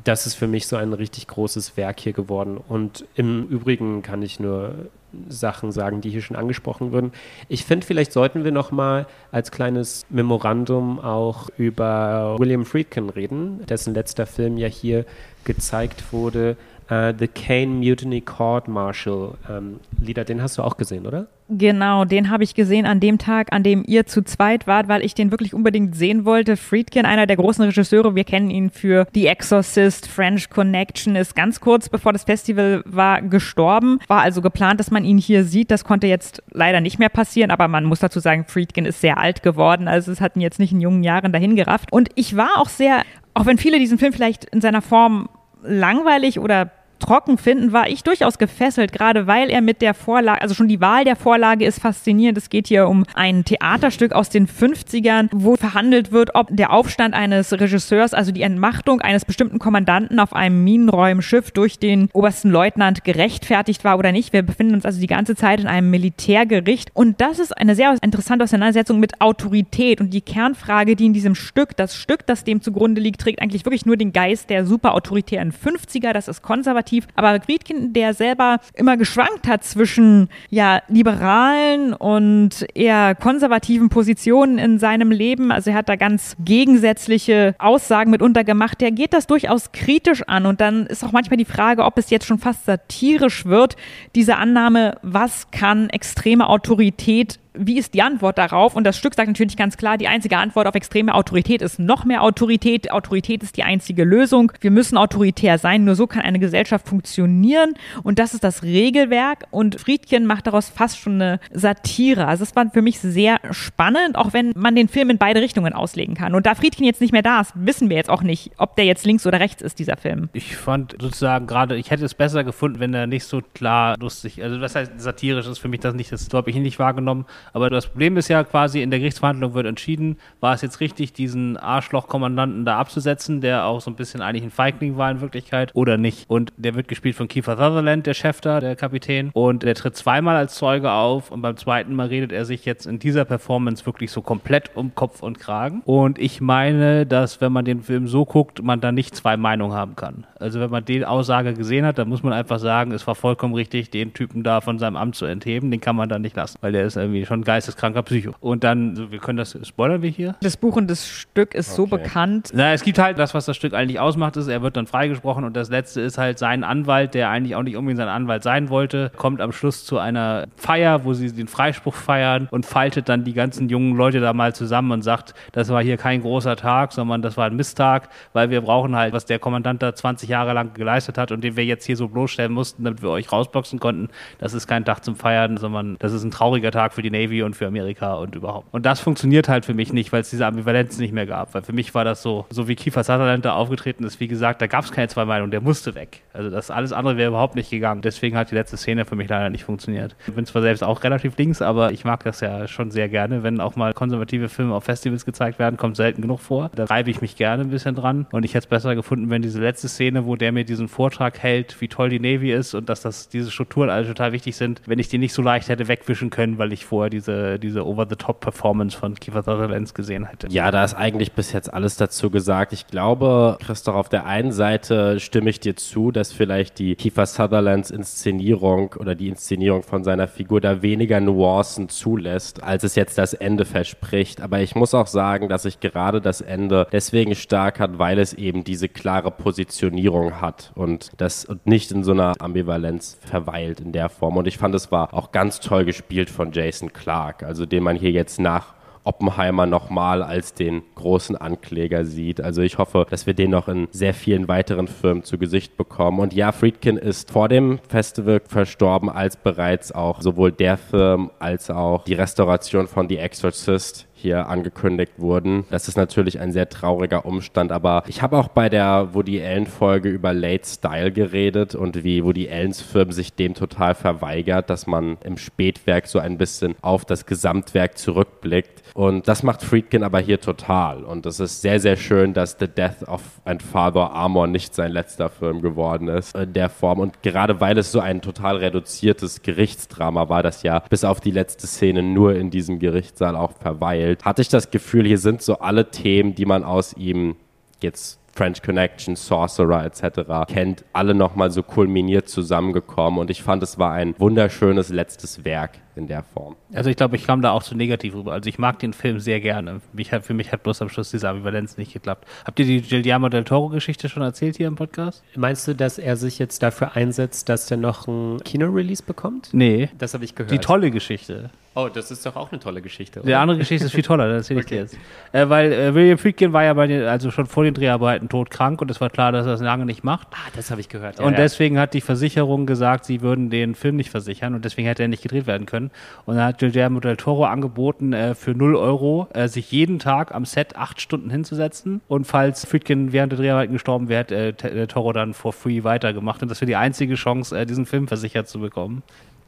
das 0.05 0.27
ist 0.27 0.35
für 0.35 0.47
mich 0.47 0.67
so 0.67 0.77
ein 0.77 0.93
richtig 0.93 1.27
großes 1.29 1.77
Werk 1.77 2.01
hier 2.01 2.13
geworden. 2.13 2.59
Und 2.69 3.07
im 3.15 3.47
Übrigen 3.49 4.03
kann 4.03 4.23
ich 4.23 4.41
nur 4.41 4.89
Sachen 5.29 5.73
sagen, 5.73 6.01
die 6.01 6.11
hier 6.11 6.23
schon 6.23 6.37
angesprochen 6.37 6.93
wurden. 6.93 7.13
Ich 7.49 7.65
finde, 7.65 7.87
vielleicht 7.87 8.13
sollten 8.13 8.45
wir 8.45 8.53
noch 8.53 8.71
mal 8.71 9.07
als 9.31 9.51
kleines 9.51 10.07
Memorandum 10.09 10.99
auch 10.99 11.51
über 11.59 12.37
William 12.39 12.65
Friedkin 12.65 13.11
reden, 13.11 13.65
dessen 13.67 13.95
letzter 13.95 14.27
Film 14.27 14.57
ja 14.57 14.69
hier 14.69 15.05
gezeigt 15.45 16.13
wurde. 16.13 16.57
Äh, 16.89 17.13
The 17.19 17.29
Kane 17.29 17.67
Mutiny 17.67 18.21
Court 18.21 18.69
Martial. 18.69 19.35
Ähm, 19.51 19.81
Lieder, 20.01 20.25
den 20.25 20.43
hast 20.43 20.59
du 20.59 20.63
auch 20.63 20.77
gesehen, 20.77 21.07
oder? 21.07 21.27
Genau, 21.49 22.07
den 22.07 22.31
habe 22.31 22.45
ich 22.45 22.55
gesehen 22.55 22.87
an 22.87 22.99
dem 22.99 23.19
Tag, 23.19 23.53
an 23.53 23.63
dem 23.63 23.85
ihr 23.87 24.07
zu 24.07 24.23
zweit 24.23 24.67
wart, 24.67 24.89
weil 24.89 25.05
ich 25.05 25.15
den 25.15 25.31
wirklich 25.31 25.53
unbedingt 25.53 25.95
sehen 25.95 26.25
wollte. 26.25 26.57
Friedkin, 26.57 27.05
einer 27.05 27.27
der 27.27 27.37
großen 27.37 27.65
Regisseure, 27.65 28.15
wir 28.15 28.25
kennen 28.25 28.49
ihn 28.49 28.71
für 28.71 29.07
The 29.13 29.27
Exorcist, 29.27 30.09
French 30.09 30.49
Connection, 30.49 31.15
ist 31.15 31.35
ganz 31.35 31.61
kurz 31.61 31.91
bevor 31.91 32.13
das 32.15 32.25
Festival 32.25 32.83
war 32.87 33.21
gestorben. 33.21 33.99
War 34.09 34.23
also 34.23 34.41
geplant, 34.41 34.81
dass 34.81 34.91
man 34.91 35.05
ihn 35.05 35.19
hier 35.19 35.45
sieht. 35.45 35.71
Das 35.71 35.85
konnte 35.85 36.07
jetzt 36.07 36.43
leider 36.53 36.81
nicht 36.81 36.99
mehr 36.99 37.11
passieren, 37.11 37.51
aber 37.51 37.69
man 37.69 37.85
muss 37.85 38.01
dazu 38.01 38.21
sagen, 38.21 38.47
Friedkin 38.47 38.87
ist 38.87 39.03
sehr 39.03 39.19
alt 39.19 39.43
geworden. 39.43 39.89
Also 39.89 40.11
es 40.11 40.23
hat 40.23 40.37
ihn 40.37 40.43
jetzt 40.43 40.59
nicht 40.59 40.73
in 40.73 40.81
jungen 40.81 41.05
Jahren 41.05 41.33
dahin 41.33 41.55
gerafft. 41.55 41.93
Und 41.93 42.09
ich 42.15 42.37
war 42.37 42.57
auch 42.57 42.71
sehr, 42.71 43.03
auch 43.35 43.45
wenn 43.45 43.59
viele 43.59 43.79
diesen 43.79 43.99
Film 43.99 44.15
vielleicht 44.15 44.47
in 44.47 44.63
seiner 44.63 44.81
Form 44.81 45.29
langweilig 45.63 46.39
oder 46.39 46.71
trocken 47.03 47.37
finden, 47.37 47.73
war 47.73 47.89
ich 47.89 48.05
durchaus 48.05 48.39
gefesselt, 48.39 48.93
gerade 48.93 49.27
weil 49.27 49.51
er 49.51 49.61
mit 49.61 49.83
der 49.83 49.93
Vorlage, 49.93 50.41
also 50.41 50.55
schon 50.55 50.69
die 50.69 50.81
Wahl 50.81 51.05
der 51.05 51.17
Vorlage 51.17 51.65
ist 51.65 51.81
faszinierend. 51.81 52.39
Es 52.39 52.49
geht 52.49 52.69
hier 52.69 52.89
um 52.89 53.05
ein 53.15 53.45
Theaterstück 53.45 54.13
aus 54.13 54.29
den 54.29 54.47
50ern, 54.47 55.29
wo 55.33 55.57
verhandelt 55.57 56.13
wird, 56.13 56.35
ob 56.35 56.49
der 56.51 56.73
Aufstand 56.73 57.15
eines 57.15 57.53
Regisseurs, 57.53 58.15
also 58.15 58.31
die 58.31 58.43
Entmachtung 58.43 59.01
eines 59.01 59.25
bestimmten 59.25 59.59
Kommandanten 59.59 60.21
auf 60.21 60.33
einem 60.33 60.63
Minenräumschiff 60.63 61.51
durch 61.51 61.79
den 61.79 62.09
obersten 62.13 62.51
Leutnant 62.51 63.05
gerechtfertigt 63.05 63.85
war 63.85 63.99
oder 63.99 64.13
nicht. 64.13 64.33
Wir 64.33 64.43
befinden 64.43 64.75
uns 64.75 64.87
also 64.87 65.01
die 65.01 65.07
ganze 65.09 65.35
Zeit 65.35 65.61
in 65.61 65.67
einem 65.67 65.91
Militärgericht 65.91 66.91
und 66.95 67.21
das 67.21 67.41
ist 67.41 67.57
eine 67.57 67.75
sehr 67.75 67.97
interessante 68.01 68.45
Auseinandersetzung 68.45 69.01
mit 69.01 69.21
Autorität 69.21 70.01
und 70.01 70.11
die 70.11 70.21
Kernfrage, 70.21 70.95
die 70.95 71.07
in 71.07 71.13
diesem 71.13 71.35
Stück, 71.35 71.77
das 71.77 71.97
Stück, 71.97 72.27
das 72.27 72.45
dem 72.45 72.63
zugrunde 72.63 73.01
liegt, 73.01 73.21
trägt 73.21 73.43
eigentlich 73.43 73.65
wirklich 73.65 73.87
nur 73.87 73.97
den 73.97 74.13
Geist 74.13 74.51
der 74.51 74.65
superautoritären 74.65 75.53
50er, 75.53 76.13
das 76.13 76.29
ist 76.29 76.43
konservativ 76.43 76.92
konservativ. 76.93 77.07
Aber 77.15 77.41
Friedkin, 77.41 77.93
der 77.93 78.15
selber 78.15 78.59
immer 78.75 78.97
geschwankt 78.97 79.49
hat 79.49 79.65
zwischen 79.65 80.29
ja 80.51 80.83
liberalen 80.89 81.95
und 81.95 82.67
eher 82.75 83.15
konservativen 83.15 83.89
Positionen 83.89 84.59
in 84.59 84.79
seinem 84.79 85.11
Leben, 85.11 85.53
also 85.53 85.71
er 85.71 85.77
hat 85.77 85.89
da 85.89 85.97
ganz 85.97 86.37
gegensätzliche 86.45 87.55
Aussagen 87.59 88.11
mitunter 88.11 88.45
gemacht, 88.45 88.81
der 88.81 88.91
geht 88.91 89.13
das 89.13 89.27
durchaus 89.27 89.73
kritisch 89.73 90.23
an. 90.23 90.47
Und 90.47 90.61
dann 90.61 90.87
ist 90.87 91.05
auch 91.05 91.13
manchmal 91.13 91.37
die 91.37 91.45
Frage, 91.45 91.85
ob 91.85 91.99
es 91.99 92.11
jetzt 92.11 92.27
schon 92.27 92.39
fast 92.39 92.65
satirisch 92.65 93.47
wird, 93.47 93.77
diese 94.15 94.37
Annahme, 94.37 94.99
was 95.03 95.51
kann 95.51 95.89
extreme 95.91 96.49
Autorität 96.49 97.39
wie 97.55 97.79
ist 97.79 97.95
die 97.95 98.03
Antwort 98.03 98.39
darauf? 98.39 98.75
Und 98.75 98.85
das 98.85 98.97
Stück 98.97 99.15
sagt 99.15 99.29
natürlich 99.29 99.57
ganz 99.57 99.77
klar, 99.77 99.99
die 99.99 100.09
einzige 100.09 100.39
Antwort 100.39 100.67
auf 100.67 100.75
extreme 100.75 101.15
Autorität 101.15 101.63
ist 101.63 101.79
noch 101.79 102.05
mehr 102.05 102.23
Autorität. 102.23 102.91
Autorität 102.91 103.43
ist 103.43 103.57
die 103.57 103.63
einzige 103.63 104.05
Lösung. 104.05 104.53
Wir 104.61 104.71
müssen 104.71 104.97
autoritär 104.97 105.59
sein. 105.59 105.85
Nur 105.85 105.95
so 105.95 106.07
kann 106.07 106.23
eine 106.23 106.39
Gesellschaft 106.39 106.89
funktionieren. 106.89 107.75
Und 108.03 108.19
das 108.19 108.35
ist 108.35 108.45
das 108.45 108.63
Regelwerk. 108.63 109.45
Und 109.51 109.81
Friedchen 109.81 110.27
macht 110.27 110.47
daraus 110.47 110.71
fast 110.71 110.99
schon 110.99 111.15
eine 111.15 111.41
Satire. 111.53 112.27
Also 112.27 112.45
es 112.45 112.57
war 112.57 112.71
für 112.71 112.83
mich 112.83 113.01
sehr 113.01 113.39
spannend, 113.51 114.17
auch 114.17 114.33
wenn 114.33 114.53
man 114.57 114.75
den 114.75 114.89
Film 114.89 115.11
in 115.11 115.19
beide 115.19 115.41
Richtungen 115.41 115.73
auslegen 115.73 116.15
kann. 116.15 116.35
Und 116.35 116.47
da 116.47 116.55
Friedchen 116.55 116.85
jetzt 116.85 117.01
nicht 117.01 117.13
mehr 117.13 117.23
da 117.23 117.41
ist, 117.41 117.53
wissen 117.55 117.91
wir 117.91 117.97
jetzt 117.97 118.11
auch 118.11 118.23
nicht, 118.23 118.53
ob 118.57 118.77
der 118.77 118.85
jetzt 118.85 119.05
links 119.05 119.27
oder 119.27 119.41
rechts 119.41 119.63
ist, 119.63 119.79
dieser 119.79 119.97
Film. 119.97 120.29
Ich 120.33 120.57
fand 120.57 120.97
sozusagen 121.01 121.47
gerade, 121.47 121.77
ich 121.77 121.91
hätte 121.91 122.05
es 122.05 122.15
besser 122.15 122.45
gefunden, 122.45 122.81
wenn 122.81 122.95
er 122.95 123.07
nicht 123.07 123.25
so 123.25 123.41
klar 123.55 123.97
lustig, 123.99 124.43
also 124.43 124.61
was 124.61 124.75
heißt 124.75 124.93
satirisch 124.97 125.47
ist 125.47 125.59
für 125.59 125.69
mich 125.69 125.81
das 125.81 125.95
nicht, 125.95 126.13
das 126.13 126.29
habe 126.33 126.51
ich 126.51 126.57
ihn 126.57 126.63
nicht 126.63 126.79
wahrgenommen. 126.79 127.27
Aber 127.53 127.71
das 127.71 127.87
Problem 127.87 128.17
ist 128.17 128.29
ja 128.29 128.45
quasi, 128.45 128.83
in 128.83 128.91
der 128.91 128.99
Gerichtsverhandlung 128.99 129.55
wird 129.55 129.67
entschieden, 129.67 130.17
war 130.41 130.55
es 130.55 130.63
jetzt 130.63 130.81
richtig, 130.81 131.13
diesen 131.13 131.57
Arschloch-Kommandanten 131.57 132.65
da 132.65 132.79
abzusetzen, 132.79 133.41
der 133.41 133.67
auch 133.67 133.81
so 133.81 133.91
ein 133.91 133.97
bisschen 133.97 134.23
eigentlich 134.23 134.45
ein 134.45 134.51
Feigling 134.51 134.97
war 134.97 135.11
in 135.11 135.21
Wirklichkeit, 135.21 135.71
oder 135.75 135.97
nicht. 135.97 136.29
Und 136.29 136.53
der 136.57 136.75
wird 136.75 136.89
gespielt 136.89 137.17
von 137.17 137.29
Kiefer 137.29 137.57
Sutherland, 137.57 138.07
der 138.07 138.15
Chef 138.15 138.41
da, 138.41 138.61
der 138.61 138.77
Kapitän. 138.77 139.31
Und 139.33 139.63
der 139.63 139.75
tritt 139.75 139.97
zweimal 139.97 140.37
als 140.37 140.55
Zeuge 140.55 140.91
auf 140.91 141.31
und 141.31 141.43
beim 141.43 141.57
zweiten 141.57 141.95
Mal 141.95 142.09
redet 142.09 142.33
er 142.33 142.45
sich 142.45 142.65
jetzt 142.65 142.87
in 142.87 142.99
dieser 142.99 143.25
Performance 143.25 143.87
wirklich 143.87 144.11
so 144.11 144.23
komplett 144.23 144.77
um 144.77 144.95
Kopf 144.95 145.23
und 145.23 145.39
Kragen. 145.39 145.83
Und 145.85 146.19
ich 146.19 146.41
meine, 146.41 147.07
dass 147.07 147.41
wenn 147.41 147.53
man 147.53 147.65
den 147.65 147.83
Film 147.83 148.07
so 148.09 148.25
guckt, 148.25 148.63
man 148.63 148.81
da 148.81 148.93
nicht 148.93 149.15
zwei 149.17 149.37
Meinungen 149.37 149.77
haben 149.77 149.97
kann. 149.97 150.25
Also 150.39 150.61
wenn 150.61 150.71
man 150.71 150.85
die 150.85 151.05
Aussage 151.05 151.55
gesehen 151.55 151.87
hat, 151.87 151.99
dann 151.99 152.09
muss 152.09 152.23
man 152.23 152.33
einfach 152.33 152.59
sagen, 152.59 152.93
es 152.93 153.07
war 153.07 153.15
vollkommen 153.15 153.55
richtig, 153.55 153.91
den 153.91 154.13
Typen 154.13 154.43
da 154.43 154.61
von 154.61 154.79
seinem 154.79 154.97
Amt 154.97 155.15
zu 155.15 155.25
entheben. 155.25 155.71
Den 155.71 155.81
kann 155.81 155.97
man 155.97 156.09
da 156.09 156.19
nicht 156.19 156.37
lassen, 156.37 156.59
weil 156.61 156.73
der 156.73 156.85
ist 156.85 156.97
irgendwie 156.97 157.25
schon 157.25 157.32
geisteskranker 157.41 158.03
Psycho. 158.03 158.35
Und 158.41 158.65
dann, 158.65 159.11
wir 159.11 159.19
können 159.19 159.39
das, 159.39 159.57
spoilern 159.63 160.03
wir 160.03 160.11
hier? 160.11 160.37
Das 160.43 160.59
Buch 160.59 160.77
und 160.77 160.91
das 160.91 161.09
Stück 161.09 161.55
ist 161.55 161.69
okay. 161.69 161.77
so 161.77 161.87
bekannt. 161.87 162.51
Na, 162.53 162.75
es 162.75 162.83
gibt 162.83 162.99
halt 162.99 163.19
das, 163.19 163.33
was 163.33 163.47
das 163.47 163.57
Stück 163.57 163.73
eigentlich 163.73 163.99
ausmacht, 163.99 164.37
ist, 164.37 164.49
er 164.49 164.61
wird 164.61 164.77
dann 164.77 164.87
freigesprochen 164.87 165.45
und 165.45 165.57
das 165.57 165.71
letzte 165.71 166.03
ist 166.03 166.19
halt 166.19 166.39
sein 166.39 166.65
Anwalt, 166.65 167.15
der 167.15 167.31
eigentlich 167.31 167.57
auch 167.57 167.63
nicht 167.63 167.77
unbedingt 167.77 167.99
sein 167.99 168.09
Anwalt 168.09 168.43
sein 168.43 168.69
wollte, 168.69 169.11
kommt 169.17 169.41
am 169.41 169.53
Schluss 169.53 169.87
zu 169.87 169.99
einer 169.99 170.49
Feier, 170.57 171.05
wo 171.05 171.15
sie 171.15 171.33
den 171.33 171.49
Freispruch 171.49 171.95
feiern 171.95 172.49
und 172.51 172.67
faltet 172.67 173.09
dann 173.09 173.25
die 173.25 173.33
ganzen 173.33 173.69
jungen 173.69 173.97
Leute 173.97 174.21
da 174.21 174.33
mal 174.33 174.55
zusammen 174.55 174.91
und 174.91 175.03
sagt, 175.03 175.35
das 175.53 175.69
war 175.71 175.83
hier 175.83 175.97
kein 175.97 176.21
großer 176.21 176.57
Tag, 176.57 176.93
sondern 176.93 177.23
das 177.23 177.37
war 177.37 177.47
ein 177.47 177.57
Misstag, 177.57 178.09
weil 178.33 178.51
wir 178.51 178.61
brauchen 178.61 178.97
halt, 178.97 179.13
was 179.13 179.25
der 179.25 179.39
Kommandant 179.39 179.83
da 179.83 179.95
20 179.95 180.29
Jahre 180.29 180.53
lang 180.53 180.75
geleistet 180.75 181.19
hat 181.19 181.33
und 181.33 181.43
den 181.43 181.57
wir 181.57 181.65
jetzt 181.65 181.87
hier 181.87 181.97
so 181.97 182.09
bloßstellen 182.09 182.53
mussten, 182.53 182.85
damit 182.85 183.03
wir 183.03 183.11
euch 183.11 183.31
rausboxen 183.33 183.79
konnten. 183.79 184.09
Das 184.39 184.55
ist 184.55 184.67
kein 184.67 184.85
Tag 184.85 185.05
zum 185.05 185.17
Feiern, 185.17 185.57
sondern 185.57 185.97
das 185.99 186.13
ist 186.13 186.25
ein 186.25 186.31
trauriger 186.31 186.71
Tag 186.71 186.95
für 186.95 187.03
die 187.03 187.11
Navy 187.23 187.43
und 187.43 187.55
für 187.57 187.67
Amerika 187.67 188.15
und 188.15 188.35
überhaupt. 188.35 188.67
Und 188.73 188.87
das 188.87 189.01
funktioniert 189.01 189.49
halt 189.49 189.65
für 189.65 189.75
mich 189.75 189.93
nicht, 189.93 190.13
weil 190.13 190.23
es 190.23 190.31
diese 190.31 190.47
Ambivalenz 190.47 190.99
nicht 190.99 191.13
mehr 191.13 191.27
gab. 191.27 191.55
Weil 191.55 191.63
für 191.63 191.73
mich 191.73 191.95
war 191.95 192.05
das 192.05 192.23
so, 192.23 192.47
so 192.51 192.69
wie 192.69 192.75
Kiefer 192.75 193.05
Sutherland 193.05 193.45
da 193.45 193.55
aufgetreten 193.55 194.05
ist, 194.05 194.21
wie 194.21 194.29
gesagt, 194.29 194.61
da 194.63 194.67
gab 194.67 194.85
es 194.85 194.93
keine 194.93 195.09
zwei 195.09 195.25
Meinungen, 195.25 195.51
der 195.51 195.61
musste 195.61 195.95
weg. 195.95 196.23
Also 196.33 196.51
das 196.51 196.71
alles 196.71 196.93
andere 196.93 197.17
wäre 197.17 197.29
überhaupt 197.29 197.55
nicht 197.55 197.71
gegangen. 197.71 198.03
Deswegen 198.03 198.37
hat 198.37 198.51
die 198.51 198.55
letzte 198.55 198.77
Szene 198.77 199.05
für 199.05 199.17
mich 199.17 199.29
leider 199.29 199.51
nicht 199.51 199.65
funktioniert. 199.65 200.17
Ich 200.27 200.35
bin 200.35 200.47
zwar 200.47 200.63
selbst 200.63 200.83
auch 200.83 201.03
relativ 201.05 201.37
links, 201.37 201.63
aber 201.63 201.93
ich 201.93 202.05
mag 202.05 202.25
das 202.25 202.41
ja 202.41 202.67
schon 202.69 202.91
sehr 202.91 203.09
gerne, 203.09 203.43
wenn 203.43 203.61
auch 203.61 203.77
mal 203.77 203.93
konservative 203.93 204.49
Filme 204.49 204.75
auf 204.75 204.85
Festivals 204.85 205.25
gezeigt 205.25 205.59
werden, 205.59 205.77
kommt 205.77 205.97
selten 205.97 206.23
genug 206.23 206.41
vor. 206.41 206.71
Da 206.75 206.85
reibe 206.85 207.11
ich 207.11 207.21
mich 207.21 207.37
gerne 207.37 207.63
ein 207.63 207.71
bisschen 207.71 207.95
dran. 207.95 208.27
Und 208.33 208.45
ich 208.45 208.55
hätte 208.55 208.65
es 208.65 208.67
besser 208.67 208.95
gefunden, 208.95 209.31
wenn 209.31 209.43
diese 209.43 209.61
letzte 209.61 209.89
Szene, 209.89 210.27
wo 210.27 210.37
der 210.37 210.53
mir 210.53 210.65
diesen 210.65 210.89
Vortrag 210.89 211.39
hält, 211.39 211.81
wie 211.81 211.89
toll 211.89 212.09
die 212.09 212.21
Navy 212.21 212.53
ist 212.53 212.75
und 212.75 212.89
dass 212.89 213.03
das 213.03 213.29
diese 213.29 213.51
Strukturen 213.51 213.91
alle 213.91 214.07
total 214.07 214.33
wichtig 214.33 214.57
sind, 214.57 214.83
wenn 214.87 214.99
ich 214.99 215.09
die 215.09 215.19
nicht 215.19 215.33
so 215.33 215.43
leicht 215.43 215.69
hätte 215.69 215.89
wegwischen 215.89 216.31
können, 216.31 216.59
weil 216.59 216.73
ich 216.73 216.85
vorher 216.85 217.11
diese, 217.13 217.59
diese 217.59 217.87
Over-the-Top-Performance 217.87 218.97
von 218.97 219.15
Kiefer 219.15 219.43
Sutherland 219.43 219.95
gesehen 219.95 220.25
hätte. 220.25 220.49
Ja, 220.51 220.71
da 220.71 220.85
ist 220.85 220.95
eigentlich 220.95 221.33
bis 221.33 221.53
jetzt 221.53 221.73
alles 221.73 221.97
dazu 221.97 222.31
gesagt. 222.31 222.73
Ich 222.73 222.87
glaube, 222.87 223.59
Christoph, 223.61 223.95
auf 223.95 224.09
der 224.09 224.27
einen 224.27 224.53
Seite 224.53 225.21
stimme 225.21 225.51
ich 225.51 225.61
dir 225.61 225.77
zu, 225.77 226.11
dass 226.11 226.33
vielleicht 226.33 226.79
die 226.79 226.95
Kiefer 226.97 227.27
Sutherlands 227.27 227.91
Inszenierung 227.91 228.95
oder 228.99 229.15
die 229.15 229.29
Inszenierung 229.29 229.83
von 229.83 230.05
seiner 230.05 230.29
Figur 230.29 230.61
da 230.61 230.83
weniger 230.83 231.21
Nuancen 231.21 231.89
zulässt, 231.89 232.63
als 232.63 232.85
es 232.85 232.95
jetzt 232.95 233.19
das 233.19 233.35
Ende 233.35 233.65
verspricht. 233.65 234.41
Aber 234.41 234.61
ich 234.61 234.75
muss 234.75 234.95
auch 234.95 235.07
sagen, 235.07 235.49
dass 235.49 235.65
ich 235.65 235.81
gerade 235.81 236.21
das 236.21 236.41
Ende 236.41 236.87
deswegen 236.91 237.35
stark 237.35 237.81
hat, 237.81 237.99
weil 237.99 238.19
es 238.19 238.33
eben 238.35 238.65
diese 238.65 238.89
klare 238.89 239.31
Positionierung 239.31 240.41
hat 240.41 240.73
und 240.75 241.11
das 241.19 241.47
nicht 241.65 241.93
in 241.93 242.05
so 242.05 242.13
einer 242.13 242.35
Ambivalenz 242.41 243.19
verweilt 243.21 243.81
in 243.81 243.93
der 243.93 244.09
Form. 244.09 244.37
Und 244.37 244.47
ich 244.47 244.59
fand, 244.59 244.75
es 244.75 244.91
war 244.91 245.13
auch 245.13 245.33
ganz 245.33 245.61
toll 245.61 245.85
gespielt 245.85 246.31
von 246.31 246.53
Jason 246.53 246.93
Clark, 247.03 247.43
also 247.43 247.67
den 247.67 247.83
man 247.83 247.97
hier 247.97 248.13
jetzt 248.13 248.39
nach 248.39 248.75
Oppenheimer 249.05 249.67
nochmal 249.67 250.23
als 250.23 250.55
den 250.55 250.83
großen 250.95 251.37
Ankläger 251.37 252.05
sieht. 252.05 252.41
Also 252.41 252.63
ich 252.63 252.79
hoffe, 252.79 253.05
dass 253.11 253.27
wir 253.27 253.35
den 253.35 253.51
noch 253.51 253.67
in 253.67 253.89
sehr 253.91 254.15
vielen 254.15 254.47
weiteren 254.47 254.87
Filmen 254.87 255.25
zu 255.25 255.39
Gesicht 255.39 255.77
bekommen. 255.77 256.21
Und 256.21 256.33
ja, 256.33 256.53
Friedkin 256.53 256.97
ist 256.97 257.33
vor 257.33 257.49
dem 257.49 257.81
Festival 257.89 258.41
verstorben, 258.47 259.11
als 259.11 259.37
bereits 259.37 259.91
auch 259.91 260.23
sowohl 260.23 260.53
der 260.53 260.77
Film 260.77 261.31
als 261.41 261.71
auch 261.71 262.05
die 262.05 262.15
Restauration 262.15 262.87
von 262.87 263.09
The 263.09 263.19
Exorcist 263.19 264.07
hier 264.23 264.49
angekündigt 264.49 265.13
wurden. 265.19 265.65
Das 265.71 265.89
ist 265.89 265.97
natürlich 265.97 266.41
ein 266.41 266.53
sehr 266.53 266.69
trauriger 266.69 267.27
Umstand, 267.27 267.73
aber 267.73 268.05
ich 268.07 268.23
habe 268.23 268.39
auch 268.39 268.49
bei 268.49 268.69
der 268.69 269.15
Woody 269.15 269.43
Allen 269.43 269.67
Folge 269.67 270.09
über 270.09 270.33
Late 270.33 270.67
Style 270.67 271.13
geredet 271.13 271.75
und 271.75 272.05
wie 272.05 272.25
Woody 272.25 272.49
Allens 272.51 272.81
Film 272.81 273.13
sich 273.13 273.35
dem 273.35 273.55
total 273.55 273.95
verweigert, 273.95 274.71
dass 274.71 274.87
man 274.87 275.19
im 275.25 275.37
Spätwerk 275.37 276.07
so 276.07 276.19
ein 276.19 276.39
bisschen 276.39 276.75
auf 276.83 277.05
das 277.05 277.27
Gesamtwerk 277.27 277.99
zurückblickt. 277.99 278.83
Und 278.95 279.27
das 279.29 279.43
macht 279.43 279.63
Friedkin 279.63 280.03
aber 280.03 280.21
hier 280.21 280.41
total. 280.41 281.05
Und 281.05 281.27
es 281.27 281.41
ist 281.41 281.63
sehr, 281.63 281.81
sehr 281.81 281.97
schön, 281.97 282.35
dass 282.35 282.57
The 282.59 282.69
Death 282.69 283.09
of 283.09 283.23
ein 283.45 283.61
Father 283.61 284.13
Armor 284.13 284.47
nicht 284.47 284.75
sein 284.75 284.93
letzter 284.93 285.29
Film 285.29 285.63
geworden 285.63 286.09
ist 286.09 286.37
in 286.37 286.53
der 286.53 286.69
Form. 286.69 287.01
Und 287.01 287.23
gerade 287.23 287.61
weil 287.61 287.79
es 287.79 287.91
so 287.91 288.01
ein 288.01 288.21
total 288.21 288.57
reduziertes 288.57 289.43
Gerichtsdrama 289.43 290.29
war, 290.29 290.43
das 290.43 290.63
ja 290.63 290.81
bis 290.91 291.05
auf 291.05 291.21
die 291.21 291.31
letzte 291.31 291.67
Szene 291.67 292.03
nur 292.03 292.35
in 292.35 292.51
diesem 292.51 292.79
Gerichtssaal 292.79 293.37
auch 293.37 293.53
verweilt, 293.53 294.12
hatte 294.23 294.43
ich 294.43 294.49
das 294.49 294.71
Gefühl, 294.71 295.07
hier 295.07 295.19
sind 295.19 295.43
so 295.43 295.59
alle 295.59 295.91
Themen, 295.91 296.35
die 296.35 296.47
man 296.47 296.65
aus 296.65 296.95
ihm 296.95 297.37
jetzt 297.81 298.19
French 298.35 298.63
Connection, 298.63 299.15
Sorcerer 299.15 299.85
etc. 299.85 300.51
kennt, 300.51 300.85
alle 300.93 301.15
nochmal 301.15 301.51
so 301.51 301.63
kulminiert 301.63 302.29
zusammengekommen 302.29 303.21
und 303.21 303.31
ich 303.31 303.43
fand, 303.43 303.63
es 303.63 303.79
war 303.79 303.93
ein 303.93 304.15
wunderschönes 304.19 304.89
letztes 304.89 305.45
Werk 305.45 305.73
in 305.95 306.07
der 306.07 306.23
Form. 306.23 306.57
Also 306.73 306.91
ich 306.91 306.97
glaube, 306.97 307.17
ich 307.17 307.27
kam 307.27 307.43
da 307.43 307.51
auch 307.51 307.63
zu 307.63 307.75
negativ 307.75 308.15
rüber. 308.15 308.33
Also 308.33 308.49
ich 308.49 308.59
mag 308.59 308.79
den 308.79 308.93
Film 308.93 309.21
sehr 309.21 309.41
gerne. 309.41 309.81
Mich 309.93 310.13
hat, 310.13 310.25
für 310.25 310.35
mich 310.35 310.53
hat 310.53 310.63
bloß 310.63 310.81
am 310.83 310.89
Schluss 310.89 311.11
diese 311.11 311.29
Ambivalenz 311.29 311.77
nicht 311.77 311.93
geklappt. 311.93 312.27
Habt 312.45 312.59
ihr 312.61 312.67
die 312.67 312.81
Guillermo 312.83 313.29
del 313.29 313.45
Toro-Geschichte 313.45 314.09
schon 314.09 314.23
erzählt 314.23 314.57
hier 314.57 314.69
im 314.69 314.77
Podcast? 314.77 315.23
Meinst 315.37 315.69
du, 315.69 315.75
dass 315.75 315.99
er 315.99 316.17
sich 316.17 316.39
jetzt 316.39 316.63
dafür 316.63 316.97
einsetzt, 316.97 317.49
dass 317.49 317.71
er 317.71 317.77
noch 317.77 318.07
ein 318.09 318.39
Kino-Release 318.45 319.03
bekommt? 319.03 319.51
Nee. 319.53 319.91
Das 319.99 320.15
habe 320.15 320.25
ich 320.25 320.35
gehört. 320.35 320.51
Die 320.51 320.59
tolle 320.59 320.91
Geschichte. 320.91 321.51
Oh, 321.75 321.89
das 321.93 322.11
ist 322.11 322.27
doch 322.27 322.37
auch 322.37 322.53
eine 322.53 322.61
tolle 322.61 322.83
Geschichte. 322.83 323.21
Oder? 323.21 323.29
Die 323.29 323.35
andere 323.35 323.57
Geschichte 323.57 323.87
ist 323.87 323.95
viel 323.95 324.03
toller, 324.03 324.29
das 324.29 324.51
erzähle 324.51 324.61
ich 324.61 324.67
Okay. 324.67 324.75
dir 324.75 324.81
jetzt. 324.83 324.99
Äh, 325.33 325.49
weil 325.49 325.73
äh, 325.73 325.95
William 325.95 326.19
Friedkin 326.19 326.53
war 326.53 326.65
ja 326.65 326.75
bei 326.75 326.87
den, 326.87 327.05
also 327.05 327.31
schon 327.31 327.47
vor 327.47 327.65
den 327.65 327.73
Dreharbeiten 327.73 328.29
todkrank 328.29 328.83
und 328.83 328.91
es 328.91 329.01
war 329.01 329.09
klar, 329.09 329.33
dass 329.33 329.47
er 329.47 329.53
das 329.53 329.63
lange 329.63 329.87
nicht 329.87 330.05
macht. 330.05 330.29
Ah, 330.33 330.51
das 330.55 330.71
habe 330.71 330.83
ich 330.83 330.91
gehört. 330.91 331.19
Ja, 331.19 331.25
und 331.25 331.33
ja. 331.33 331.39
deswegen 331.39 331.79
hat 331.79 331.95
die 331.95 332.03
Versicherung 332.03 332.67
gesagt, 332.67 333.07
sie 333.07 333.23
würden 333.23 333.49
den 333.49 333.75
Film 333.75 333.97
nicht 333.97 334.11
versichern 334.11 334.55
und 334.55 334.67
deswegen 334.67 334.87
hätte 334.87 335.01
er 335.03 335.09
nicht 335.09 335.23
gedreht 335.23 335.47
werden 335.47 335.65
können. 335.65 335.82
Und 336.27 336.37
dann 336.37 336.45
hat 336.45 336.59
Guillermo 336.59 337.01
del 337.01 337.17
Toro 337.17 337.45
angeboten, 337.45 338.13
äh, 338.13 338.35
für 338.35 338.53
0 338.53 338.77
Euro 338.77 339.29
äh, 339.33 339.49
sich 339.49 339.73
jeden 339.73 339.99
Tag 339.99 340.35
am 340.35 340.45
Set 340.45 340.77
acht 340.77 341.01
Stunden 341.01 341.31
hinzusetzen. 341.31 342.01
Und 342.09 342.27
falls 342.27 342.65
Friedkin 342.67 343.13
während 343.13 343.33
der 343.33 343.39
Dreharbeiten 343.39 343.73
gestorben 343.73 344.09
wäre, 344.09 344.21
hätte 344.21 344.37
äh, 344.37 344.53
del 344.53 344.87
Toro 344.87 345.13
dann 345.13 345.35
for 345.35 345.53
free 345.53 345.85
weitergemacht. 345.85 346.43
Und 346.43 346.51
das 346.51 346.61
wäre 346.61 346.67
die 346.67 346.77
einzige 346.77 347.15
Chance, 347.15 347.59
äh, 347.59 347.67
diesen 347.67 347.87
Film 347.87 348.09
versichert 348.09 348.49
zu 348.49 348.61
bekommen. 348.61 349.03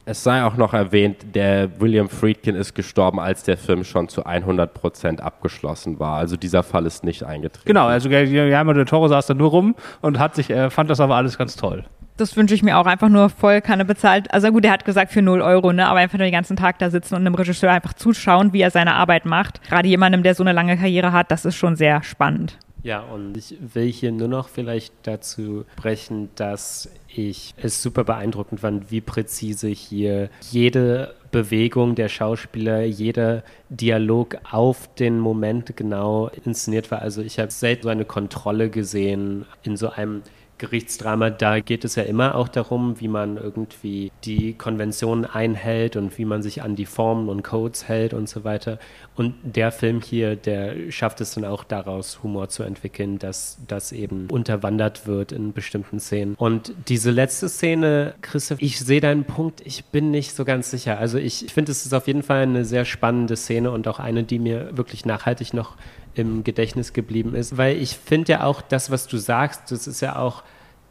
Es 0.07 0.23
sei 0.23 0.43
auch 0.43 0.55
noch 0.55 0.73
erwähnt, 0.73 1.33
der 1.33 1.81
William 1.81 2.09
Friedkin 2.09 2.55
ist 2.55 2.75
gestorben, 2.75 3.19
als 3.19 3.41
der 3.41 3.57
Film 3.57 3.83
schon 3.83 4.07
zu 4.07 4.23
100% 4.23 5.19
abgeschlossen 5.19 5.99
war. 5.99 6.17
Also 6.17 6.37
dieser 6.37 6.61
Fall 6.61 6.85
ist 6.85 7.03
nicht 7.03 7.23
eingetreten. 7.23 7.65
Genau, 7.65 7.87
also 7.87 8.07
Guillermo 8.07 8.73
del 8.73 8.85
Toro 8.85 9.07
saß 9.07 9.25
da 9.25 9.33
nur 9.33 9.49
rum 9.49 9.75
und 10.01 10.19
hat 10.19 10.35
sich, 10.35 10.51
äh, 10.51 10.69
fand 10.69 10.91
das 10.91 10.99
aber 10.99 11.15
alles 11.15 11.39
ganz 11.39 11.55
toll. 11.55 11.85
Das 12.17 12.37
wünsche 12.37 12.55
ich 12.55 12.63
mir 12.63 12.77
auch 12.77 12.85
einfach 12.85 13.09
nur 13.09 13.29
voll 13.29 13.59
Kanne 13.59 13.83
bezahlt. 13.83 14.33
Also 14.33 14.49
gut, 14.51 14.63
er 14.63 14.71
hat 14.71 14.85
gesagt 14.85 15.11
für 15.11 15.21
0 15.21 15.41
Euro, 15.41 15.73
ne? 15.73 15.87
Aber 15.87 15.99
einfach 15.99 16.17
nur 16.17 16.27
den 16.27 16.33
ganzen 16.33 16.55
Tag 16.55 16.79
da 16.79 16.89
sitzen 16.89 17.15
und 17.15 17.21
einem 17.21 17.35
Regisseur 17.35 17.71
einfach 17.71 17.93
zuschauen, 17.93 18.53
wie 18.53 18.61
er 18.61 18.71
seine 18.71 18.95
Arbeit 18.95 19.25
macht. 19.25 19.61
Gerade 19.67 19.89
jemandem, 19.89 20.23
der 20.23 20.33
so 20.33 20.43
eine 20.43 20.53
lange 20.53 20.77
Karriere 20.77 21.11
hat, 21.11 21.29
das 21.29 21.43
ist 21.43 21.55
schon 21.55 21.75
sehr 21.75 22.03
spannend. 22.03 22.57
Ja, 22.83 22.99
und 22.99 23.35
ich 23.35 23.57
will 23.59 23.91
hier 23.91 24.11
nur 24.11 24.27
noch 24.27 24.47
vielleicht 24.47 24.93
dazu 25.03 25.65
sprechen, 25.73 26.29
dass 26.35 26.87
ich 27.07 27.55
es 27.57 27.81
super 27.81 28.03
beeindruckend 28.03 28.61
fand, 28.61 28.91
wie 28.91 29.01
präzise 29.01 29.69
hier 29.69 30.29
jede 30.51 31.15
Bewegung 31.31 31.95
der 31.95 32.09
Schauspieler, 32.09 32.83
jeder 32.83 33.43
Dialog 33.69 34.37
auf 34.51 34.87
den 34.95 35.19
Moment 35.19 35.75
genau 35.75 36.29
inszeniert 36.45 36.91
war. 36.91 37.01
Also 37.01 37.23
ich 37.23 37.39
habe 37.39 37.51
selten 37.51 37.83
so 37.83 37.89
eine 37.89 38.05
Kontrolle 38.05 38.69
gesehen 38.69 39.45
in 39.63 39.77
so 39.77 39.89
einem 39.89 40.21
Gerichtsdrama, 40.57 41.29
da 41.29 41.59
geht 41.59 41.83
es 41.83 41.95
ja 41.95 42.03
immer 42.03 42.35
auch 42.35 42.47
darum, 42.47 42.99
wie 42.99 43.07
man 43.07 43.37
irgendwie 43.37 44.11
die 44.23 44.53
Konventionen 44.53 45.25
einhält 45.25 45.95
und 45.95 46.17
wie 46.17 46.25
man 46.25 46.41
sich 46.41 46.61
an 46.61 46.75
die 46.75 46.85
Formen 46.85 47.29
und 47.29 47.43
Codes 47.43 47.87
hält 47.87 48.13
und 48.13 48.29
so 48.29 48.43
weiter. 48.43 48.79
Und 49.15 49.35
der 49.43 49.71
Film 49.71 50.01
hier, 50.01 50.35
der 50.35 50.91
schafft 50.91 51.21
es 51.21 51.35
dann 51.35 51.45
auch 51.45 51.63
daraus, 51.63 52.23
Humor 52.23 52.49
zu 52.49 52.63
entwickeln, 52.63 53.19
dass 53.19 53.57
das 53.67 53.91
eben 53.91 54.27
unterwandert 54.29 55.07
wird 55.07 55.31
in 55.31 55.53
bestimmten 55.53 55.99
Szenen. 55.99 56.35
Und 56.35 56.73
diese 56.87 57.11
letzte 57.11 57.49
Szene, 57.49 58.15
Christoph, 58.21 58.61
ich 58.61 58.79
sehe 58.79 59.01
deinen 59.01 59.25
Punkt, 59.25 59.61
ich 59.65 59.85
bin 59.85 60.11
nicht 60.11 60.35
so 60.35 60.45
ganz 60.45 60.71
sicher. 60.71 60.97
Also 60.99 61.17
ich, 61.17 61.47
finde, 61.53 61.71
es 61.71 61.85
ist 61.85 61.93
auf 61.93 62.07
jeden 62.07 62.23
Fall 62.23 62.43
eine 62.43 62.65
sehr 62.65 62.85
spannende 62.85 63.35
Szene 63.35 63.71
und 63.71 63.87
auch 63.87 63.99
eine, 63.99 64.23
die 64.23 64.39
mir 64.39 64.75
wirklich 64.77 65.05
nachhaltig 65.05 65.53
noch 65.53 65.75
im 66.15 66.43
Gedächtnis 66.43 66.93
geblieben 66.93 67.35
ist, 67.35 67.57
weil 67.57 67.77
ich 67.77 67.97
finde 67.97 68.33
ja 68.33 68.43
auch 68.43 68.61
das, 68.61 68.89
was 68.89 69.07
du 69.07 69.17
sagst, 69.17 69.71
das 69.71 69.87
ist 69.87 70.01
ja 70.01 70.15
auch 70.17 70.43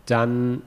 dann 0.07 0.63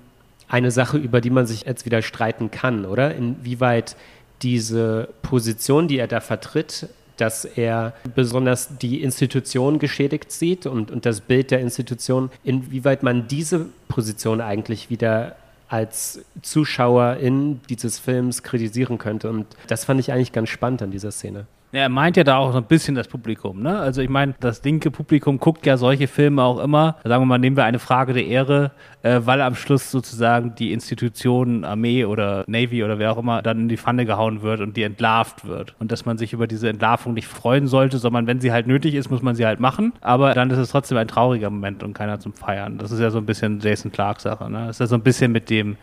eine 0.47 0.71
Sache, 0.71 0.97
über 0.97 1.21
die 1.21 1.29
man 1.29 1.45
sich 1.45 1.65
jetzt 1.65 1.85
wieder 1.85 2.01
streiten 2.01 2.51
kann, 2.51 2.85
oder? 2.85 3.15
Inwieweit 3.15 3.95
diese 4.41 5.09
Position, 5.21 5.87
die 5.87 5.97
er 5.97 6.07
da 6.07 6.19
vertritt, 6.19 6.89
dass 7.17 7.45
er 7.45 7.93
besonders 8.15 8.77
die 8.77 9.01
Institution 9.01 9.79
geschädigt 9.79 10.31
sieht 10.31 10.65
und, 10.65 10.91
und 10.91 11.05
das 11.05 11.21
Bild 11.21 11.51
der 11.51 11.59
Institution, 11.59 12.29
inwieweit 12.43 13.03
man 13.03 13.27
diese 13.27 13.65
Position 13.87 14.39
eigentlich 14.39 14.89
wieder 14.89 15.35
als 15.67 16.21
Zuschauer 16.43 17.17
in 17.17 17.59
dieses 17.69 17.99
Films 17.99 18.43
kritisieren 18.43 18.97
könnte. 18.97 19.29
Und 19.29 19.47
das 19.67 19.83
fand 19.83 19.99
ich 19.99 20.11
eigentlich 20.11 20.31
ganz 20.31 20.49
spannend 20.49 20.81
an 20.81 20.91
dieser 20.91 21.11
Szene. 21.11 21.47
Ja, 21.73 21.81
er 21.81 21.89
meint 21.89 22.15
ja 22.15 22.23
da 22.23 22.37
auch 22.37 22.53
so 22.53 22.59
ein 22.59 22.63
bisschen 22.63 22.95
das 22.95 23.09
Publikum, 23.09 23.61
ne? 23.61 23.77
Also 23.77 24.01
ich 24.01 24.09
meine, 24.09 24.35
das 24.39 24.63
linke 24.63 24.89
Publikum 24.89 25.37
guckt 25.37 25.65
ja 25.65 25.75
solche 25.75 26.07
Filme 26.07 26.41
auch 26.41 26.59
immer. 26.59 26.95
Sagen 27.03 27.21
wir 27.21 27.25
mal, 27.25 27.39
nehmen 27.39 27.57
wir 27.57 27.65
eine 27.65 27.79
Frage 27.79 28.13
der 28.13 28.25
Ehre, 28.25 28.71
äh, 29.03 29.19
weil 29.25 29.41
am 29.41 29.53
Schluss 29.53 29.91
sozusagen 29.91 30.55
die 30.55 30.71
Institution 30.71 31.65
Armee 31.65 32.05
oder 32.05 32.45
Navy 32.47 32.85
oder 32.85 32.99
wer 32.99 33.11
auch 33.11 33.17
immer 33.17 33.41
dann 33.41 33.59
in 33.59 33.67
die 33.67 33.75
Pfanne 33.75 34.05
gehauen 34.05 34.41
wird 34.43 34.61
und 34.61 34.77
die 34.77 34.83
entlarvt 34.83 35.45
wird. 35.45 35.75
Und 35.77 35.91
dass 35.91 36.05
man 36.05 36.17
sich 36.17 36.31
über 36.31 36.47
diese 36.47 36.69
Entlarvung 36.69 37.13
nicht 37.13 37.27
freuen 37.27 37.67
sollte, 37.67 37.97
sondern 37.97 38.27
wenn 38.27 38.39
sie 38.39 38.53
halt 38.53 38.65
nötig 38.67 38.95
ist, 38.95 39.11
muss 39.11 39.21
man 39.21 39.35
sie 39.35 39.45
halt 39.45 39.59
machen. 39.59 39.91
Aber 39.99 40.33
dann 40.33 40.49
ist 40.49 40.59
es 40.59 40.69
trotzdem 40.69 40.97
ein 40.97 41.09
trauriger 41.09 41.49
Moment 41.49 41.83
und 41.83 41.93
keiner 41.93 42.21
zum 42.21 42.33
Feiern. 42.33 42.77
Das 42.77 42.91
ist 42.93 43.01
ja 43.01 43.09
so 43.09 43.17
ein 43.17 43.25
bisschen 43.25 43.59
Jason 43.59 43.91
Clark 43.91 44.21
Sache, 44.21 44.49
ne? 44.49 44.67
Das 44.67 44.77
ist 44.77 44.79
ja 44.79 44.87
so 44.87 44.95
ein 44.95 45.03
bisschen 45.03 45.33
mit 45.33 45.49
dem 45.49 45.75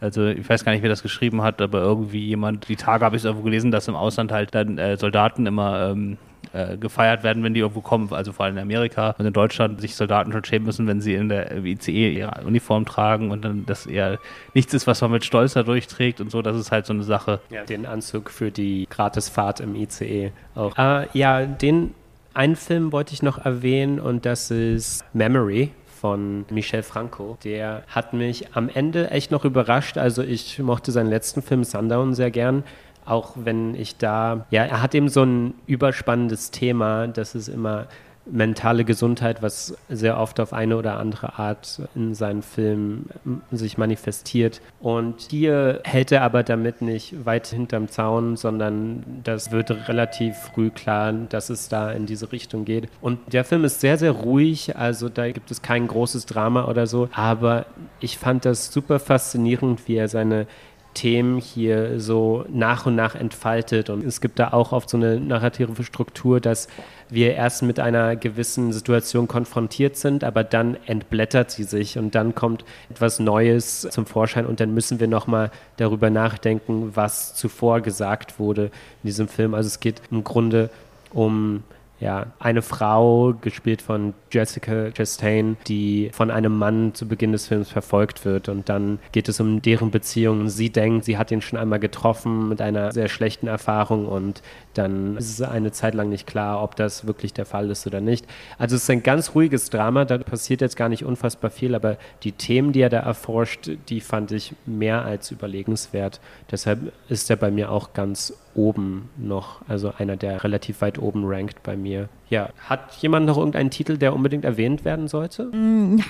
also 0.00 0.26
ich 0.26 0.48
weiß 0.48 0.64
gar 0.64 0.72
nicht, 0.72 0.82
wer 0.82 0.90
das 0.90 1.02
geschrieben 1.02 1.42
hat, 1.42 1.62
aber 1.62 1.80
irgendwie 1.80 2.26
jemand, 2.26 2.68
die 2.68 2.76
Tage 2.76 3.04
habe 3.04 3.16
ich 3.16 3.22
es 3.22 3.24
irgendwo 3.24 3.44
gelesen, 3.44 3.70
dass 3.70 3.88
im 3.88 3.96
Ausland 3.96 4.32
halt 4.32 4.54
dann 4.54 4.78
äh, 4.78 4.96
Soldaten 4.96 5.46
immer 5.46 5.90
ähm, 5.90 6.18
äh, 6.52 6.76
gefeiert 6.76 7.22
werden, 7.22 7.42
wenn 7.42 7.54
die 7.54 7.60
irgendwo 7.60 7.80
kommen, 7.80 8.12
also 8.12 8.32
vor 8.32 8.44
allem 8.44 8.56
in 8.56 8.62
Amerika 8.62 9.14
und 9.18 9.26
in 9.26 9.32
Deutschland 9.32 9.80
sich 9.80 9.96
Soldaten 9.96 10.30
schon 10.32 10.44
schämen 10.44 10.66
müssen, 10.66 10.86
wenn 10.86 11.00
sie 11.00 11.14
in 11.14 11.28
der 11.28 11.64
ICE 11.64 12.12
ihre 12.12 12.44
Uniform 12.44 12.84
tragen 12.84 13.30
und 13.30 13.44
dann 13.44 13.66
das 13.66 13.86
eher 13.86 14.18
nichts 14.52 14.74
ist, 14.74 14.86
was 14.86 15.00
man 15.00 15.10
mit 15.10 15.24
Stolz 15.24 15.54
da 15.54 15.62
durchträgt 15.62 16.20
und 16.20 16.30
so, 16.30 16.42
das 16.42 16.56
ist 16.56 16.70
halt 16.70 16.86
so 16.86 16.92
eine 16.92 17.02
Sache. 17.02 17.40
Ja, 17.50 17.64
den 17.64 17.86
Anzug 17.86 18.30
für 18.30 18.50
die 18.50 18.86
Gratisfahrt 18.90 19.60
im 19.60 19.74
ICE 19.74 20.32
auch. 20.54 20.76
Äh, 20.78 21.08
ja, 21.12 21.44
den 21.44 21.94
einen 22.34 22.56
Film 22.56 22.92
wollte 22.92 23.14
ich 23.14 23.22
noch 23.22 23.44
erwähnen 23.44 24.00
und 24.00 24.26
das 24.26 24.50
ist 24.50 25.04
Memory 25.14 25.70
von 26.04 26.44
Michel 26.50 26.82
Franco. 26.82 27.38
Der 27.44 27.82
hat 27.88 28.12
mich 28.12 28.54
am 28.54 28.68
Ende 28.68 29.10
echt 29.10 29.30
noch 29.30 29.46
überrascht. 29.46 29.96
Also 29.96 30.22
ich 30.22 30.58
mochte 30.58 30.92
seinen 30.92 31.08
letzten 31.08 31.40
Film 31.40 31.64
Sundown 31.64 32.12
sehr 32.12 32.30
gern. 32.30 32.62
Auch 33.06 33.32
wenn 33.36 33.74
ich 33.74 33.96
da, 33.96 34.44
ja, 34.50 34.64
er 34.64 34.82
hat 34.82 34.94
eben 34.94 35.08
so 35.08 35.22
ein 35.22 35.54
überspannendes 35.66 36.50
Thema, 36.50 37.06
das 37.06 37.34
ist 37.34 37.48
immer 37.48 37.86
mentale 38.26 38.84
Gesundheit, 38.84 39.42
was 39.42 39.76
sehr 39.88 40.18
oft 40.18 40.40
auf 40.40 40.52
eine 40.52 40.76
oder 40.76 40.98
andere 40.98 41.38
Art 41.38 41.82
in 41.94 42.14
seinen 42.14 42.42
Filmen 42.42 43.08
sich 43.50 43.78
manifestiert. 43.78 44.60
Und 44.80 45.20
hier 45.30 45.80
hält 45.84 46.12
er 46.12 46.22
aber 46.22 46.42
damit 46.42 46.82
nicht 46.82 47.24
weit 47.24 47.46
hinterm 47.48 47.88
Zaun, 47.88 48.36
sondern 48.36 49.20
das 49.24 49.50
wird 49.50 49.88
relativ 49.88 50.36
früh 50.36 50.70
klar, 50.70 51.12
dass 51.12 51.50
es 51.50 51.68
da 51.68 51.90
in 51.92 52.06
diese 52.06 52.32
Richtung 52.32 52.64
geht. 52.64 52.88
Und 53.00 53.32
der 53.32 53.44
Film 53.44 53.64
ist 53.64 53.80
sehr, 53.80 53.98
sehr 53.98 54.12
ruhig, 54.12 54.76
also 54.76 55.08
da 55.08 55.30
gibt 55.30 55.50
es 55.50 55.62
kein 55.62 55.86
großes 55.86 56.26
Drama 56.26 56.66
oder 56.66 56.86
so, 56.86 57.08
aber 57.12 57.66
ich 58.00 58.18
fand 58.18 58.44
das 58.44 58.72
super 58.72 58.98
faszinierend, 58.98 59.86
wie 59.86 59.96
er 59.96 60.08
seine 60.08 60.46
Themen 60.94 61.38
hier 61.38 62.00
so 62.00 62.44
nach 62.48 62.86
und 62.86 62.94
nach 62.94 63.14
entfaltet. 63.14 63.90
Und 63.90 64.04
es 64.04 64.20
gibt 64.20 64.38
da 64.38 64.52
auch 64.52 64.72
oft 64.72 64.88
so 64.88 64.96
eine 64.96 65.20
narrative 65.20 65.82
Struktur, 65.84 66.40
dass 66.40 66.68
wir 67.10 67.34
erst 67.34 67.62
mit 67.62 67.78
einer 67.80 68.16
gewissen 68.16 68.72
Situation 68.72 69.28
konfrontiert 69.28 69.96
sind, 69.96 70.24
aber 70.24 70.44
dann 70.44 70.76
entblättert 70.86 71.50
sie 71.50 71.64
sich 71.64 71.98
und 71.98 72.14
dann 72.14 72.34
kommt 72.34 72.64
etwas 72.90 73.18
Neues 73.18 73.82
zum 73.90 74.06
Vorschein 74.06 74.46
und 74.46 74.60
dann 74.60 74.72
müssen 74.72 75.00
wir 75.00 75.08
nochmal 75.08 75.50
darüber 75.76 76.10
nachdenken, 76.10 76.92
was 76.94 77.34
zuvor 77.34 77.80
gesagt 77.80 78.38
wurde 78.38 78.66
in 79.02 79.08
diesem 79.08 79.28
Film. 79.28 79.54
Also 79.54 79.66
es 79.66 79.80
geht 79.80 80.00
im 80.10 80.24
Grunde 80.24 80.70
um 81.12 81.62
ja, 82.04 82.26
eine 82.38 82.60
Frau, 82.60 83.32
gespielt 83.40 83.80
von 83.80 84.12
Jessica 84.30 84.90
Chastain, 84.90 85.56
die 85.66 86.10
von 86.12 86.30
einem 86.30 86.58
Mann 86.58 86.92
zu 86.92 87.08
Beginn 87.08 87.32
des 87.32 87.46
Films 87.46 87.70
verfolgt 87.70 88.26
wird. 88.26 88.50
Und 88.50 88.68
dann 88.68 88.98
geht 89.12 89.30
es 89.30 89.40
um 89.40 89.62
deren 89.62 89.90
Beziehung. 89.90 90.50
Sie 90.50 90.68
denkt, 90.68 91.06
sie 91.06 91.16
hat 91.16 91.30
ihn 91.30 91.40
schon 91.40 91.58
einmal 91.58 91.80
getroffen 91.80 92.50
mit 92.50 92.60
einer 92.60 92.92
sehr 92.92 93.08
schlechten 93.08 93.46
Erfahrung 93.46 94.06
und 94.06 94.42
dann 94.74 95.16
ist 95.16 95.30
es 95.30 95.40
eine 95.40 95.72
Zeit 95.72 95.94
lang 95.94 96.10
nicht 96.10 96.26
klar, 96.26 96.62
ob 96.62 96.76
das 96.76 97.06
wirklich 97.06 97.32
der 97.32 97.46
Fall 97.46 97.70
ist 97.70 97.86
oder 97.86 98.02
nicht. 98.02 98.26
Also 98.58 98.76
es 98.76 98.82
ist 98.82 98.90
ein 98.90 99.02
ganz 99.02 99.34
ruhiges 99.34 99.70
Drama, 99.70 100.04
da 100.04 100.18
passiert 100.18 100.60
jetzt 100.60 100.76
gar 100.76 100.90
nicht 100.90 101.06
unfassbar 101.06 101.50
viel, 101.50 101.74
aber 101.74 101.96
die 102.22 102.32
Themen, 102.32 102.72
die 102.72 102.82
er 102.82 102.90
da 102.90 102.98
erforscht, 102.98 103.70
die 103.88 104.02
fand 104.02 104.30
ich 104.30 104.54
mehr 104.66 105.06
als 105.06 105.30
überlegenswert. 105.30 106.20
Deshalb 106.50 106.92
ist 107.08 107.30
er 107.30 107.36
bei 107.36 107.50
mir 107.50 107.70
auch 107.70 107.94
ganz 107.94 108.34
oben 108.54 109.10
noch, 109.16 109.60
also 109.68 109.92
einer, 109.96 110.16
der 110.16 110.44
relativ 110.44 110.80
weit 110.80 110.98
oben 110.98 111.24
rankt 111.24 111.62
bei 111.62 111.76
mir. 111.76 112.08
Ja, 112.30 112.48
hat 112.68 112.94
jemand 113.00 113.26
noch 113.26 113.36
irgendeinen 113.36 113.70
Titel, 113.70 113.98
der 113.98 114.14
unbedingt 114.14 114.44
erwähnt 114.44 114.84
werden 114.84 115.08
sollte? 115.08 115.50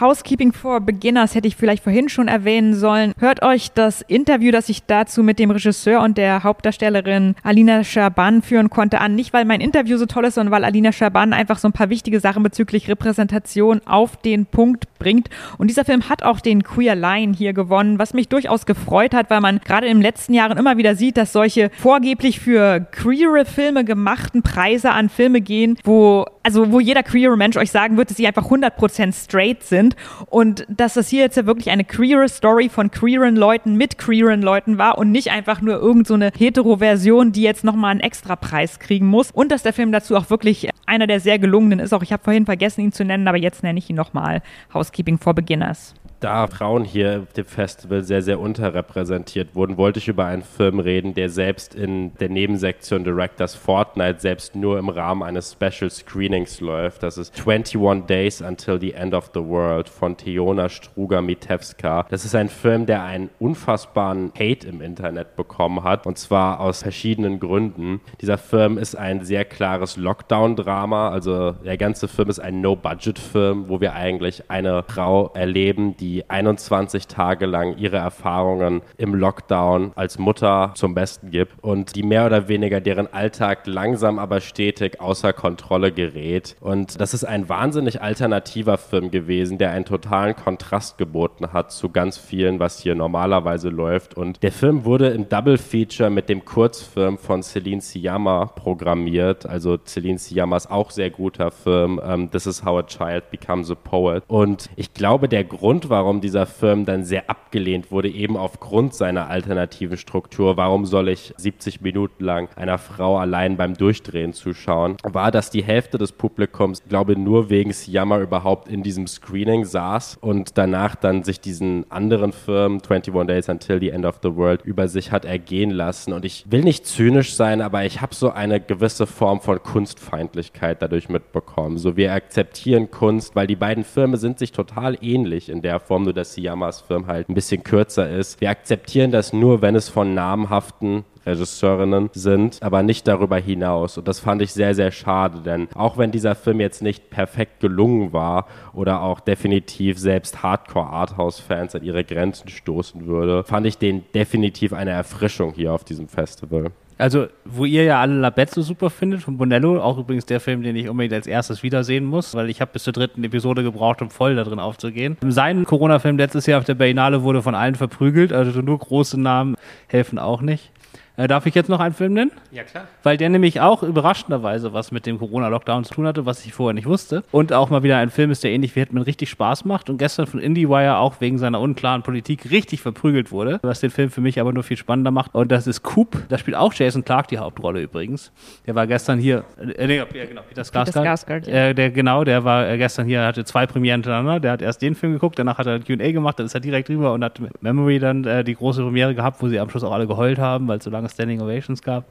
Housekeeping 0.01 0.53
for 0.53 0.81
Beginners 0.81 1.35
hätte 1.35 1.49
ich 1.49 1.57
vielleicht 1.57 1.83
vorhin 1.83 2.09
schon 2.09 2.29
erwähnen 2.29 2.75
sollen. 2.75 3.13
Hört 3.19 3.43
euch 3.43 3.73
das 3.73 4.01
Interview, 4.03 4.53
das 4.53 4.69
ich 4.69 4.85
dazu 4.85 5.23
mit 5.23 5.39
dem 5.39 5.51
Regisseur 5.51 6.01
und 6.01 6.17
der 6.17 6.45
Hauptdarstellerin 6.45 7.35
Alina 7.43 7.83
Schaban 7.83 8.43
führen 8.43 8.71
konnte, 8.71 9.01
an. 9.01 9.15
Nicht, 9.15 9.33
weil 9.33 9.45
mein 9.45 9.61
Interview 9.61 9.97
so 9.97 10.07
toll 10.07 10.25
ist, 10.27 10.35
sondern 10.35 10.53
weil 10.53 10.65
Alina 10.65 10.93
Schaban 10.93 11.33
einfach 11.33 11.59
so 11.59 11.69
ein 11.69 11.73
paar 11.73 11.91
wichtige 11.91 12.21
Sachen 12.21 12.43
bezüglich 12.43 12.89
Repräsentation 12.89 13.81
auf 13.85 14.17
den 14.17 14.47
Punkt 14.47 14.87
bringt. 14.99 15.29
Und 15.59 15.69
dieser 15.69 15.85
Film 15.85 16.09
hat 16.09 16.23
auch 16.23 16.41
den 16.41 16.63
Queer 16.63 16.95
Line 16.95 17.35
hier 17.35 17.53
gewonnen, 17.53 17.99
was 17.99 18.15
mich 18.15 18.29
durchaus 18.29 18.67
gefreut 18.67 19.15
hat, 19.15 19.31
weil 19.31 19.41
man 19.41 19.61
gerade 19.65 19.87
in 19.87 19.99
den 19.99 20.03
letzten 20.03 20.33
Jahren 20.33 20.57
immer 20.59 20.77
wieder 20.77 20.95
sieht, 20.95 21.17
dass 21.17 21.33
solche 21.33 21.71
vorgeblich 21.75 22.41
für 22.41 22.81
queere 22.93 23.45
Filme 23.45 23.85
gemachten 23.85 24.43
Preise 24.43 24.93
an 24.93 25.09
Filme 25.09 25.41
gehen, 25.41 25.77
wo 25.85 26.04
also 26.43 26.73
wo 26.73 26.81
jeder 26.81 27.03
queere 27.03 27.37
Mensch 27.37 27.57
euch 27.57 27.71
sagen 27.71 27.97
wird, 27.97 28.11
dass 28.11 28.17
sie 28.17 28.27
einfach 28.27 28.51
100% 28.51 29.13
straight 29.15 29.63
sind 29.63 29.97
und 30.27 30.67
dass 30.69 30.95
das 30.95 31.09
hier 31.09 31.23
jetzt 31.23 31.37
ja 31.37 31.47
wirklich 31.47 31.71
eine 31.71 31.85
queere 31.85 32.29
Story 32.29 32.69
von 32.69 32.91
queeren 32.91 33.37
Leuten 33.37 33.77
mit 33.77 33.99
queeren 33.99 34.43
Leuten 34.43 34.79
war 34.79 34.99
und 34.99 35.11
nicht 35.11 35.31
einfach 35.31 35.61
nur 35.61 35.77
irgendeine 35.77 36.33
so 36.35 36.39
hetero-Version, 36.39 37.33
die 37.33 37.43
jetzt 37.43 37.65
nochmal 37.65 37.93
einen 37.93 38.01
extra 38.01 38.37
Preis 38.37 38.79
kriegen 38.79 39.07
muss. 39.07 39.31
Und 39.31 39.53
dass 39.53 39.63
der 39.63 39.73
Film 39.73 39.93
dazu 39.93 40.17
auch 40.17 40.31
wirklich 40.31 40.69
einer 40.87 41.07
der 41.07 41.21
sehr 41.21 41.39
gelungenen 41.39 41.79
ist. 41.79 41.93
Auch 41.93 42.03
ich 42.03 42.13
habe 42.13 42.23
vorhin 42.23 42.47
vergessen, 42.47 42.83
ihn 42.83 42.93
zu 42.93 43.05
nennen, 43.05 43.27
aber 43.29 43.39
jetzt 43.39 43.63
nenne 43.63 43.79
ich 43.79 43.89
ihn 43.91 43.97
nochmal 43.97 44.43
Housekeeping 44.73 45.19
for 45.19 45.35
Beginners 45.35 45.95
da 46.21 46.47
Frauen 46.47 46.85
hier 46.85 47.23
auf 47.23 47.33
dem 47.33 47.45
Festival 47.45 48.03
sehr, 48.03 48.23
sehr 48.23 48.41
unterrepräsentiert 48.41 49.55
wurden, 49.55 49.77
wollte 49.77 49.99
ich 49.99 50.09
über 50.09 50.27
einen 50.27 50.43
Film 50.43 50.81
reden, 50.81 51.15
der 51.15 51.29
selbst 51.29 51.75
in 51.75 52.15
der 52.17 52.29
Nebensektion 52.29 53.05
Directors 53.05 53.55
Fortnite 53.55 54.21
selbst 54.21 54.55
nur 54.55 54.79
im 54.79 54.89
Rahmen 54.89 55.23
eines 55.23 55.53
Special 55.53 55.91
Screenings 55.91 56.61
läuft. 56.61 57.03
Das 57.03 57.19
ist 57.19 57.35
21 57.47 58.07
Days 58.07 58.41
Until 58.41 58.81
the 58.81 58.93
End 58.93 59.15
of 59.15 59.31
the 59.35 59.41
World 59.41 59.89
von 59.89 60.17
Teona 60.17 60.69
Struga-Mitewska. 60.69 62.07
Das 62.09 62.25
ist 62.25 62.35
ein 62.35 62.49
Film, 62.49 62.87
der 62.87 63.03
einen 63.03 63.31
unfassbaren 63.39 64.33
Hate 64.39 64.67
im 64.67 64.81
Internet 64.81 65.37
bekommen 65.37 65.85
hat 65.85 66.07
und 66.07 66.19
zwar 66.19 66.61
aus 66.61 66.83
verschiedenen 66.83 67.41
Gründen. 67.41 68.01
Dieser 68.21 68.39
Film 68.39 68.79
ist 68.79 68.95
ein 68.95 69.25
sehr 69.25 69.45
klares 69.45 69.97
Lockdown-Drama, 69.97 71.11
also 71.11 71.53
der 71.53 71.77
ganze 71.77 72.09
Film 72.09 72.29
ist 72.29 72.41
ein 72.41 72.61
No-Budget-Film, 72.61 73.69
wo 73.69 73.81
wir 73.81 73.95
eigentlich 73.95 74.51
eine 74.51 74.83
Frau 74.85 75.31
erleben, 75.35 75.97
die 75.97 76.14
die 76.15 76.31
21 76.31 77.09
Tage 77.09 77.45
lang 77.47 77.77
ihre 77.77 77.97
Erfahrungen 77.97 78.83
im 78.99 79.17
Lockdown 79.17 79.91
als 79.97 80.17
Mutter 80.19 80.71
zum 80.77 80.95
Besten 80.95 81.31
gibt 81.31 81.55
und 81.63 81.97
die 81.97 82.05
mehr 82.05 82.27
oder 82.27 82.47
weniger 82.47 82.81
deren 82.81 83.13
Alltag 83.13 83.67
langsam 83.67 84.21
aber 84.21 84.41
stetig 84.41 85.01
außer 85.01 85.33
Kontrolle 85.33 85.91
gerät. 85.91 86.55
Und 86.61 87.01
das 87.01 87.15
ist 87.15 87.25
ein 87.25 87.49
wahnsinnig 87.49 88.01
alternativer 88.01 88.79
Film 88.79 89.11
gewesen, 89.11 89.59
der 89.59 89.73
einen 89.73 89.85
totalen 89.85 90.37
Kontrast 90.37 90.99
geboten 90.99 91.53
hat 91.53 91.73
zu 91.73 91.89
ganz 91.89 92.17
vielen, 92.17 92.61
was 92.61 92.79
hier 92.79 92.95
normalerweise 92.95 93.71
läuft. 93.71 94.17
Und 94.17 94.43
der 94.45 94.53
Film 94.53 94.85
wurde 94.85 95.09
im 95.09 95.29
Double 95.29 95.59
Feature 95.59 96.11
mit 96.11 96.29
dem 96.29 96.45
Kurzfilm 96.45 97.19
von 97.19 97.43
Celine 97.43 97.81
Siyama 97.81 98.47
programmiert. 98.47 99.47
Also 99.47 99.79
Celine 99.85 100.19
Siyama 100.19 100.59
ist 100.59 100.71
auch 100.71 100.93
sehr 100.93 101.11
guter 101.11 101.51
Film. 101.51 101.99
Um, 101.99 102.01
ähm, 102.05 102.31
This 102.31 102.47
is 102.47 102.65
how 102.65 102.79
a 102.79 102.83
child 102.83 103.31
becomes 103.31 103.71
a 103.71 103.75
poet. 103.75 104.25
Und 104.29 104.71
ich 104.77 104.95
glaube, 104.95 105.29
der 105.29 105.45
Grund, 105.45 105.91
warum 105.95 106.21
dieser 106.21 106.45
Film 106.47 106.85
dann 106.87 107.05
sehr 107.05 107.31
abgelehnt 107.31 107.93
wurde, 107.93 108.09
eben 108.09 108.37
aufgrund 108.37 108.95
seiner 108.95 109.29
alternativen 109.29 109.97
Struktur. 109.97 110.57
Warum 110.57 110.87
soll 110.87 111.09
ich 111.09 111.33
70 111.37 111.83
Minuten 111.83 112.25
lang 112.25 112.49
einer 112.57 112.79
Frau 112.79 113.17
allein 113.17 113.57
beim 113.57 113.75
Durchdrehen 113.75 114.33
zuschauen? 114.33 114.97
War, 115.05 115.31
dass 115.31 115.51
die 115.51 115.63
Hälfte 115.63 115.97
des 115.97 116.11
Publikums, 116.11 116.83
glaube 116.89 117.17
nur 117.17 117.49
wegen 117.49 117.73
Siyama 117.73 118.19
überhaupt 118.19 118.67
in 118.67 118.83
diesem 118.83 119.07
Screening 119.07 119.65
saß 119.65 120.19
und 120.21 120.59
danach 120.59 120.97
dann 120.97 121.23
sich 121.23 121.41
diesen 121.41 121.89
anderen 121.93 122.33
Film 122.33 122.81
21 122.83 123.15
Days 123.29 123.49
Until 123.49 123.79
the 123.79 123.91
End 123.91 124.05
of 124.05 124.19
the 124.25 124.35
World 124.35 124.63
über 124.65 124.89
sich 124.89 125.13
hat 125.13 125.25
ergehen 125.25 125.71
lassen. 125.71 126.13
Und 126.13 126.25
ich 126.25 126.45
will 126.51 126.63
nicht 126.65 126.87
zynisch 126.87 127.37
sein, 127.37 127.61
aber 127.61 127.85
ich 127.85 128.01
habe 128.01 128.17
so 128.17 128.31
eine 128.31 128.59
gewisse 128.61 129.07
Form 129.07 129.41
von 129.41 129.63
Kunstfeindlichkeit 129.63 130.83
dadurch 130.83 131.09
mitbekommen. 131.09 131.79
So 131.79 131.97
wir 131.97 132.13
akzeptieren 132.15 132.91
Kunst, 132.91 133.37
weil 133.37 133.47
die 133.47 133.55
beiden 133.55 133.85
Filme 133.85 134.17
sind 134.17 134.41
sich 134.41 134.51
total 134.51 134.99
ähnlich 135.01 135.49
in 135.49 135.63
der 135.63 135.84
Form, 135.85 136.05
nur 136.05 136.13
dass 136.13 136.35
Siyamas 136.35 136.81
Film 136.81 137.07
halt 137.07 137.29
ein 137.29 137.35
bisschen 137.35 137.63
kürzer 137.63 138.11
ist. 138.11 138.41
Wir 138.41 138.51
akzeptieren 138.51 139.11
das 139.11 139.33
nur, 139.33 139.63
wenn 139.63 139.77
es 139.77 139.89
von 139.89 140.15
namhaften 140.15 141.05
Regisseurinnen 141.27 142.11
sind, 142.13 142.59
aber 142.63 142.83
nicht 142.83 143.09
darüber 143.09 143.39
hinaus. 143.39 143.99
Und 143.99 144.09
das 144.09 144.21
fand 144.21 144.43
ich 144.43 144.53
sehr, 144.53 144.75
sehr 144.75 144.91
schade, 144.91 145.41
denn 145.41 145.69
auch 145.75 145.97
wenn 145.97 146.11
dieser 146.11 146.35
Film 146.35 146.61
jetzt 146.61 146.83
nicht 146.83 147.11
perfekt 147.11 147.61
gelungen 147.61 148.13
war 148.13 148.47
oder 148.73 149.03
auch 149.03 149.21
definitiv 149.21 149.99
selbst 149.99 150.43
Hardcore-Arthouse-Fans 150.43 151.75
an 151.75 151.83
ihre 151.83 152.05
Grenzen 152.05 152.49
stoßen 152.49 153.07
würde, 153.07 153.45
fand 153.45 153.67
ich 153.67 153.79
den 153.79 154.05
definitiv 154.15 154.73
eine 154.73 154.91
Erfrischung 154.91 155.55
hier 155.55 155.73
auf 155.73 155.85
diesem 155.85 156.09
Festival. 156.09 156.71
Also, 156.97 157.27
wo 157.45 157.65
ihr 157.65 157.85
ja 157.85 158.01
alle 158.01 158.15
La 158.15 158.33
so 158.47 158.63
super 158.63 158.91
findet 158.91 159.23
von 159.23 159.37
Bonello, 159.37 159.81
auch 159.81 159.99
übrigens 159.99 160.27
der 160.27 160.41
Film, 160.41 160.63
den 160.63 160.77
ich 160.77 160.89
unbedingt 160.89 161.15
als 161.15 161.27
erstes 161.27 161.63
wiedersehen 161.63 162.05
muss, 162.05 162.35
weil 162.35 162.51
ich 162.51 162.61
habe 162.61 162.73
bis 162.73 162.85
zur 162.85 162.93
dritten 162.93 163.25
Episode 163.25 163.63
gebraucht, 163.63 164.01
um 164.03 164.11
voll 164.11 164.37
da 164.37 164.45
drin 164.45 164.61
aufzugehen. 164.61 165.17
Sein 165.29 165.65
Corona-Film 165.65 166.19
letztes 166.19 166.47
Jahr 166.47 166.59
auf 166.61 166.65
der 166.65 166.75
Berlinale 166.75 167.23
wurde 167.23 167.43
von 167.43 167.55
allen 167.55 167.75
verprügelt, 167.75 168.33
also 168.33 168.61
nur 168.61 168.79
große 168.79 169.21
Namen 169.21 169.57
helfen 169.89 170.19
auch 170.19 170.41
nicht. 170.41 170.71
Äh, 171.17 171.29
darf 171.29 171.47
ich 171.47 171.55
jetzt 171.55 171.69
noch 171.69 171.79
einen 171.79 171.95
Film 171.95 172.13
nennen? 172.13 172.33
Ja, 172.51 172.65
klar. 172.65 172.89
Weil 173.05 173.17
der 173.17 173.29
nämlich 173.29 173.61
auch 173.61 173.85
überraschenderweise 173.85 174.73
was 174.73 174.91
mit 174.91 175.07
dem 175.07 175.19
Corona-Lockdown 175.19 175.85
zu 175.85 175.95
tun 175.95 176.07
hatte, 176.09 176.27
was 176.27 176.45
ich 176.45 176.53
vorher 176.53 176.75
nicht 176.75 176.87
wusste. 176.87 177.23
Und 177.31 177.53
auch 177.53 177.71
mal 177.71 177.85
wieder 177.85 177.99
ein 177.99 178.11
Film 178.11 178.33
ist, 178.33 178.43
der 178.43 178.51
ähnlich 178.51 178.75
wie 178.75 178.81
Hitman 178.81 179.05
richtig 179.05 179.31
Spaß 179.31 179.65
macht 179.65 179.91
und 179.91 179.99
gestern 179.99 180.27
von 180.27 180.41
IndieWire 180.41 180.97
auch 180.99 181.21
wegen 181.21 181.39
seiner 181.39 181.61
unklaren 181.61 182.03
Politik 182.03 182.51
richtig 182.51 182.81
verprügelt 182.81 183.31
wurde, 183.31 183.61
was 183.63 183.79
den 183.79 183.91
Film 183.91 184.11
für 184.11 184.21
mich 184.21 184.41
aber 184.41 184.53
nur 184.53 184.65
viel 184.65 184.77
spannender 184.77 185.13
macht. 185.13 185.35
Und 185.35 185.53
das 185.53 185.69
ist 185.69 185.85
Coop. 185.85 186.25
Da 186.29 186.37
spielt 186.39 186.57
auch 186.57 186.75
Jason 186.75 187.05
Clark 187.05 187.29
die 187.29 187.39
Hauptrolle 187.39 187.81
übrigens. 187.81 188.33
Der 188.67 188.75
war 188.75 188.89
gestern 188.89 189.21
hier, 189.21 189.45
äh, 189.77 189.87
nee, 189.87 189.99
ja, 189.99 190.05
genau, 190.05 190.43
Peter 190.49 190.63
Skarsgård. 190.63 190.85
Peter 190.85 191.03
Skarsgård 191.03 191.49
ja. 191.49 191.69
äh, 191.69 191.75
der, 191.75 191.91
genau, 191.91 192.25
der 192.25 192.43
war 192.43 192.69
äh, 192.69 192.77
gestern 192.77 193.07
hier, 193.07 193.23
hatte 193.23 193.45
zwei 193.45 193.67
Premieren 193.67 194.01
hintereinander. 194.01 194.41
Der 194.41 194.53
hat 194.53 194.63
erst 194.63 194.83
den 194.83 194.97
Film 194.97 195.13
geguckt, 195.13 195.39
danach 195.39 195.59
hat 195.59 195.67
er 195.69 195.79
Q&A 195.79 196.11
gemacht, 196.11 196.41
dann 196.41 196.47
ist 196.47 196.55
er 196.55 196.61
direkt 196.61 196.89
rüber 196.89 197.13
und 197.13 197.23
hat 197.23 197.41
Memory 197.61 198.01
dann 198.01 198.25
äh, 198.25 198.43
die 198.43 198.57
große 198.57 198.83
Premiere 198.83 199.15
gehabt, 199.15 199.41
wo 199.41 199.49
sie 199.49 199.61
am 199.61 199.71
Schluss 199.71 199.85
auch 199.85 199.93
alle 199.93 200.09
geheult 200.09 200.41
haben, 200.41 200.67
weil 200.67 200.79
es 200.79 200.85
so 200.85 200.91
lange 200.91 201.04
Standing 201.09 201.41
Ovations 201.41 201.83
gab. 201.83 202.05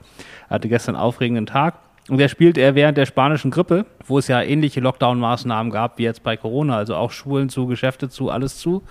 Er 0.49 0.55
hatte 0.55 0.69
gestern 0.69 0.95
einen 0.95 1.03
aufregenden 1.03 1.45
Tag. 1.45 1.75
Und 2.09 2.17
der 2.17 2.27
spielt 2.27 2.57
er 2.57 2.75
während 2.75 2.97
der 2.97 3.05
spanischen 3.05 3.49
Grippe, 3.49 3.85
wo 4.05 4.17
es 4.17 4.27
ja 4.27 4.41
ähnliche 4.41 4.81
Lockdown-Maßnahmen 4.81 5.71
gab 5.71 5.97
wie 5.97 6.03
jetzt 6.03 6.21
bei 6.21 6.35
Corona, 6.35 6.75
also 6.75 6.95
auch 6.95 7.11
Schulen 7.11 7.47
zu, 7.47 7.65
Geschäfte 7.65 8.09
zu, 8.09 8.29
alles 8.29 8.57
zu. 8.57 8.83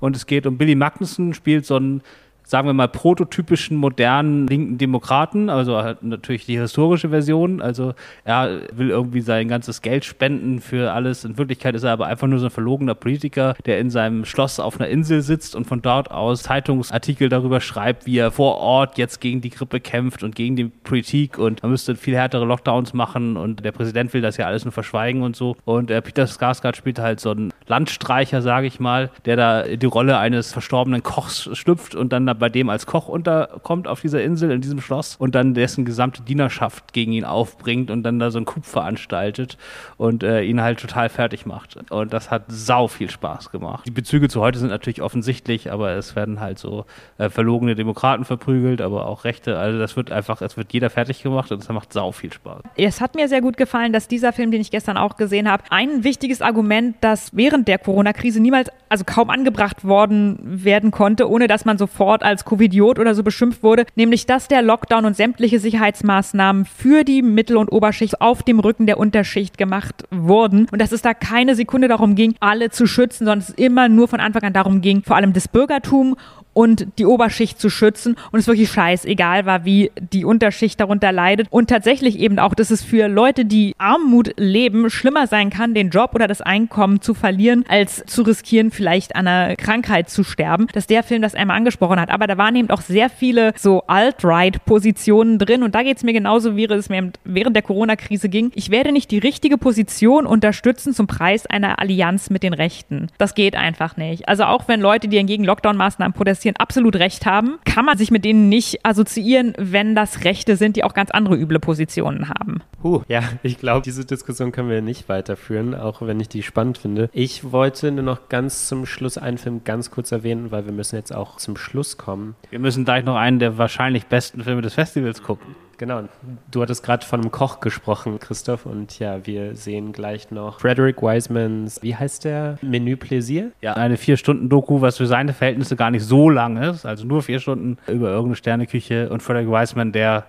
Und 0.00 0.16
es 0.16 0.26
geht 0.26 0.46
um 0.46 0.56
Billy 0.56 0.74
Magnussen, 0.74 1.34
spielt 1.34 1.66
so 1.66 1.76
einen 1.76 2.02
sagen 2.46 2.68
wir 2.68 2.74
mal, 2.74 2.88
prototypischen 2.88 3.76
modernen 3.76 4.46
linken 4.46 4.76
Demokraten, 4.76 5.48
also 5.48 5.78
halt 5.78 6.02
natürlich 6.02 6.44
die 6.44 6.58
historische 6.58 7.08
Version. 7.08 7.62
Also 7.62 7.94
er 8.24 8.60
will 8.72 8.90
irgendwie 8.90 9.22
sein 9.22 9.48
ganzes 9.48 9.80
Geld 9.80 10.04
spenden 10.04 10.60
für 10.60 10.92
alles. 10.92 11.24
In 11.24 11.38
Wirklichkeit 11.38 11.74
ist 11.74 11.84
er 11.84 11.92
aber 11.92 12.06
einfach 12.06 12.26
nur 12.26 12.38
so 12.38 12.46
ein 12.46 12.50
verlogener 12.50 12.94
Politiker, 12.94 13.54
der 13.64 13.78
in 13.78 13.88
seinem 13.88 14.26
Schloss 14.26 14.60
auf 14.60 14.78
einer 14.78 14.90
Insel 14.90 15.22
sitzt 15.22 15.56
und 15.56 15.66
von 15.66 15.80
dort 15.80 16.10
aus 16.10 16.42
Zeitungsartikel 16.42 17.30
darüber 17.30 17.60
schreibt, 17.60 18.04
wie 18.04 18.18
er 18.18 18.30
vor 18.30 18.58
Ort 18.58 18.98
jetzt 18.98 19.20
gegen 19.20 19.40
die 19.40 19.50
Grippe 19.50 19.80
kämpft 19.80 20.22
und 20.22 20.34
gegen 20.34 20.54
die 20.54 20.64
Politik 20.66 21.38
und 21.38 21.62
man 21.62 21.72
müsste 21.72 21.96
viel 21.96 22.14
härtere 22.14 22.44
Lockdowns 22.44 22.92
machen 22.92 23.38
und 23.38 23.64
der 23.64 23.72
Präsident 23.72 24.12
will 24.12 24.20
das 24.20 24.36
ja 24.36 24.46
alles 24.46 24.64
nur 24.64 24.72
verschweigen 24.72 25.22
und 25.22 25.34
so. 25.34 25.56
Und 25.64 25.90
äh, 25.90 26.02
Peter 26.02 26.24
Skarsgård 26.24 26.76
spielt 26.76 26.98
halt 26.98 27.20
so 27.20 27.30
einen 27.30 27.52
Landstreicher, 27.66 28.42
sage 28.42 28.66
ich 28.66 28.80
mal, 28.80 29.10
der 29.24 29.36
da 29.36 29.62
die 29.62 29.86
Rolle 29.86 30.18
eines 30.18 30.52
verstorbenen 30.52 31.02
Kochs 31.02 31.48
schlüpft 31.54 31.94
und 31.94 32.12
dann 32.12 32.26
da 32.26 32.33
bei 32.34 32.48
dem 32.48 32.68
als 32.68 32.86
Koch 32.86 33.08
unterkommt 33.08 33.88
auf 33.88 34.00
dieser 34.00 34.22
Insel, 34.22 34.50
in 34.50 34.60
diesem 34.60 34.80
Schloss 34.80 35.16
und 35.16 35.34
dann 35.34 35.54
dessen 35.54 35.84
gesamte 35.84 36.22
Dienerschaft 36.22 36.92
gegen 36.92 37.12
ihn 37.12 37.24
aufbringt 37.24 37.90
und 37.90 38.02
dann 38.02 38.18
da 38.18 38.30
so 38.30 38.38
einen 38.38 38.46
Coup 38.46 38.64
veranstaltet 38.64 39.56
und 39.96 40.22
äh, 40.22 40.42
ihn 40.42 40.60
halt 40.60 40.80
total 40.80 41.08
fertig 41.08 41.46
macht. 41.46 41.78
Und 41.90 42.12
das 42.12 42.30
hat 42.30 42.44
sau 42.48 42.88
viel 42.88 43.10
Spaß 43.10 43.50
gemacht. 43.50 43.86
Die 43.86 43.90
Bezüge 43.90 44.28
zu 44.28 44.40
heute 44.40 44.58
sind 44.58 44.68
natürlich 44.68 45.02
offensichtlich, 45.02 45.70
aber 45.70 45.92
es 45.92 46.16
werden 46.16 46.40
halt 46.40 46.58
so 46.58 46.84
äh, 47.18 47.30
verlogene 47.30 47.74
Demokraten 47.74 48.24
verprügelt, 48.24 48.80
aber 48.80 49.06
auch 49.06 49.24
Rechte. 49.24 49.58
Also 49.58 49.78
das 49.78 49.96
wird 49.96 50.10
einfach, 50.10 50.42
es 50.42 50.56
wird 50.56 50.72
jeder 50.72 50.90
fertig 50.90 51.22
gemacht 51.22 51.52
und 51.52 51.62
es 51.62 51.68
macht 51.68 51.92
sau 51.92 52.12
viel 52.12 52.32
Spaß. 52.32 52.62
Es 52.76 53.00
hat 53.00 53.14
mir 53.14 53.28
sehr 53.28 53.40
gut 53.40 53.56
gefallen, 53.56 53.92
dass 53.92 54.08
dieser 54.08 54.32
Film, 54.32 54.50
den 54.50 54.60
ich 54.60 54.70
gestern 54.70 54.96
auch 54.96 55.16
gesehen 55.16 55.50
habe, 55.50 55.64
ein 55.70 56.04
wichtiges 56.04 56.42
Argument, 56.42 56.96
das 57.00 57.36
während 57.36 57.68
der 57.68 57.78
Corona-Krise 57.78 58.40
niemals, 58.40 58.70
also 58.88 59.04
kaum 59.04 59.30
angebracht 59.30 59.84
worden 59.84 60.38
werden 60.42 60.90
konnte, 60.90 61.28
ohne 61.28 61.46
dass 61.46 61.64
man 61.64 61.78
sofort 61.78 62.22
als 62.24 62.44
Covidiot 62.44 62.98
oder 62.98 63.14
so 63.14 63.22
beschimpft 63.22 63.62
wurde, 63.62 63.86
nämlich 63.94 64.26
dass 64.26 64.48
der 64.48 64.62
Lockdown 64.62 65.04
und 65.04 65.16
sämtliche 65.16 65.58
Sicherheitsmaßnahmen 65.60 66.64
für 66.64 67.04
die 67.04 67.22
Mittel- 67.22 67.56
und 67.56 67.70
Oberschicht 67.70 68.20
auf 68.20 68.42
dem 68.42 68.60
Rücken 68.60 68.86
der 68.86 68.98
Unterschicht 68.98 69.58
gemacht 69.58 70.04
wurden 70.10 70.66
und 70.72 70.80
dass 70.80 70.92
es 70.92 71.02
da 71.02 71.14
keine 71.14 71.54
Sekunde 71.54 71.88
darum 71.88 72.14
ging, 72.14 72.34
alle 72.40 72.70
zu 72.70 72.86
schützen, 72.86 73.24
sondern 73.24 73.38
es 73.40 73.50
immer 73.50 73.88
nur 73.88 74.08
von 74.08 74.20
Anfang 74.20 74.42
an 74.42 74.52
darum 74.52 74.80
ging, 74.80 75.02
vor 75.02 75.16
allem 75.16 75.32
das 75.32 75.48
Bürgertum 75.48 76.16
und 76.54 76.86
die 76.98 77.04
Oberschicht 77.04 77.60
zu 77.60 77.68
schützen 77.68 78.16
und 78.32 78.38
es 78.38 78.46
wirklich 78.46 78.70
scheißegal 78.70 79.44
war, 79.44 79.64
wie 79.64 79.90
die 80.12 80.24
Unterschicht 80.24 80.80
darunter 80.80 81.12
leidet. 81.12 81.48
Und 81.50 81.68
tatsächlich 81.68 82.18
eben 82.18 82.38
auch, 82.38 82.54
dass 82.54 82.70
es 82.70 82.82
für 82.82 83.08
Leute, 83.08 83.44
die 83.44 83.74
Armut 83.78 84.32
leben, 84.36 84.88
schlimmer 84.88 85.26
sein 85.26 85.50
kann, 85.50 85.74
den 85.74 85.90
Job 85.90 86.12
oder 86.14 86.26
das 86.26 86.40
Einkommen 86.40 87.02
zu 87.02 87.12
verlieren, 87.12 87.64
als 87.68 88.04
zu 88.06 88.22
riskieren, 88.22 88.70
vielleicht 88.70 89.16
an 89.16 89.26
einer 89.26 89.56
Krankheit 89.56 90.08
zu 90.08 90.24
sterben, 90.24 90.68
dass 90.72 90.86
der 90.86 91.02
Film 91.02 91.20
das 91.20 91.34
einmal 91.34 91.56
angesprochen 91.56 92.00
hat. 92.00 92.10
Aber 92.10 92.26
da 92.26 92.38
waren 92.38 92.56
eben 92.56 92.70
auch 92.70 92.80
sehr 92.80 93.10
viele 93.10 93.52
so 93.56 93.82
Alt-Right-Positionen 93.86 95.38
drin 95.38 95.62
und 95.62 95.74
da 95.74 95.82
geht 95.82 95.96
es 95.96 96.04
mir 96.04 96.12
genauso, 96.12 96.56
wie 96.56 96.64
es 96.64 96.88
mir 96.88 97.12
während 97.24 97.56
der 97.56 97.62
Corona-Krise 97.62 98.28
ging. 98.28 98.52
Ich 98.54 98.70
werde 98.70 98.92
nicht 98.92 99.10
die 99.10 99.18
richtige 99.18 99.58
Position 99.58 100.24
unterstützen 100.24 100.94
zum 100.94 101.06
Preis 101.06 101.46
einer 101.46 101.80
Allianz 101.80 102.30
mit 102.30 102.42
den 102.42 102.54
Rechten. 102.54 103.08
Das 103.18 103.34
geht 103.34 103.56
einfach 103.56 103.96
nicht. 103.96 104.28
Also 104.28 104.44
auch 104.44 104.68
wenn 104.68 104.80
Leute, 104.80 105.08
die 105.08 105.24
gegen 105.24 105.44
Lockdown-Maßnahmen 105.44 106.14
protestieren, 106.14 106.43
absolut 106.56 106.96
recht 106.96 107.26
haben, 107.26 107.58
kann 107.64 107.84
man 107.84 107.98
sich 107.98 108.10
mit 108.10 108.24
denen 108.24 108.48
nicht 108.48 108.84
assoziieren, 108.84 109.54
wenn 109.58 109.94
das 109.94 110.24
Rechte 110.24 110.56
sind, 110.56 110.76
die 110.76 110.84
auch 110.84 110.94
ganz 110.94 111.10
andere 111.10 111.36
üble 111.36 111.58
Positionen 111.58 112.28
haben. 112.28 112.62
Huh, 112.82 113.02
ja, 113.08 113.22
ich 113.42 113.58
glaube, 113.58 113.82
diese 113.82 114.04
Diskussion 114.04 114.52
können 114.52 114.68
wir 114.68 114.82
nicht 114.82 115.08
weiterführen, 115.08 115.74
auch 115.74 116.02
wenn 116.02 116.20
ich 116.20 116.28
die 116.28 116.42
spannend 116.42 116.78
finde. 116.78 117.08
Ich 117.12 117.50
wollte 117.52 117.90
nur 117.90 118.04
noch 118.04 118.28
ganz 118.28 118.68
zum 118.68 118.86
Schluss 118.86 119.18
einen 119.18 119.38
Film 119.38 119.62
ganz 119.64 119.90
kurz 119.90 120.12
erwähnen, 120.12 120.50
weil 120.50 120.66
wir 120.66 120.72
müssen 120.72 120.96
jetzt 120.96 121.14
auch 121.14 121.36
zum 121.36 121.56
Schluss 121.56 121.96
kommen. 121.96 122.36
Wir 122.50 122.58
müssen 122.58 122.84
gleich 122.84 123.04
noch 123.04 123.16
einen 123.16 123.38
der 123.38 123.58
wahrscheinlich 123.58 124.06
besten 124.06 124.42
Filme 124.42 124.62
des 124.62 124.74
Festivals 124.74 125.22
gucken. 125.22 125.54
Genau, 125.78 126.02
du 126.50 126.62
hattest 126.62 126.82
gerade 126.82 127.04
von 127.04 127.20
einem 127.20 127.30
Koch 127.30 127.60
gesprochen, 127.60 128.18
Christoph, 128.18 128.66
und 128.66 128.98
ja, 128.98 129.26
wir 129.26 129.54
sehen 129.56 129.92
gleich 129.92 130.30
noch 130.30 130.60
Frederick 130.60 131.02
Wisemans, 131.02 131.82
wie 131.82 131.94
heißt 131.94 132.24
der? 132.24 132.58
Menü 132.62 132.96
Plaisir? 132.96 133.52
Ja, 133.60 133.74
eine 133.74 133.96
Vier-Stunden-Doku, 133.96 134.80
was 134.80 134.98
für 134.98 135.06
seine 135.06 135.32
Verhältnisse 135.32 135.76
gar 135.76 135.90
nicht 135.90 136.04
so 136.04 136.30
lang 136.30 136.56
ist, 136.56 136.86
also 136.86 137.06
nur 137.06 137.22
vier 137.22 137.40
Stunden 137.40 137.78
über 137.86 138.08
irgendeine 138.08 138.36
Sterneküche 138.36 139.08
und 139.10 139.22
Frederick 139.22 139.48
Wiseman, 139.48 139.92
der 139.92 140.26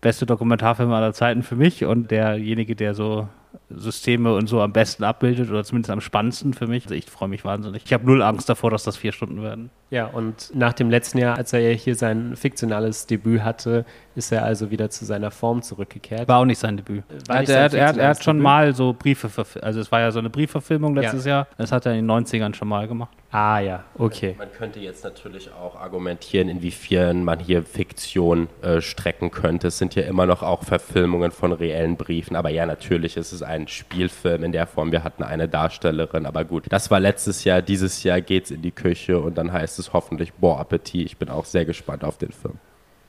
beste 0.00 0.26
Dokumentarfilm 0.26 0.92
aller 0.92 1.12
Zeiten 1.12 1.42
für 1.42 1.56
mich 1.56 1.84
und 1.84 2.10
derjenige, 2.10 2.76
der 2.76 2.94
so 2.94 3.28
Systeme 3.70 4.34
und 4.34 4.48
so 4.48 4.60
am 4.60 4.72
besten 4.72 5.04
abbildet 5.04 5.50
oder 5.50 5.64
zumindest 5.64 5.90
am 5.90 6.00
spannendsten 6.00 6.54
für 6.54 6.66
mich. 6.66 6.84
Also 6.84 6.94
ich 6.94 7.06
freue 7.06 7.28
mich 7.28 7.44
wahnsinnig. 7.44 7.82
Ich 7.84 7.92
habe 7.92 8.06
null 8.06 8.22
Angst 8.22 8.48
davor, 8.48 8.70
dass 8.70 8.84
das 8.84 8.96
vier 8.96 9.12
Stunden 9.12 9.42
werden. 9.42 9.70
Ja, 9.90 10.06
und 10.06 10.50
nach 10.54 10.72
dem 10.72 10.90
letzten 10.90 11.18
Jahr, 11.18 11.36
als 11.36 11.52
er 11.52 11.60
ja 11.60 11.70
hier 11.70 11.94
sein 11.94 12.34
fiktionales 12.34 13.06
Debüt 13.06 13.42
hatte, 13.44 13.84
ist 14.16 14.32
er 14.32 14.44
also 14.44 14.70
wieder 14.70 14.90
zu 14.90 15.04
seiner 15.04 15.30
Form 15.30 15.62
zurückgekehrt. 15.62 16.26
War 16.26 16.40
auch 16.40 16.44
nicht 16.44 16.58
sein 16.58 16.76
Debüt. 16.76 17.04
War 17.28 17.36
er, 17.36 17.40
nicht 17.42 17.54
hat, 17.54 17.70
sein 17.70 17.80
er, 17.80 17.88
hat, 17.88 17.96
er 17.96 18.08
hat 18.08 18.24
schon 18.24 18.36
Debüt? 18.36 18.44
mal 18.44 18.74
so 18.74 18.94
Briefe 18.94 19.28
verfilmt. 19.28 19.64
Also 19.64 19.80
es 19.80 19.92
war 19.92 20.00
ja 20.00 20.10
so 20.10 20.18
eine 20.18 20.30
Briefverfilmung 20.30 20.96
letztes 20.96 21.24
Jahr. 21.24 21.46
Das 21.58 21.70
hat 21.70 21.86
er 21.86 21.92
in 21.92 22.06
den 22.06 22.10
90ern 22.10 22.54
schon 22.54 22.68
mal 22.68 22.88
gemacht. 22.88 23.10
Ah 23.30 23.58
ja, 23.58 23.84
okay. 23.98 24.34
Man 24.38 24.50
könnte 24.50 24.80
jetzt 24.80 25.04
natürlich 25.04 25.50
auch 25.52 25.76
argumentieren, 25.76 26.48
inwiefern 26.48 27.22
man 27.22 27.38
hier 27.38 27.62
Fiktion 27.64 28.48
äh, 28.62 28.80
strecken 28.80 29.30
könnte. 29.30 29.68
Es 29.68 29.78
sind 29.78 29.94
ja 29.94 30.04
immer 30.04 30.24
noch 30.24 30.42
auch 30.42 30.62
Verfilmungen 30.62 31.32
von 31.32 31.52
reellen 31.52 31.96
Briefen. 31.96 32.34
Aber 32.34 32.48
ja, 32.48 32.64
natürlich 32.64 33.16
ist 33.16 33.32
es 33.32 33.42
ein 33.42 33.68
Spielfilm 33.68 34.42
in 34.42 34.52
der 34.52 34.66
Form. 34.66 34.90
Wir 34.90 35.04
hatten 35.04 35.22
eine 35.22 35.48
Darstellerin, 35.48 36.24
aber 36.24 36.44
gut. 36.44 36.64
Das 36.70 36.90
war 36.90 36.98
letztes 36.98 37.44
Jahr. 37.44 37.60
Dieses 37.60 38.02
Jahr 38.04 38.22
geht's 38.22 38.50
in 38.50 38.62
die 38.62 38.70
Küche 38.70 39.20
und 39.20 39.36
dann 39.36 39.52
heißt 39.52 39.75
es 39.78 39.92
hoffentlich 39.92 40.32
Bon 40.34 40.58
Appetit. 40.58 41.06
Ich 41.06 41.16
bin 41.16 41.28
auch 41.28 41.44
sehr 41.44 41.64
gespannt 41.64 42.04
auf 42.04 42.18
den 42.18 42.32
Film. 42.32 42.54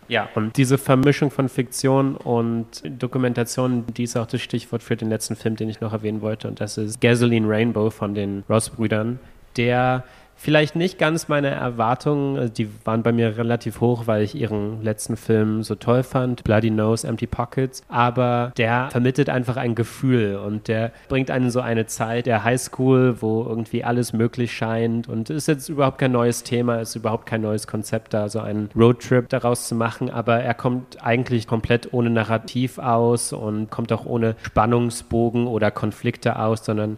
Ja, 0.09 0.29
und 0.35 0.55
diese 0.55 0.77
Vermischung 0.77 1.31
von 1.31 1.49
Fiktion 1.49 2.15
und 2.15 2.81
Dokumentation, 2.85 3.85
die 3.87 4.03
ist 4.03 4.15
auch 4.15 4.27
das 4.27 4.41
Stichwort 4.41 4.81
für 4.81 4.95
den 4.95 5.09
letzten 5.09 5.35
Film, 5.35 5.57
den 5.57 5.69
ich 5.69 5.81
noch 5.81 5.91
erwähnen 5.91 6.21
wollte. 6.21 6.47
Und 6.47 6.61
das 6.61 6.77
ist 6.77 7.01
Gasoline 7.01 7.47
Rainbow 7.47 7.89
von 7.89 8.15
den 8.15 8.43
Ross-Brüdern, 8.49 9.19
der 9.57 10.05
vielleicht 10.37 10.75
nicht 10.75 10.97
ganz 10.97 11.27
meine 11.27 11.49
Erwartungen, 11.49 12.37
also 12.37 12.53
die 12.53 12.69
waren 12.85 13.03
bei 13.03 13.11
mir 13.11 13.37
relativ 13.37 13.81
hoch, 13.81 14.03
weil 14.05 14.21
ich 14.21 14.35
ihren 14.35 14.83
letzten 14.83 15.17
Film 15.17 15.63
so 15.63 15.75
toll 15.75 16.03
fand, 16.03 16.43
Bloody 16.43 16.69
Nose, 16.69 17.07
Empty 17.07 17.27
Pockets, 17.27 17.81
aber 17.89 18.53
der 18.57 18.89
vermittelt 18.91 19.29
einfach 19.29 19.57
ein 19.57 19.75
Gefühl 19.75 20.35
und 20.35 20.67
der 20.67 20.91
bringt 21.09 21.31
einen 21.31 21.49
so 21.49 21.59
eine 21.59 21.87
Zeit 21.87 22.27
der 22.27 22.43
Highschool, 22.43 23.21
wo 23.21 23.43
irgendwie 23.43 23.83
alles 23.83 24.13
möglich 24.13 24.53
scheint. 24.53 25.09
Und 25.09 25.29
ist 25.29 25.47
jetzt 25.47 25.69
überhaupt 25.69 25.97
kein 25.97 26.11
neues 26.11 26.43
Thema, 26.43 26.79
ist 26.79 26.95
überhaupt 26.95 27.25
kein 27.25 27.41
neues 27.41 27.67
Konzept, 27.67 28.13
da 28.13 28.29
so 28.29 28.39
einen 28.39 28.69
Roadtrip 28.75 29.29
daraus 29.29 29.67
zu 29.67 29.75
machen, 29.75 30.09
aber 30.09 30.39
er 30.39 30.53
kommt 30.53 31.03
eigentlich 31.03 31.47
komplett 31.47 31.93
ohne 31.93 32.09
Narrativ 32.09 32.77
aus 32.77 33.33
und 33.33 33.71
kommt 33.71 33.91
auch 33.91 34.05
ohne 34.05 34.35
Spannungsbogen 34.43 35.47
oder 35.47 35.71
Konflikte 35.71 36.39
aus, 36.39 36.63
sondern 36.63 36.97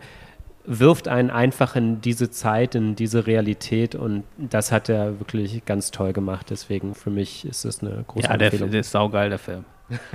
wirft 0.72 1.08
einen 1.08 1.32
einfach 1.32 1.76
in 1.76 2.00
diese 2.00 2.30
Zeit, 2.30 2.76
in 2.76 2.96
diese 2.96 3.26
Realität 3.26 3.96
und 3.96 4.24
das 4.38 4.72
hat 4.72 4.88
er 4.88 5.20
wirklich 5.20 5.66
ganz 5.66 5.90
toll 5.90 6.14
gemacht. 6.14 6.48
Deswegen 6.52 6.94
für 6.94 7.10
mich 7.10 7.44
ist 7.44 7.66
das 7.66 7.82
eine 7.82 8.04
große 8.08 8.28
Ja, 8.28 8.38
der, 8.38 8.48
Empfehlung. 8.48 8.70
der 8.72 8.82
ist 8.82 8.92
saugeil, 8.92 9.30
der 9.30 9.40
Film. 9.40 9.66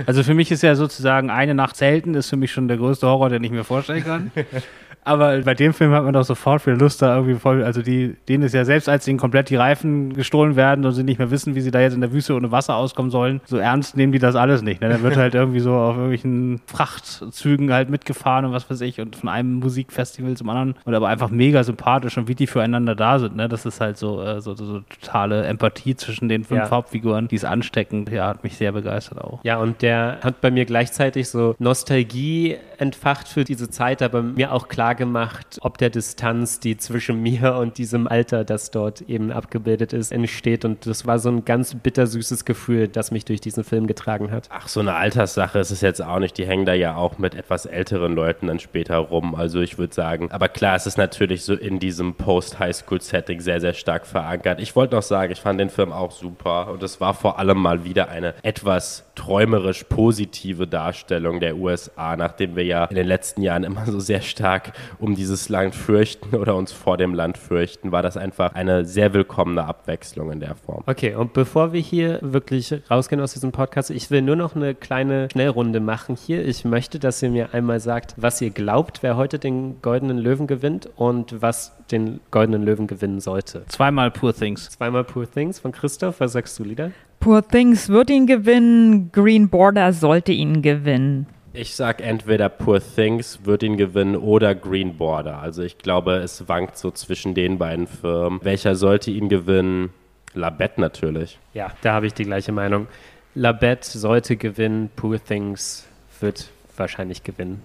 Also 0.05 0.23
für 0.23 0.33
mich 0.33 0.51
ist 0.51 0.63
ja 0.63 0.73
sozusagen 0.75 1.29
eine 1.29 1.53
Nacht 1.53 1.75
Zelten 1.75 2.15
ist 2.15 2.29
für 2.29 2.37
mich 2.37 2.53
schon 2.53 2.69
der 2.69 2.77
größte 2.77 3.05
Horror, 3.05 3.27
den 3.27 3.43
ich 3.43 3.51
mir 3.51 3.65
vorstellen 3.65 4.05
kann. 4.05 4.31
Aber 5.05 5.39
bei 5.41 5.53
dem 5.53 5.73
Film 5.73 5.91
hat 5.91 6.03
man 6.03 6.13
doch 6.13 6.23
sofort 6.25 6.65
wieder 6.65 6.77
Lust, 6.77 7.01
da 7.01 7.15
irgendwie 7.15 7.39
voll, 7.39 7.63
also 7.63 7.81
die, 7.81 8.15
denen 8.27 8.43
ist 8.43 8.53
ja 8.53 8.65
selbst, 8.65 8.89
als 8.89 9.07
ihnen 9.07 9.19
komplett 9.19 9.49
die 9.49 9.55
Reifen 9.55 10.13
gestohlen 10.13 10.55
werden 10.55 10.83
und 10.83 10.93
sie 10.93 11.03
nicht 11.03 11.19
mehr 11.19 11.31
wissen, 11.31 11.55
wie 11.55 11.61
sie 11.61 11.71
da 11.71 11.79
jetzt 11.79 11.93
in 11.93 12.01
der 12.01 12.11
Wüste 12.11 12.33
ohne 12.33 12.51
Wasser 12.51 12.75
auskommen 12.75 13.11
sollen, 13.11 13.39
so 13.45 13.57
ernst 13.57 13.95
nehmen 13.95 14.11
die 14.11 14.19
das 14.19 14.35
alles 14.35 14.63
nicht. 14.63 14.81
Ne? 14.81 14.89
Dann 14.89 15.03
wird 15.03 15.15
halt 15.15 15.35
irgendwie 15.35 15.59
so 15.59 15.73
auf 15.73 15.95
irgendwelchen 15.95 16.59
Frachtzügen 16.65 17.71
halt 17.71 17.89
mitgefahren 17.89 18.45
und 18.45 18.51
was 18.51 18.69
weiß 18.69 18.81
ich 18.81 18.99
und 18.99 19.15
von 19.15 19.29
einem 19.29 19.53
Musikfestival 19.59 20.35
zum 20.35 20.49
anderen 20.49 20.75
und 20.85 20.95
aber 20.95 21.07
einfach 21.07 21.29
mega 21.29 21.63
sympathisch 21.63 22.17
und 22.17 22.27
wie 22.27 22.35
die 22.35 22.47
füreinander 22.47 22.95
da 22.95 23.19
sind. 23.19 23.35
Ne? 23.35 23.47
Das 23.47 23.65
ist 23.65 23.79
halt 23.81 23.97
so, 23.97 24.21
äh, 24.23 24.41
so, 24.41 24.55
so, 24.55 24.65
so 24.65 24.79
totale 25.01 25.43
Empathie 25.45 25.95
zwischen 25.95 26.29
den 26.29 26.43
fünf 26.43 26.61
Ja. 26.63 26.71
Hauptfiguren. 26.71 27.27
Die 27.27 27.35
ist 27.35 27.45
ansteckend. 27.45 28.09
Ja, 28.09 28.27
hat 28.29 28.43
mich 28.43 28.57
sehr 28.57 28.71
begeistert 28.71 29.21
auch. 29.21 29.39
Ja, 29.43 29.57
und 29.57 29.81
der 29.83 30.17
hat 30.23 30.41
bei 30.41 30.49
mir 30.49 30.65
gleichzeitig 30.65 31.29
so 31.29 31.55
Nostalgie 31.59 32.57
entfacht 32.77 33.27
für 33.27 33.43
diese 33.43 33.69
Zeit, 33.69 34.01
aber 34.01 34.21
mir 34.21 34.51
auch 34.51 34.67
klar 34.67 34.94
gemacht, 34.95 35.59
ob 35.61 35.77
der 35.77 35.89
Distanz, 35.89 36.59
die 36.59 36.77
zwischen 36.77 37.21
mir 37.21 37.55
und 37.57 37.77
diesem 37.77 38.07
Alter, 38.07 38.43
das 38.43 38.71
dort 38.71 39.01
eben 39.01 39.31
abgebildet 39.31 39.93
ist, 39.93 40.11
entsteht. 40.11 40.65
Und 40.65 40.85
das 40.85 41.05
war 41.05 41.19
so 41.19 41.29
ein 41.29 41.45
ganz 41.45 41.75
bittersüßes 41.75 42.45
Gefühl, 42.45 42.87
das 42.87 43.11
mich 43.11 43.25
durch 43.25 43.41
diesen 43.41 43.63
Film 43.63 43.87
getragen 43.87 44.31
hat. 44.31 44.49
Ach, 44.51 44.67
so 44.67 44.79
eine 44.79 44.95
Alterssache 44.95 45.59
ist 45.59 45.71
es 45.71 45.81
jetzt 45.81 46.01
auch 46.01 46.19
nicht. 46.19 46.37
Die 46.37 46.45
hängen 46.45 46.65
da 46.65 46.73
ja 46.73 46.95
auch 46.95 47.17
mit 47.17 47.35
etwas 47.35 47.65
älteren 47.65 48.13
Leuten 48.13 48.47
dann 48.47 48.59
später 48.59 48.97
rum. 48.97 49.35
Also 49.35 49.61
ich 49.61 49.77
würde 49.77 49.93
sagen, 49.93 50.31
aber 50.31 50.49
klar, 50.49 50.75
es 50.75 50.85
ist 50.85 50.97
natürlich 50.97 51.43
so 51.43 51.53
in 51.53 51.79
diesem 51.79 52.15
Post-Highschool-Setting 52.15 53.39
sehr, 53.39 53.59
sehr 53.59 53.73
stark 53.73 54.05
verankert. 54.05 54.59
Ich 54.59 54.75
wollte 54.75 54.95
noch 54.95 55.03
sagen, 55.03 55.31
ich 55.31 55.41
fand 55.41 55.59
den 55.59 55.69
Film 55.69 55.91
auch 55.91 56.11
super 56.11 56.71
und 56.71 56.83
es 56.83 57.01
war 57.01 57.13
vor 57.13 57.39
allem 57.39 57.57
mal 57.57 57.83
wieder 57.83 58.09
eine 58.09 58.33
etwas 58.43 59.05
träumerisch 59.15 59.83
positive 59.83 60.67
Darstellung 60.67 61.39
der 61.39 61.55
USA, 61.57 62.15
nachdem 62.15 62.55
wir 62.55 62.63
ja 62.65 62.85
in 62.85 62.95
den 62.95 63.07
letzten 63.07 63.41
Jahren 63.41 63.63
immer 63.63 63.85
so 63.85 63.99
sehr 63.99 64.21
stark 64.21 64.73
um 64.99 65.15
dieses 65.15 65.49
Land 65.49 65.75
fürchten 65.75 66.35
oder 66.35 66.55
uns 66.55 66.71
vor 66.71 66.97
dem 66.97 67.13
Land 67.13 67.37
fürchten, 67.37 67.91
war 67.91 68.01
das 68.01 68.17
einfach 68.17 68.53
eine 68.53 68.85
sehr 68.85 69.13
willkommene 69.13 69.65
Abwechslung 69.65 70.31
in 70.31 70.39
der 70.39 70.55
Form. 70.55 70.83
Okay, 70.85 71.15
und 71.15 71.33
bevor 71.33 71.73
wir 71.73 71.81
hier 71.81 72.19
wirklich 72.21 72.73
rausgehen 72.89 73.21
aus 73.21 73.33
diesem 73.33 73.51
Podcast, 73.51 73.89
ich 73.89 74.11
will 74.11 74.21
nur 74.21 74.35
noch 74.35 74.55
eine 74.55 74.75
kleine 74.75 75.29
Schnellrunde 75.31 75.79
machen 75.79 76.15
hier. 76.15 76.45
Ich 76.45 76.65
möchte, 76.65 76.99
dass 76.99 77.21
ihr 77.21 77.29
mir 77.29 77.53
einmal 77.53 77.79
sagt, 77.79 78.15
was 78.17 78.41
ihr 78.41 78.49
glaubt, 78.49 79.03
wer 79.03 79.17
heute 79.17 79.39
den 79.39 79.81
Goldenen 79.81 80.17
Löwen 80.17 80.47
gewinnt 80.47 80.89
und 80.95 81.41
was 81.41 81.73
den 81.91 82.19
Goldenen 82.31 82.63
Löwen 82.63 82.87
gewinnen 82.87 83.19
sollte. 83.19 83.63
Zweimal 83.67 84.11
Poor 84.11 84.33
Things. 84.33 84.69
Zweimal 84.71 85.03
Poor 85.03 85.29
Things 85.29 85.59
von 85.59 85.71
Christoph. 85.71 86.19
Was 86.19 86.33
sagst 86.33 86.57
du, 86.59 86.63
Lieder? 86.63 86.91
Poor 87.19 87.47
Things 87.47 87.89
wird 87.89 88.09
ihn 88.09 88.27
gewinnen, 88.27 89.11
Green 89.11 89.49
Border 89.49 89.93
sollte 89.93 90.31
ihn 90.31 90.61
gewinnen. 90.61 91.27
Ich 91.57 91.73
sag 91.73 92.01
entweder 92.01 92.49
Poor 92.49 92.81
Things 92.81 93.45
wird 93.45 93.63
ihn 93.63 93.77
gewinnen 93.77 94.17
oder 94.17 94.53
Green 94.53 94.97
Border. 94.97 95.39
Also 95.39 95.63
ich 95.63 95.77
glaube, 95.77 96.15
es 96.17 96.49
wankt 96.49 96.77
so 96.77 96.91
zwischen 96.91 97.33
den 97.33 97.57
beiden 97.57 97.87
Firmen. 97.87 98.41
Welcher 98.43 98.75
sollte 98.75 99.09
ihn 99.09 99.29
gewinnen? 99.29 99.91
Labette 100.33 100.81
natürlich. 100.81 101.39
Ja, 101.53 101.71
da 101.81 101.93
habe 101.93 102.07
ich 102.07 102.13
die 102.13 102.25
gleiche 102.25 102.51
Meinung. 102.51 102.87
Labette 103.35 103.97
sollte 103.97 104.35
gewinnen, 104.35 104.89
Poor 104.97 105.17
Things 105.23 105.87
wird 106.19 106.49
wahrscheinlich 106.75 107.23
gewinnen. 107.23 107.61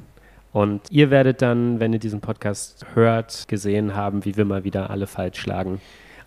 Und 0.52 0.82
ihr 0.90 1.10
werdet 1.10 1.42
dann, 1.42 1.80
wenn 1.80 1.92
ihr 1.92 1.98
diesen 1.98 2.20
Podcast 2.20 2.86
hört, 2.94 3.48
gesehen 3.48 3.96
haben, 3.96 4.24
wie 4.24 4.36
wir 4.36 4.44
mal 4.44 4.62
wieder 4.62 4.90
alle 4.90 5.08
falsch 5.08 5.40
schlagen. 5.40 5.80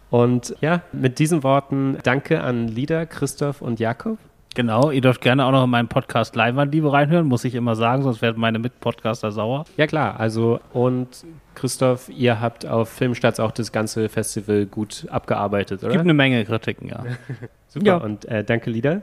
Und 0.09 0.53
ja, 0.59 0.81
mit 0.91 1.17
diesen 1.17 1.43
Worten 1.43 1.97
danke 2.03 2.41
an 2.41 2.67
Lieder, 2.67 3.05
Christoph 3.05 3.61
und 3.61 3.79
Jakob. 3.79 4.17
Genau, 4.55 4.91
ihr 4.91 5.01
dürft 5.01 5.21
gerne 5.21 5.45
auch 5.45 5.51
noch 5.51 5.63
in 5.63 5.69
meinen 5.69 5.87
Podcast 5.87 6.35
Leinwandliebe 6.35 6.91
reinhören, 6.91 7.25
muss 7.25 7.43
ich 7.43 7.55
immer 7.55 7.75
sagen, 7.75 8.03
sonst 8.03 8.21
werden 8.21 8.39
meine 8.39 8.59
Mitpodcaster 8.59 9.31
sauer. 9.31 9.65
Ja 9.77 9.87
klar, 9.87 10.19
also 10.19 10.59
und 10.73 11.25
Christoph, 11.55 12.09
ihr 12.09 12.39
habt 12.39 12.65
auf 12.65 12.89
Filmstarts 12.89 13.39
auch 13.39 13.51
das 13.51 13.71
ganze 13.71 14.09
Festival 14.09 14.65
gut 14.65 15.07
abgearbeitet, 15.09 15.83
oder? 15.83 15.91
Gibt 15.91 16.03
eine 16.03 16.13
Menge 16.13 16.43
Kritiken, 16.45 16.89
ja. 16.89 17.03
Super. 17.67 17.85
Ja. 17.85 17.97
Und 17.97 18.25
äh, 18.25 18.43
danke, 18.43 18.69
Lieder. 18.69 19.01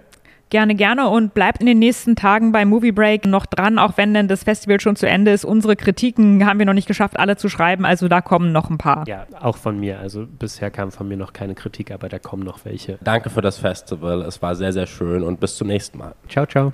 Gerne, 0.51 0.75
gerne 0.75 1.09
und 1.09 1.33
bleibt 1.33 1.61
in 1.61 1.67
den 1.67 1.79
nächsten 1.79 2.17
Tagen 2.17 2.51
bei 2.51 2.65
Movie 2.65 2.91
Break 2.93 3.25
noch 3.25 3.47
dran, 3.47 3.79
auch 3.79 3.97
wenn 3.97 4.13
denn 4.13 4.27
das 4.27 4.43
Festival 4.43 4.81
schon 4.81 4.97
zu 4.97 5.09
Ende 5.09 5.31
ist. 5.31 5.45
Unsere 5.45 5.77
Kritiken 5.77 6.45
haben 6.45 6.59
wir 6.59 6.67
noch 6.67 6.75
nicht 6.75 6.89
geschafft, 6.89 7.19
alle 7.19 7.37
zu 7.37 7.49
schreiben, 7.49 7.85
also 7.85 8.09
da 8.09 8.21
kommen 8.21 8.51
noch 8.51 8.69
ein 8.69 8.77
paar. 8.77 9.07
Ja, 9.07 9.27
auch 9.41 9.57
von 9.57 9.79
mir. 9.79 10.01
Also 10.01 10.27
bisher 10.27 10.71
kam 10.71 10.91
von 10.91 11.07
mir 11.07 11.17
noch 11.17 11.33
keine 11.33 11.55
Kritik, 11.55 11.93
aber 11.93 12.09
da 12.09 12.19
kommen 12.19 12.43
noch 12.43 12.65
welche. 12.65 12.99
Danke 13.03 13.31
für 13.31 13.43
das 13.43 13.59
Festival. 13.59 14.23
Es 14.23 14.43
war 14.43 14.57
sehr, 14.57 14.73
sehr 14.73 14.87
schön 14.87 15.23
und 15.23 15.39
bis 15.39 15.57
zum 15.57 15.69
nächsten 15.69 15.99
Mal. 15.99 16.15
Ciao, 16.29 16.47
ciao. 16.47 16.73